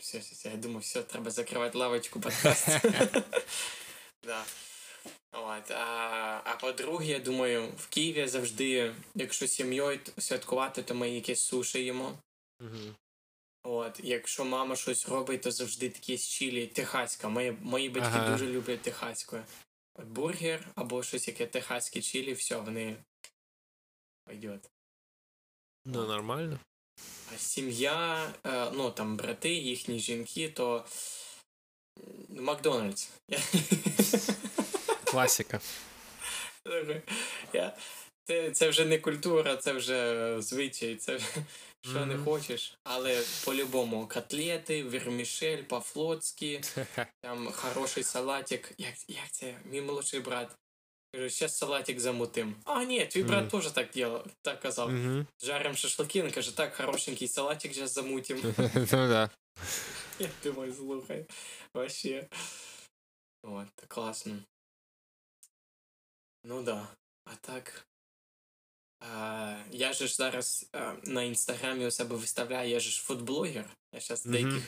Все, 0.00 0.18
все, 0.18 0.34
все. 0.34 0.48
Я 0.50 0.56
думаю, 0.56 0.80
все, 0.80 1.02
треба 1.02 1.30
закривати 1.30 1.78
лавочку. 1.78 2.20
Да. 4.26 4.44
От, 5.32 5.70
а, 5.70 6.40
а 6.44 6.56
по-друге, 6.60 7.06
я 7.06 7.18
думаю, 7.18 7.68
в 7.78 7.86
Києві 7.88 8.26
завжди, 8.28 8.94
якщо 9.14 9.46
сім'єю 9.46 10.00
святкувати, 10.18 10.82
то 10.82 10.94
ми 10.94 11.10
якесь 11.10 11.40
суші 11.40 11.78
їмо. 11.84 12.18
От, 13.62 14.00
якщо 14.02 14.44
мама 14.44 14.76
щось 14.76 15.08
робить, 15.08 15.42
то 15.42 15.50
завжди 15.50 15.90
такі 15.90 16.18
чилі, 16.18 16.66
техаська. 16.66 17.28
Мої, 17.28 17.56
мої 17.62 17.88
батьки 17.88 18.08
Ага. 18.14 18.30
дуже 18.32 18.46
люблять 18.46 18.80
техаську. 18.82 19.36
Бургер 19.98 20.68
або 20.74 21.02
щось 21.02 21.28
яке 21.28 21.46
техаське 21.46 22.02
чилі, 22.02 22.32
все, 22.32 22.56
вони 22.56 22.96
пойдет. 24.24 24.70
Ну, 25.84 26.06
нормально. 26.06 26.58
А 27.34 27.38
сім'я, 27.38 28.32
е, 28.46 28.70
ну 28.70 28.90
там 28.90 29.16
брати, 29.16 29.54
їхні 29.54 29.98
жінки, 29.98 30.48
то 30.48 30.84
Макдональдс. 32.28 33.10
Класика. 35.04 35.60
Я, 37.52 37.76
це, 38.24 38.50
це 38.50 38.68
вже 38.68 38.84
не 38.84 38.98
культура, 38.98 39.56
це 39.56 39.72
вже 39.72 40.36
звичай, 40.42 40.96
це 40.96 41.18
що 41.84 42.06
не 42.06 42.14
Мгм. 42.14 42.24
хочеш. 42.24 42.78
Але 42.84 43.22
по-любому 43.44 44.08
котлети, 44.08 44.84
вермішель, 44.84 45.62
по-флотськи, 45.62 46.60
там 47.22 47.52
хороший 47.52 48.02
салатик. 48.02 48.72
Як, 48.78 48.94
як 49.10 49.30
це? 49.30 49.58
Мій 49.64 49.80
молодший 49.80 50.20
брат. 50.20 50.56
Кажу, 51.14 51.28
зараз 51.28 51.56
салатик 51.58 52.00
замутим. 52.00 52.56
А, 52.64 52.84
ні, 52.84 53.06
твій 53.06 53.22
брат 53.22 53.40
Мгм. 53.52 53.60
теж 53.62 53.70
так 53.72 53.90
діяв, 53.90 54.26
так 54.42 54.60
казав. 54.60 54.90
Мгм. 54.90 55.26
Жарим 55.42 55.72
шашлыки, 55.72 56.22
він 56.22 56.30
каже, 56.30 56.56
так, 56.56 56.74
хорошенький 56.76 57.28
салатик 57.28 57.74
зараз 57.74 57.92
замутим. 57.92 58.54
Ну 58.92 59.08
да. 59.08 59.30
Я 60.18 60.28
думаю, 60.44 60.74
слухай. 60.74 61.26
Вообще. 61.74 62.28
От, 63.42 63.68
класно. 63.88 64.38
Ну 66.44 66.62
да. 66.62 66.88
А 67.24 67.30
так. 67.40 67.86
Я 69.70 69.92
же 69.92 70.06
ж 70.06 70.14
зараз 70.16 70.66
на 71.04 71.22
інстаграмі 71.22 71.86
у 71.86 71.90
себе 71.90 72.16
виставляю, 72.16 72.70
я 72.70 72.80
же 72.80 72.90
ж 72.90 73.02
фудблогер. 73.02 73.70
Я 73.92 74.00
зараз 74.00 74.26
Мгм. 74.26 74.32
деяких. 74.32 74.62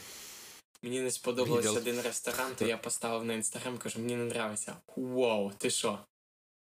Мені 0.83 1.01
не 1.01 1.11
сподобалось 1.11 1.65
Видел. 1.67 1.83
один 1.83 2.01
ресторан, 2.01 2.55
то 2.55 2.67
я 2.67 2.77
поставив 2.79 3.25
на 3.25 3.35
інстаграм, 3.35 3.79
кажу, 3.79 4.01
мені 4.01 4.17
не 4.17 4.23
нравиться. 4.25 4.77
Вау, 4.97 5.53
ти 5.59 5.71
що? 5.71 5.99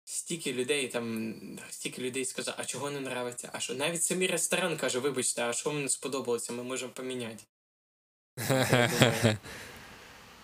Стільки 0.06 0.54
людей 0.54 0.88
там, 0.88 1.34
стільки 1.70 2.02
людей 2.02 2.26
сказав, 2.26 2.56
а 2.58 2.66
чого 2.66 2.92
не 2.92 2.98
нравиться? 3.00 3.50
А 3.54 3.60
що? 3.60 3.74
Навіть 3.76 4.04
самий 4.04 4.28
ресторан 4.28 4.78
каже, 4.78 5.00
вибачте, 5.00 5.44
а 5.44 5.54
що 5.54 5.70
вам 5.70 5.82
не 5.84 5.90
сподобалося, 5.90 6.54
ми 6.54 6.64
можемо 6.64 6.92
поміняти. 6.92 7.44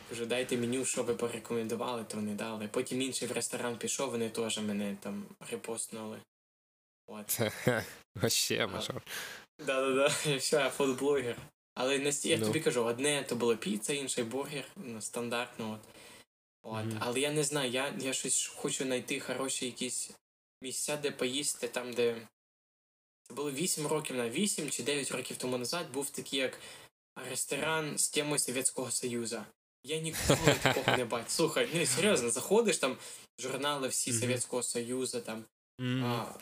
Кажу, 0.09 0.25
дайте 0.25 0.57
меню, 0.57 0.85
що 0.85 1.03
ви 1.03 1.13
порекомендували, 1.15 2.03
то 2.03 2.17
вони 2.17 2.33
дали. 2.35 2.67
Потім 2.67 3.01
інший 3.01 3.27
в 3.27 3.31
ресторан 3.31 3.77
пішов, 3.77 4.11
вони 4.11 4.29
теж 4.29 4.57
мене 4.57 4.97
там 5.01 5.25
репостнули. 5.51 6.19
От. 7.07 7.39
Вообще, 8.15 8.67
мажор. 8.67 9.03
Да-да-да, 9.59 10.11
я 10.31 10.37
все, 10.37 10.55
я 10.57 10.69
фудблогер. 10.69 11.37
Але 11.75 11.99
настільки, 11.99 12.33
я 12.33 12.37
Ну. 12.39 12.45
тобі 12.45 12.59
кажу, 12.59 12.83
одне 12.83 13.23
то 13.23 13.35
було 13.35 13.57
піца, 13.57 13.93
інше 13.93 14.23
бургер, 14.23 14.65
ну, 14.75 15.01
стандартно. 15.01 15.71
От. 15.73 15.79
От. 16.63 16.85
Мгм. 16.85 16.97
Але 17.01 17.19
я 17.19 17.31
не 17.31 17.43
знаю, 17.43 17.71
я, 17.71 17.93
я 17.99 18.13
щось 18.13 18.47
хочу 18.47 18.83
знайти 18.83 19.19
хороші 19.19 19.65
якісь 19.65 20.11
місця, 20.61 20.97
де 20.97 21.11
поїсти, 21.11 21.67
там, 21.67 21.93
де. 21.93 22.27
Це 23.27 23.33
було 23.33 23.51
8 23.51 23.87
років 23.87 24.15
на 24.15 24.29
8 24.29 24.69
чи 24.69 24.83
9 24.83 25.11
років 25.11 25.37
тому 25.37 25.57
назад 25.57 25.91
був 25.93 26.09
такий 26.09 26.39
як 26.39 26.59
ресторан 27.29 27.97
з 27.97 28.09
темою 28.09 28.39
Совєтського 28.39 28.91
Союзу. 28.91 29.43
Я 29.83 29.99
ніколи 29.99 30.39
такого 30.63 30.97
не 30.97 31.05
бачив. 31.05 31.31
Слухай, 31.31 31.69
ну 31.73 31.85
серйозно, 31.85 32.29
заходиш 32.29 32.77
там 32.77 32.97
журнали 33.39 33.87
всі 33.87 34.11
Мгм. 34.11 34.19
Совєтського 34.19 34.63
Союзу, 34.63 35.21
там 35.21 35.45
М. 35.81 36.05
а, 36.05 36.35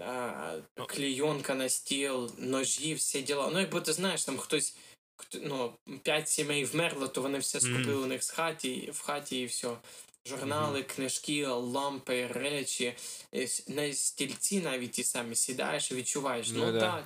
а, 0.00 0.58
клейонка 0.88 1.54
на 1.54 1.68
стіл, 1.68 2.32
ножі, 2.38 2.94
всі 2.94 3.22
діла. 3.22 3.50
Ну, 3.52 3.60
якби 3.60 3.80
ти 3.80 3.92
знаєш, 3.92 4.24
там 4.24 4.38
хтось, 4.38 4.76
хто- 5.16 5.38
ну, 5.42 5.72
п'ять 6.02 6.28
сімей 6.28 6.64
вмерло, 6.64 7.08
то 7.08 7.22
вони 7.22 7.38
все 7.38 7.60
скупили 7.60 7.94
у 8.02 8.06
них 8.06 8.22
з 8.24 8.30
хаті, 8.30 8.90
в 8.94 9.00
хаті 9.00 9.40
і 9.40 9.46
все. 9.46 9.76
Журнали, 10.26 10.82
книжки, 10.82 11.46
лампи, 11.46 12.26
речі, 12.26 12.94
на 13.68 13.92
стільці 13.92 14.60
навіть 14.60 14.90
ті 14.92 15.04
самі 15.04 15.34
сідаєш 15.36 15.90
і 15.90 15.94
відчуваєш. 15.94 16.48
Ну, 16.50 16.66
Ну, 16.66 16.72
да. 16.72 16.80
так. 16.80 17.04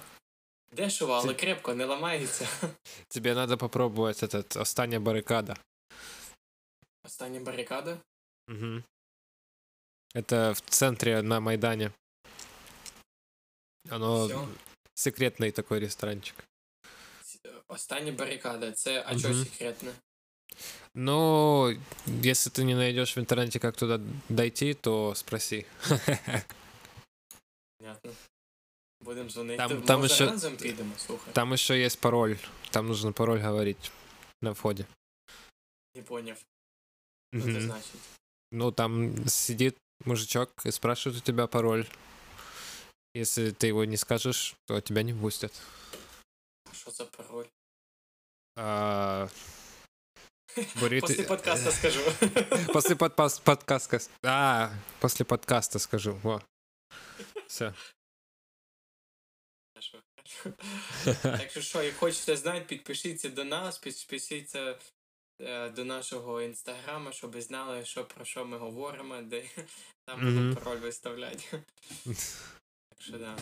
Дешево, 0.72 1.12
але 1.12 1.34
крепко, 1.34 1.74
не 1.74 1.84
ламається. 1.84 2.48
Тебе 3.08 3.34
надо 3.34 3.58
попробовать 3.58 4.22
этот 4.22 4.60
«Остання 4.60 5.00
баррикада». 5.00 5.56
Остання 7.04 7.40
барикада. 7.40 7.98
Мгм. 8.48 8.84
Это 10.14 10.52
в 10.52 10.60
центре 10.60 11.22
на 11.22 11.40
Майдане. 11.40 11.90
Оно 13.88 14.26
Всё. 14.26 14.48
секретный 14.94 15.52
такой 15.52 15.78
ресторанчик. 15.78 16.34
Остання 17.68 18.12
барикада. 18.12 18.72
Це 18.72 19.04
а 19.06 19.18
що 19.18 19.28
Мгм. 19.28 19.44
секретне? 19.44 19.92
Но 20.94 21.74
если 22.24 22.50
ты 22.52 22.64
не 22.64 22.74
найдешь 22.74 23.16
в 23.16 23.20
интернете, 23.20 23.58
как 23.58 23.76
туда 23.76 24.00
дойти, 24.28 24.74
то 24.74 25.14
спроси. 25.14 25.64
Понятно. 27.78 28.10
Будемо 29.00 29.28
дзвонити. 29.30 29.56
Там- 29.56 29.68
Там, 29.70 29.82
там 29.82 30.00
Може, 30.00 30.14
ще- 30.14 30.26
разом 30.26 30.56
підемо, 30.56 30.92
слухай. 30.98 31.32
Там 31.34 31.52
еще 31.52 31.78
есть 31.80 32.00
пароль. 32.00 32.34
Там 32.70 32.86
нужно 32.88 33.12
пароль 33.12 33.38
говорить 33.40 33.90
на 34.42 34.50
входе. 34.50 34.84
Не 35.96 36.02
поняв. 36.02 36.36
Що 37.34 37.42
це 37.42 37.48
Мгм. 37.48 37.60
значить? 37.60 38.00
Ну, 38.52 38.72
там 38.72 39.14
сидит 39.28 39.76
мужичок 40.04 40.50
и 40.66 40.72
спрашивает 40.72 41.22
у 41.22 41.26
тебя 41.26 41.46
пароль. 41.46 41.84
Если 43.14 43.50
ты 43.50 43.66
его 43.66 43.84
не 43.84 43.96
скажешь, 43.96 44.54
то 44.66 44.80
тебя 44.80 45.02
не 45.02 45.14
пустят. 45.14 45.52
Що 46.72 46.90
за 46.90 47.04
пароль? 47.04 47.46
А, 48.56 49.28
Бурит... 50.80 51.00
После 51.00 51.24
подкаста 51.24 51.72
скажу. 51.72 52.00
После 52.72 52.96
подпас- 52.96 53.42
подкаста. 53.42 54.00
А, 54.22 54.70
после 55.00 55.24
подкаста 55.24 55.78
скажу. 55.78 56.18
Во. 56.22 56.42
Все. 57.46 57.74
Так 61.22 61.50
що 61.50 61.62
що, 61.62 61.82
як 61.82 61.96
хочете 61.96 62.36
знати, 62.36 62.64
підпишіться 62.68 63.28
до 63.28 63.44
нас, 63.44 63.78
підпишіться 63.78 64.78
е, 65.40 65.70
до 65.70 65.84
нашого 65.84 66.42
інстаграма, 66.42 67.12
щоб 67.12 67.40
знали, 67.40 67.84
що 67.84 68.04
про 68.04 68.24
що 68.24 68.44
ми 68.44 68.58
говоримо, 68.58 69.22
де 69.22 69.44
там 70.06 70.20
будемо 70.20 70.54
пароль 70.54 70.78
виставляти. 70.78 71.62
Що 73.00 73.18
да. 73.18 73.38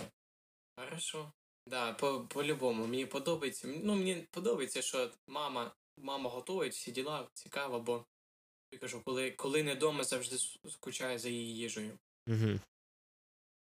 Хорошо. 0.78 1.32
Да, 1.66 1.92
по- 1.92 2.26
по-любому, 2.26 2.86
мені 2.86 3.06
подобається. 3.06 3.68
Ну, 3.68 3.94
мені 3.96 4.26
подобається, 4.30 4.82
що 4.82 5.10
мама, 5.26 5.74
мама 5.96 6.30
готує 6.30 6.70
всі 6.70 6.92
діла, 6.92 7.28
цікаво, 7.34 7.80
бо 7.80 8.04
я 8.72 8.78
кажу, 8.78 9.02
коли, 9.04 9.30
коли 9.30 9.62
не 9.62 9.74
вдома, 9.74 10.04
завжди 10.04 10.36
скучаю 10.70 11.18
за 11.18 11.28
її 11.28 11.56
їжею. 11.56 11.98
Мгм. 12.26 12.60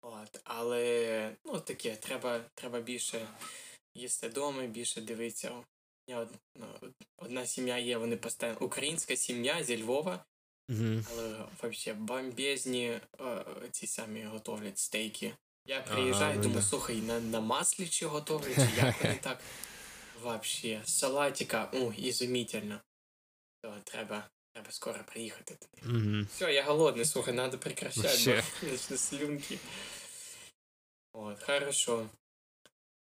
От, 0.02 0.40
але 0.44 1.36
ну 1.44 1.60
таке, 1.60 1.96
треба, 1.96 2.44
треба 2.54 2.80
більше 2.80 3.28
їсти 3.94 4.28
вдома, 4.28 4.66
більше 4.66 5.00
дивитися. 5.00 5.64
Ну, 6.08 6.28
одна 7.16 7.46
сім'я 7.46 7.78
є, 7.78 7.96
вони 7.96 8.16
постійно 8.16 8.56
українська 8.60 9.16
сім'я 9.16 9.64
зі 9.64 9.82
Львова, 9.82 10.24
Мгм. 10.68 11.06
але 11.10 11.46
взагалі 11.62 11.98
бомбезні 12.00 13.00
е, 13.20 13.44
ці 13.70 13.86
самі 13.86 14.24
готовлять 14.24 14.78
стейки. 14.78 15.36
Я 15.66 15.80
приїжджаю, 15.80 16.36
ну 16.36 16.42
думаю, 16.42 16.60
да. 16.60 16.66
слухай, 16.66 16.96
на, 16.96 17.20
на 17.20 17.40
маслі 17.40 17.88
чи 17.88 18.06
готовлять, 18.06 18.54
чи 18.54 18.76
як 18.76 19.02
вони 19.02 19.14
так. 19.22 19.40
Вообще, 20.22 20.82
салатика, 20.84 21.70
у, 21.72 21.92
ізумітельно. 21.92 22.80
То 23.62 23.76
треба, 23.84 24.28
треба 24.52 24.70
скоро 24.70 25.04
приїхати 25.04 25.54
туди. 25.54 25.92
Мгм. 25.92 26.28
Все, 26.34 26.52
я 26.52 26.64
голодный, 26.64 27.04
слухай, 27.04 27.34
надо 27.34 27.58
прекращать, 27.58 28.44
бо 28.62 28.76
слюнки. 28.96 29.58
От, 31.12 31.42
хорошо. 31.42 32.08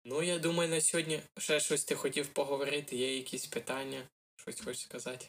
Ну, 0.05 0.21
я 0.23 0.39
думаю, 0.39 0.69
на 0.69 0.81
сьогодні 0.81 1.21
ще 1.37 1.59
щось 1.59 1.85
ти 1.85 1.95
хотів 1.95 2.27
поговорити, 2.27 2.95
є 2.95 3.17
якісь 3.17 3.45
питання, 3.45 4.03
щось 4.35 4.61
хочеш 4.61 4.81
сказати? 4.81 5.27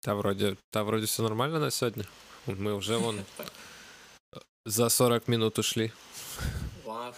Та 0.00 0.14
вроде, 0.14 0.56
та 0.70 0.82
вроде 0.82 1.06
все 1.06 1.22
нормально 1.22 1.60
на 1.60 1.70
сегодня. 1.70 2.04
Мы 2.46 2.74
уже 2.74 2.96
вон 2.96 3.24
За 4.66 4.90
40 4.90 5.28
минут 5.28 5.58
ушли. 5.58 5.92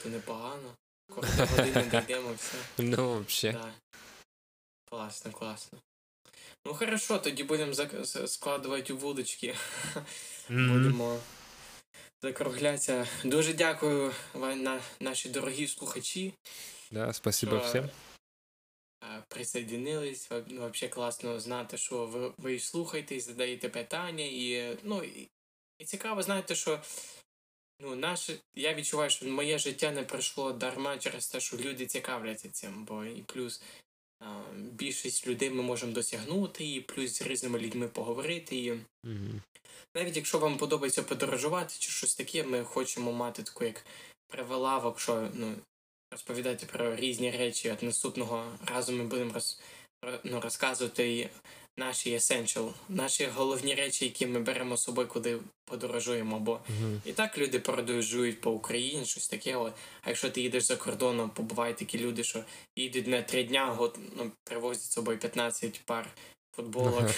То 0.02 0.08
непогано. 0.08 0.74
Кожну 1.14 1.46
годину 1.46 1.82
дійдемо, 1.90 2.32
все. 2.32 2.56
Ну. 2.78 3.24
Да. 3.52 3.72
Класно, 4.90 5.32
класно. 5.32 5.78
Ну 6.66 6.74
хорошо, 6.74 7.18
тоді 7.18 7.44
будемо 7.44 7.74
складувати 8.26 8.92
у 8.92 8.96
вудочки. 8.96 9.54
М. 10.50 10.72
Будемо 10.72 11.20
закруглятися. 12.22 13.06
Дуже 13.24 13.52
дякую 13.52 14.12
вам, 14.34 14.62
на, 14.62 14.80
наші 15.00 15.28
дорогі 15.28 15.66
слухачі. 15.68 16.34
Да, 16.90 17.12
спасибо 17.12 17.58
що, 17.58 17.68
всем. 17.68 17.90
е, 19.04 19.22
Присоединились. 19.28 20.30
Ва- 20.30 20.44
ну, 20.48 20.60
Вообще 20.60 20.88
класно 20.88 21.40
знати, 21.40 21.78
що 21.78 22.06
ви, 22.06 22.32
ви 22.38 22.58
слухаєте 22.58 23.14
і 23.16 23.20
задаєте 23.20 23.68
питання. 23.68 24.24
І, 24.24 24.76
ну, 24.82 25.02
і, 25.04 25.28
і 25.78 25.84
цікаво, 25.84 26.22
знаєте, 26.22 26.54
що 26.54 26.80
ну, 27.80 27.96
наше, 27.96 28.36
я 28.54 28.74
відчуваю, 28.74 29.10
що 29.10 29.26
моє 29.26 29.58
життя 29.58 29.90
не 29.90 30.02
пройшло 30.02 30.52
дарма 30.52 30.98
через 30.98 31.28
те, 31.28 31.40
що 31.40 31.56
люди 31.56 31.86
цікавляться 31.86 32.48
цим. 32.48 32.84
Бо 32.84 33.04
і 33.04 33.22
плюс 33.22 33.62
а, 34.20 34.40
більшість 34.56 35.26
людей 35.26 35.50
ми 35.50 35.62
можемо 35.62 35.92
досягнути, 35.92 36.64
і 36.64 36.80
плюс 36.80 37.18
з 37.18 37.22
різними 37.22 37.58
людьми 37.58 37.88
поговорити. 37.88 38.56
І 38.56 38.70
Мгм. 39.04 39.42
навіть 39.94 40.16
якщо 40.16 40.38
вам 40.38 40.56
подобається 40.56 41.02
подорожувати 41.02 41.74
чи 41.78 41.90
щось 41.90 42.14
таке, 42.14 42.42
ми 42.44 42.64
хочемо 42.64 43.12
мати 43.12 43.42
таку 43.42 43.64
як 43.64 43.86
привелавок, 44.28 45.00
що 45.00 45.28
ну, 45.34 45.54
розповідати 46.12 46.66
про 46.66 46.96
різні 46.96 47.30
речі. 47.30 47.70
От 47.70 47.82
наступного 47.82 48.58
разу 48.66 48.92
ми 48.92 49.04
будемо 49.04 49.32
роз, 49.32 49.60
ну, 50.24 50.40
розказувати 50.40 51.30
наші 51.76 52.14
essential, 52.14 52.72
наші 52.88 53.26
головні 53.26 53.74
речі, 53.74 54.04
які 54.04 54.26
ми 54.26 54.40
беремо 54.40 54.76
з 54.76 54.82
собою, 54.82 55.08
куди 55.08 55.38
подорожуємо. 55.64 56.40
Бо 56.40 56.60
Мгм. 56.68 57.02
і 57.04 57.12
так 57.12 57.38
люди 57.38 57.58
подорожують 57.58 58.40
по 58.40 58.50
Україні, 58.50 59.06
щось 59.06 59.28
таке. 59.28 59.56
От. 59.56 59.72
А 60.02 60.08
якщо 60.08 60.30
ти 60.30 60.40
їдеш 60.40 60.64
за 60.64 60.76
кордоном, 60.76 61.30
побувають 61.30 61.76
такі 61.76 61.98
люди, 61.98 62.24
що 62.24 62.44
їдуть 62.76 63.06
на 63.06 63.22
три 63.22 63.44
дня, 63.44 63.66
год, 63.66 63.98
ну, 64.16 64.32
привозять 64.44 64.82
з 64.84 64.92
собою 64.92 65.18
15 65.18 65.80
пар 65.84 66.10
футболок. 66.56 67.10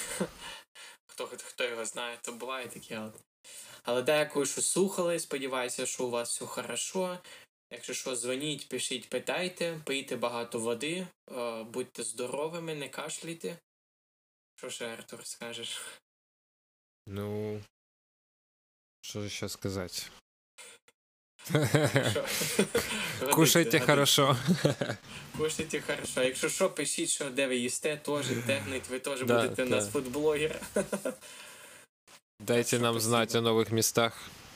хто, 1.07 1.26
хто 1.26 1.64
його 1.64 1.84
знає, 1.84 2.18
то 2.22 2.32
буває 2.32 2.68
таке. 2.68 2.98
От. 2.98 3.14
Але 3.82 4.02
дякую, 4.02 4.46
що 4.46 4.62
слухали. 4.62 5.18
Сподіваюся, 5.20 5.86
що 5.86 6.04
у 6.04 6.11
вас 6.11 6.30
все 6.30 6.46
хорошо. 6.46 7.18
Якщо 7.72 7.94
що, 7.94 8.16
дзвоніть, 8.16 8.68
пишіть, 8.68 9.09
питайте, 9.09 9.80
пийте 9.84 10.16
багато 10.16 10.59
води, 10.59 11.07
е, 11.36 11.62
будьте 11.62 12.02
здоровими, 12.02 12.74
не 12.74 12.88
кашляйте. 12.88 13.59
Що 14.57 14.70
ще, 14.70 14.86
Артур, 14.92 15.26
скажеш? 15.26 15.80
Ну, 17.07 17.61
Що 19.00 19.28
ще 19.28 19.48
сказати? 19.48 19.94
сказать? 19.94 20.11
Кушайте 23.34 23.80
хорошо. 23.80 24.36
Кушайте 25.38 25.80
хорошо. 25.80 26.22
Якщо 26.22 26.48
що, 26.48 26.70
пишіть, 26.70 27.11
що 27.11 27.30
де 27.30 27.46
ви 27.46 27.57
їсте, 27.57 27.96
теж 27.96 28.28
дегнить, 28.28 28.88
ви 28.88 28.98
теж 28.98 29.22
будете 29.22 29.64
у 29.64 29.68
нас 29.68 29.90
фудблогер. 29.90 30.61
Дайте 32.40 32.78
нам 32.78 33.00
знати 33.00 33.00
знать 33.00 33.34
о 33.34 33.40
нових 33.40 33.72
местах. 33.72 34.30